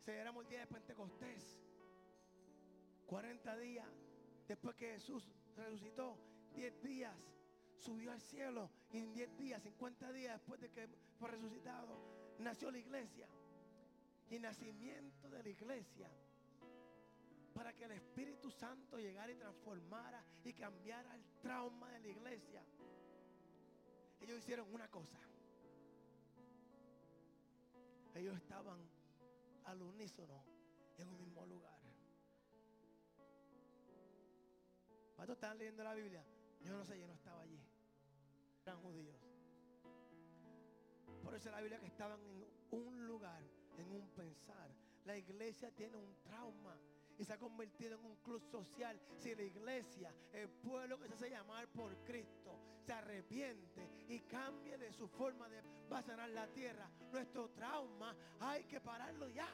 celebramos 0.04 0.42
el 0.42 0.50
día 0.50 0.60
de 0.60 0.66
Pentecostés. 0.66 1.56
40 3.06 3.56
días 3.58 3.86
después 4.48 4.74
que 4.74 4.90
Jesús 4.94 5.30
resucitó, 5.54 6.18
10 6.56 6.82
días 6.82 7.16
subió 7.76 8.10
al 8.10 8.20
cielo 8.20 8.68
y 8.90 8.98
en 8.98 9.14
10 9.14 9.36
días, 9.36 9.62
50 9.62 10.10
días 10.10 10.34
después 10.34 10.60
de 10.60 10.72
que 10.72 10.88
fue 11.16 11.30
resucitado, 11.30 11.96
nació 12.40 12.72
la 12.72 12.78
iglesia. 12.78 13.28
Y 14.30 14.40
nacimiento 14.40 15.30
de 15.30 15.44
la 15.44 15.48
iglesia 15.48 16.10
para 17.56 17.72
que 17.72 17.84
el 17.84 17.92
Espíritu 17.92 18.50
Santo 18.50 18.98
llegara 18.98 19.32
y 19.32 19.36
transformara 19.36 20.22
y 20.44 20.52
cambiara 20.52 21.14
el 21.14 21.24
trauma 21.40 21.90
de 21.90 22.00
la 22.00 22.08
iglesia. 22.08 22.62
Ellos 24.20 24.38
hicieron 24.40 24.70
una 24.74 24.90
cosa. 24.90 25.18
Ellos 28.14 28.36
estaban 28.36 28.78
al 29.64 29.80
unísono 29.80 30.44
en 30.98 31.08
un 31.08 31.18
mismo 31.18 31.46
lugar. 31.46 31.80
¿Cuántos 35.14 35.36
estaban 35.36 35.56
leyendo 35.56 35.82
la 35.82 35.94
Biblia? 35.94 36.22
Yo 36.60 36.76
no 36.76 36.84
sé, 36.84 37.00
yo 37.00 37.06
no 37.06 37.14
estaba 37.14 37.40
allí. 37.40 37.58
Eran 38.66 38.82
judíos. 38.82 39.16
Por 41.22 41.34
eso 41.34 41.50
la 41.50 41.60
Biblia 41.62 41.80
que 41.80 41.86
estaban 41.86 42.20
en 42.20 42.46
un 42.70 43.06
lugar, 43.06 43.42
en 43.78 43.90
un 43.92 44.10
pensar. 44.10 44.70
La 45.06 45.16
iglesia 45.16 45.70
tiene 45.70 45.96
un 45.96 46.16
trauma 46.22 46.76
y 47.18 47.24
se 47.24 47.32
ha 47.32 47.38
convertido 47.38 47.98
en 47.98 48.04
un 48.04 48.16
club 48.16 48.42
social. 48.42 49.00
Si 49.16 49.34
la 49.34 49.42
iglesia, 49.42 50.12
el 50.32 50.48
pueblo 50.48 50.98
que 50.98 51.08
se 51.08 51.14
hace 51.14 51.30
llamar 51.30 51.68
por 51.68 51.96
Cristo, 52.04 52.58
se 52.84 52.92
arrepiente 52.92 53.88
y 54.08 54.20
cambia 54.20 54.78
de 54.78 54.92
su 54.92 55.08
forma 55.08 55.48
de 55.48 55.62
va 55.90 55.98
a 55.98 56.28
la 56.28 56.46
tierra, 56.48 56.90
nuestro 57.12 57.50
trauma 57.50 58.14
hay 58.40 58.64
que 58.64 58.80
pararlo 58.80 59.28
ya. 59.28 59.48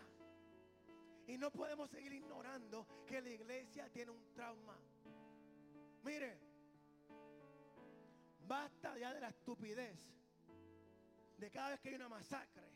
Y 1.26 1.38
no 1.38 1.50
podemos 1.50 1.90
seguir 1.90 2.12
ignorando 2.12 2.86
que 3.06 3.20
la 3.20 3.30
iglesia 3.30 3.88
tiene 3.90 4.10
un 4.10 4.32
trauma. 4.32 4.76
Mire, 6.02 6.38
basta 8.46 8.98
ya 8.98 9.14
de 9.14 9.20
la 9.20 9.28
estupidez 9.28 9.98
de 11.38 11.50
cada 11.50 11.70
vez 11.70 11.80
que 11.80 11.88
hay 11.90 11.94
una 11.94 12.08
masacre, 12.08 12.68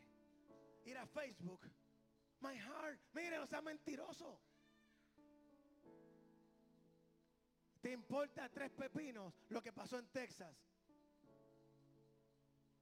ir 0.85 0.97
a 0.97 1.05
Facebook, 1.05 1.61
my 2.41 2.55
heart, 2.57 2.99
mire, 3.13 3.37
no 3.37 3.47
sea 3.47 3.61
mentiroso. 3.61 4.39
¿Te 7.81 7.91
importa 7.91 8.49
tres 8.49 8.71
pepinos 8.71 9.33
lo 9.49 9.61
que 9.61 9.71
pasó 9.71 9.97
en 9.99 10.07
Texas? 10.07 10.55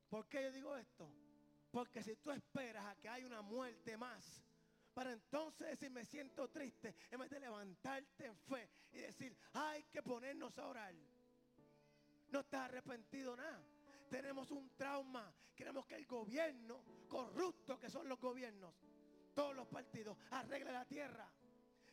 ¿Por 0.10 0.28
qué 0.28 0.44
yo 0.44 0.52
digo 0.52 0.76
esto? 0.78 1.12
Porque 1.72 2.04
si 2.04 2.16
tú 2.16 2.32
esperas 2.32 2.86
a 2.86 2.96
que 2.96 3.10
haya 3.10 3.26
una 3.26 3.42
muerte 3.42 3.98
más, 3.98 4.42
para 4.94 5.12
entonces 5.12 5.68
decir 5.68 5.92
me 5.92 6.06
siento 6.06 6.50
triste, 6.50 6.96
en 7.12 7.20
vez 7.20 7.30
de 7.30 7.40
levantarte 7.42 8.26
en 8.26 8.38
fe 8.38 8.70
y 8.94 9.00
decir, 9.00 9.38
hay 9.52 9.84
que 9.92 10.02
ponernos 10.02 10.58
a 10.58 10.68
orar. 10.68 10.96
No 12.30 12.40
estás 12.40 12.70
arrepentido 12.70 13.36
nada. 13.36 13.62
Tenemos 14.10 14.52
un 14.52 14.70
trauma. 14.78 15.34
Queremos 15.54 15.86
que 15.86 15.96
el 15.96 16.06
gobierno, 16.06 16.82
corrupto 17.10 17.78
que 17.78 17.90
son 17.90 18.08
los 18.08 18.20
gobiernos, 18.20 18.74
todos 19.34 19.54
los 19.56 19.68
partidos, 19.68 20.18
arregle 20.32 20.72
la 20.72 20.86
tierra. 20.86 21.30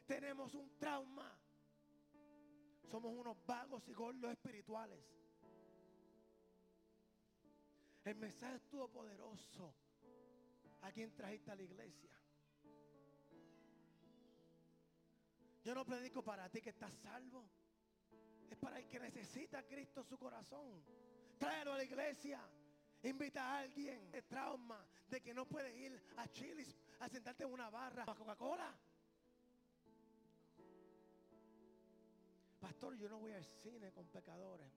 Tenemos 0.07 0.55
un 0.55 0.79
trauma. 0.79 1.37
Somos 2.93 3.11
unos 3.17 3.39
vagos 3.47 3.89
y 3.89 3.95
gordos 3.95 4.31
espirituales. 4.33 5.01
El 8.05 8.17
mensaje 8.17 8.57
estuvo 8.57 8.87
poderoso. 8.87 9.75
¿A 10.83 10.93
quién 10.93 11.11
trajiste 11.15 11.51
a 11.51 11.55
la 11.55 11.63
iglesia? 11.63 12.15
Yo 15.65 15.75
no 15.75 15.87
predico 15.87 16.23
para 16.23 16.51
ti 16.51 16.61
que 16.61 16.69
estás 16.69 16.93
salvo. 16.99 17.49
Es 18.51 18.59
para 18.59 18.79
el 18.79 18.87
que 18.91 19.01
necesita 19.01 19.61
a 19.61 19.63
Cristo 19.63 20.03
en 20.03 20.07
su 20.07 20.19
corazón. 20.19 20.85
Tráelo 21.39 21.73
a 21.73 21.79
la 21.79 21.85
iglesia. 21.85 22.47
Invita 23.05 23.43
a 23.43 23.59
alguien 23.61 24.11
de 24.11 24.21
trauma 24.21 24.87
de 25.09 25.23
que 25.23 25.33
no 25.33 25.49
puede 25.49 25.75
ir 25.79 25.99
a 26.19 26.29
Chili's 26.29 26.77
a 27.01 27.09
sentarte 27.09 27.45
en 27.45 27.53
una 27.55 27.71
barra 27.71 28.05
a 28.07 28.15
Coca-Cola. 28.15 28.79
Pastor, 32.63 32.95
yo 32.97 33.09
no 33.09 33.19
voy 33.19 33.33
al 33.33 33.45
cine 33.45 33.91
con 33.91 34.07
pecadores. 34.07 34.73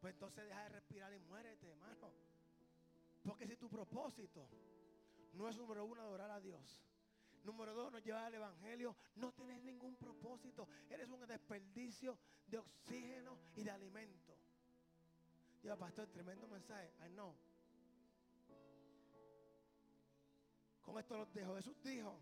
Pues 0.00 0.14
entonces 0.14 0.44
deja 0.44 0.64
de 0.64 0.68
respirar 0.70 1.14
y 1.14 1.20
muérete, 1.20 1.68
hermano. 1.68 2.12
Porque 3.24 3.46
si 3.46 3.56
tu 3.56 3.68
propósito 3.68 4.48
no 5.34 5.48
es 5.48 5.56
número 5.56 5.84
uno 5.84 6.02
adorar 6.02 6.32
a 6.32 6.40
Dios, 6.40 6.82
número 7.44 7.72
dos 7.72 7.92
no 7.92 8.00
llevar 8.00 8.24
al 8.24 8.34
Evangelio, 8.34 8.96
no 9.14 9.32
tienes 9.32 9.62
ningún 9.62 9.94
propósito. 9.94 10.68
Eres 10.90 11.08
un 11.08 11.24
desperdicio 11.24 12.18
de 12.48 12.58
oxígeno 12.58 13.38
y 13.54 13.62
de 13.62 13.70
alimento. 13.70 14.36
Diga, 15.62 15.76
pastor, 15.76 16.08
tremendo 16.08 16.48
mensaje. 16.48 16.92
Ay, 16.98 17.12
no. 17.12 17.36
Con 20.82 20.98
esto 20.98 21.16
los 21.16 21.32
dejo. 21.32 21.54
Jesús 21.54 21.80
dijo, 21.84 22.18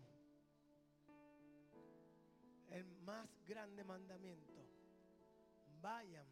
el 2.69 2.85
más 3.03 3.29
grande 3.45 3.83
mandamiento, 3.83 4.65
vayan 5.81 6.27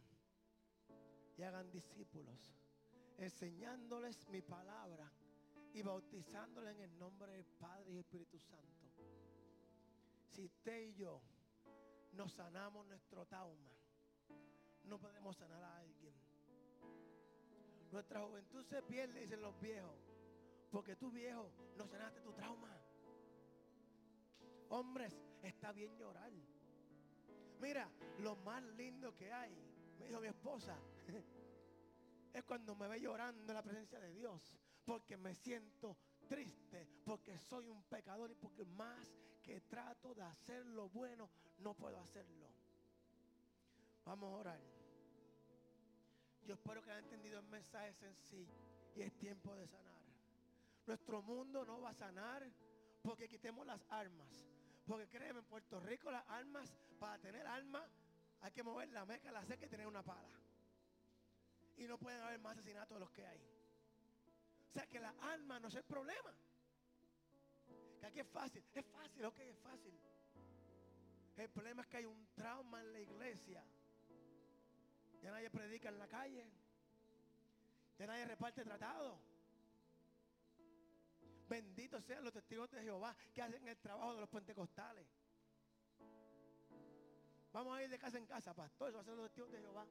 y 1.38 1.44
hagan 1.44 1.70
discípulos, 1.72 2.54
enseñándoles 3.18 4.28
mi 4.30 4.42
palabra 4.42 5.12
y 5.74 5.82
bautizándoles 5.82 6.76
en 6.76 6.82
el 6.82 7.00
nombre 7.00 7.32
del 7.32 7.46
Padre 7.46 7.94
y 7.94 7.98
Espíritu 7.98 8.40
Santo. 8.40 8.88
Si 10.30 10.44
usted 10.44 10.82
y 10.82 10.94
yo 10.96 11.22
nos 12.14 12.34
sanamos 12.34 12.86
nuestro 12.88 13.26
trauma, 13.26 13.72
no 14.84 15.00
podemos 15.00 15.38
sanar 15.38 15.64
a 15.64 15.78
alguien. 15.78 16.14
Nuestra 17.92 18.22
juventud 18.22 18.64
se 18.64 18.82
pierde, 18.82 19.22
dicen 19.22 19.42
los 19.42 19.60
viejos, 19.60 20.00
porque 20.72 20.96
tú 20.96 21.12
viejo 21.12 21.52
no 21.78 21.88
sanaste 21.88 22.22
tu 22.22 22.34
trauma. 22.34 22.76
Hombres, 24.70 25.16
está 25.44 25.72
bien 25.72 25.98
llorar. 25.98 26.32
Mira, 27.60 27.90
lo 28.20 28.36
más 28.38 28.64
lindo 28.64 29.16
que 29.16 29.32
hay, 29.32 29.56
me 30.00 30.08
dijo 30.08 30.20
mi 30.20 30.28
esposa, 30.28 30.78
es 32.34 32.44
cuando 32.44 32.76
me 32.76 32.88
ve 32.88 33.00
llorando 33.00 33.52
en 33.52 33.56
la 33.56 33.64
presencia 33.64 34.00
de 34.00 34.14
Dios, 34.14 34.54
porque 34.86 35.18
me 35.18 35.34
siento 35.36 35.98
triste, 36.28 36.88
porque 37.06 37.38
soy 37.38 37.68
un 37.68 37.84
pecador 37.84 38.32
y 38.32 38.36
porque 38.36 38.66
más 38.66 39.16
que 39.42 39.62
trato 39.62 40.14
de 40.14 40.24
hacer 40.24 40.66
lo 40.66 40.90
bueno, 40.90 41.30
no 41.60 41.74
puedo 41.74 42.00
hacerlo. 42.00 42.50
Vamos 44.06 44.34
a 44.34 44.38
orar. 44.38 44.60
Yo 46.46 46.56
espero 46.56 46.82
que 46.82 46.92
hayan 46.92 47.06
entendido 47.06 47.40
el 47.40 47.46
mensaje 47.48 47.94
sencillo 47.94 48.54
y 48.96 49.02
es 49.02 49.14
tiempo 49.18 49.56
de 49.56 49.68
sanar. 49.68 50.02
Nuestro 50.86 51.22
mundo 51.22 51.64
no 51.64 51.80
va 51.80 51.92
a 51.92 51.94
sanar 51.94 52.46
porque 53.02 53.30
quitemos 53.30 53.66
las 53.66 53.86
armas. 53.90 54.53
Porque 54.86 55.08
créeme, 55.08 55.40
en 55.40 55.46
Puerto 55.46 55.80
Rico 55.80 56.12
las 56.12 56.28
armas, 56.30 56.74
para 57.00 57.18
tener 57.20 57.46
armas, 57.48 57.90
hay 58.42 58.52
que 58.52 58.64
mover 58.64 58.90
la 58.90 59.06
meca, 59.06 59.32
la 59.32 59.46
seca 59.46 59.66
y 59.66 59.70
tener 59.70 59.88
una 59.88 60.04
pala. 60.04 60.40
Y 61.78 61.86
no 61.86 61.98
pueden 61.98 62.22
haber 62.22 62.40
más 62.40 62.58
asesinatos 62.58 62.96
de 62.96 63.00
los 63.00 63.12
que 63.12 63.26
hay. 63.26 63.40
O 64.70 64.74
sea 64.74 64.86
que 64.88 65.00
las 65.00 65.16
armas 65.22 65.62
no 65.62 65.68
es 65.68 65.76
el 65.76 65.84
problema. 65.84 66.34
Que 68.00 68.06
aquí 68.06 68.20
es 68.20 68.28
fácil. 68.28 68.64
Es 68.74 68.86
fácil, 68.86 69.26
ok, 69.26 69.40
es 69.40 69.58
fácil. 69.60 70.00
El 71.38 71.50
problema 71.50 71.82
es 71.82 71.88
que 71.88 71.98
hay 71.98 72.06
un 72.06 72.28
trauma 72.36 72.82
en 72.82 72.92
la 72.92 73.00
iglesia. 73.00 73.64
Ya 75.22 75.32
nadie 75.32 75.50
predica 75.50 75.90
en 75.90 75.98
la 75.98 76.08
calle. 76.08 76.46
Ya 77.98 78.08
nadie 78.08 78.26
reparte 78.26 78.64
tratado. 78.64 79.20
Benditos 81.54 82.04
sean 82.04 82.24
los 82.24 82.34
testigos 82.34 82.72
de 82.72 82.82
Jehová 82.82 83.16
que 83.32 83.40
hacen 83.40 83.68
el 83.68 83.78
trabajo 83.78 84.16
de 84.16 84.22
los 84.22 84.30
pentecostales. 84.30 85.06
Vamos 87.52 87.78
a 87.78 87.84
ir 87.84 87.92
de 87.92 88.00
casa 88.00 88.18
en 88.18 88.26
casa, 88.26 88.56
pastor. 88.56 88.90
Eso 88.90 88.98
va 88.98 89.02
a 89.02 89.06
ser 89.06 89.14
los 89.14 89.28
testigos 89.28 89.52
de 89.52 89.60
Jehová. 89.60 89.86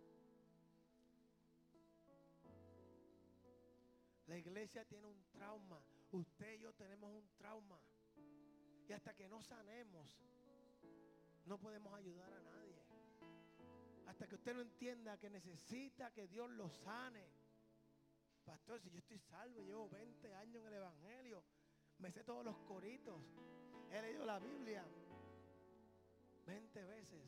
La 4.27 4.37
iglesia 4.37 4.85
tiene 4.87 5.07
un 5.07 5.23
trauma. 5.31 5.81
Usted 6.11 6.55
y 6.55 6.59
yo 6.63 6.73
tenemos 6.73 7.13
un 7.13 7.29
trauma. 7.37 7.79
Y 8.89 8.93
hasta 8.93 9.15
que 9.15 9.29
no 9.29 9.41
sanemos, 9.41 10.21
no 11.47 11.59
podemos 11.59 11.95
ayudar 11.95 12.33
a 12.33 12.41
nadie. 12.41 12.83
Hasta 14.09 14.27
que 14.27 14.35
usted 14.35 14.53
no 14.53 14.63
entienda 14.63 15.17
que 15.17 15.31
necesita 15.31 16.11
que 16.11 16.27
Dios 16.27 16.51
lo 16.51 16.69
sane. 16.69 17.25
Pastor, 18.45 18.81
si 18.81 18.91
yo 18.91 18.99
estoy 18.99 19.19
salvo, 19.19 19.63
llevo 19.63 19.89
20 19.89 20.35
años 20.35 20.63
en 20.63 20.67
el 20.69 20.75
Evangelio, 20.75 21.45
me 21.99 22.11
sé 22.11 22.25
todos 22.25 22.45
los 22.45 22.57
coritos, 22.61 23.23
he 23.91 24.03
leído 24.03 24.25
la 24.25 24.39
Biblia 24.39 24.85
20 26.47 26.85
veces. 26.85 27.23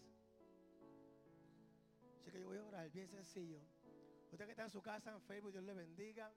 Así 2.21 2.31
que 2.31 2.41
yo 2.41 2.49
voy 2.49 2.59
a 2.59 2.65
orar, 2.65 2.91
bien 2.91 3.09
sencillo. 3.09 3.61
Usted 4.33 4.47
que 4.47 4.51
está 4.51 4.65
en 4.65 4.71
su 4.71 4.83
casa, 4.83 5.13
en 5.13 5.21
Facebook, 5.23 5.53
Dios 5.53 5.65
le 5.65 5.75
bendiga. 5.75 6.33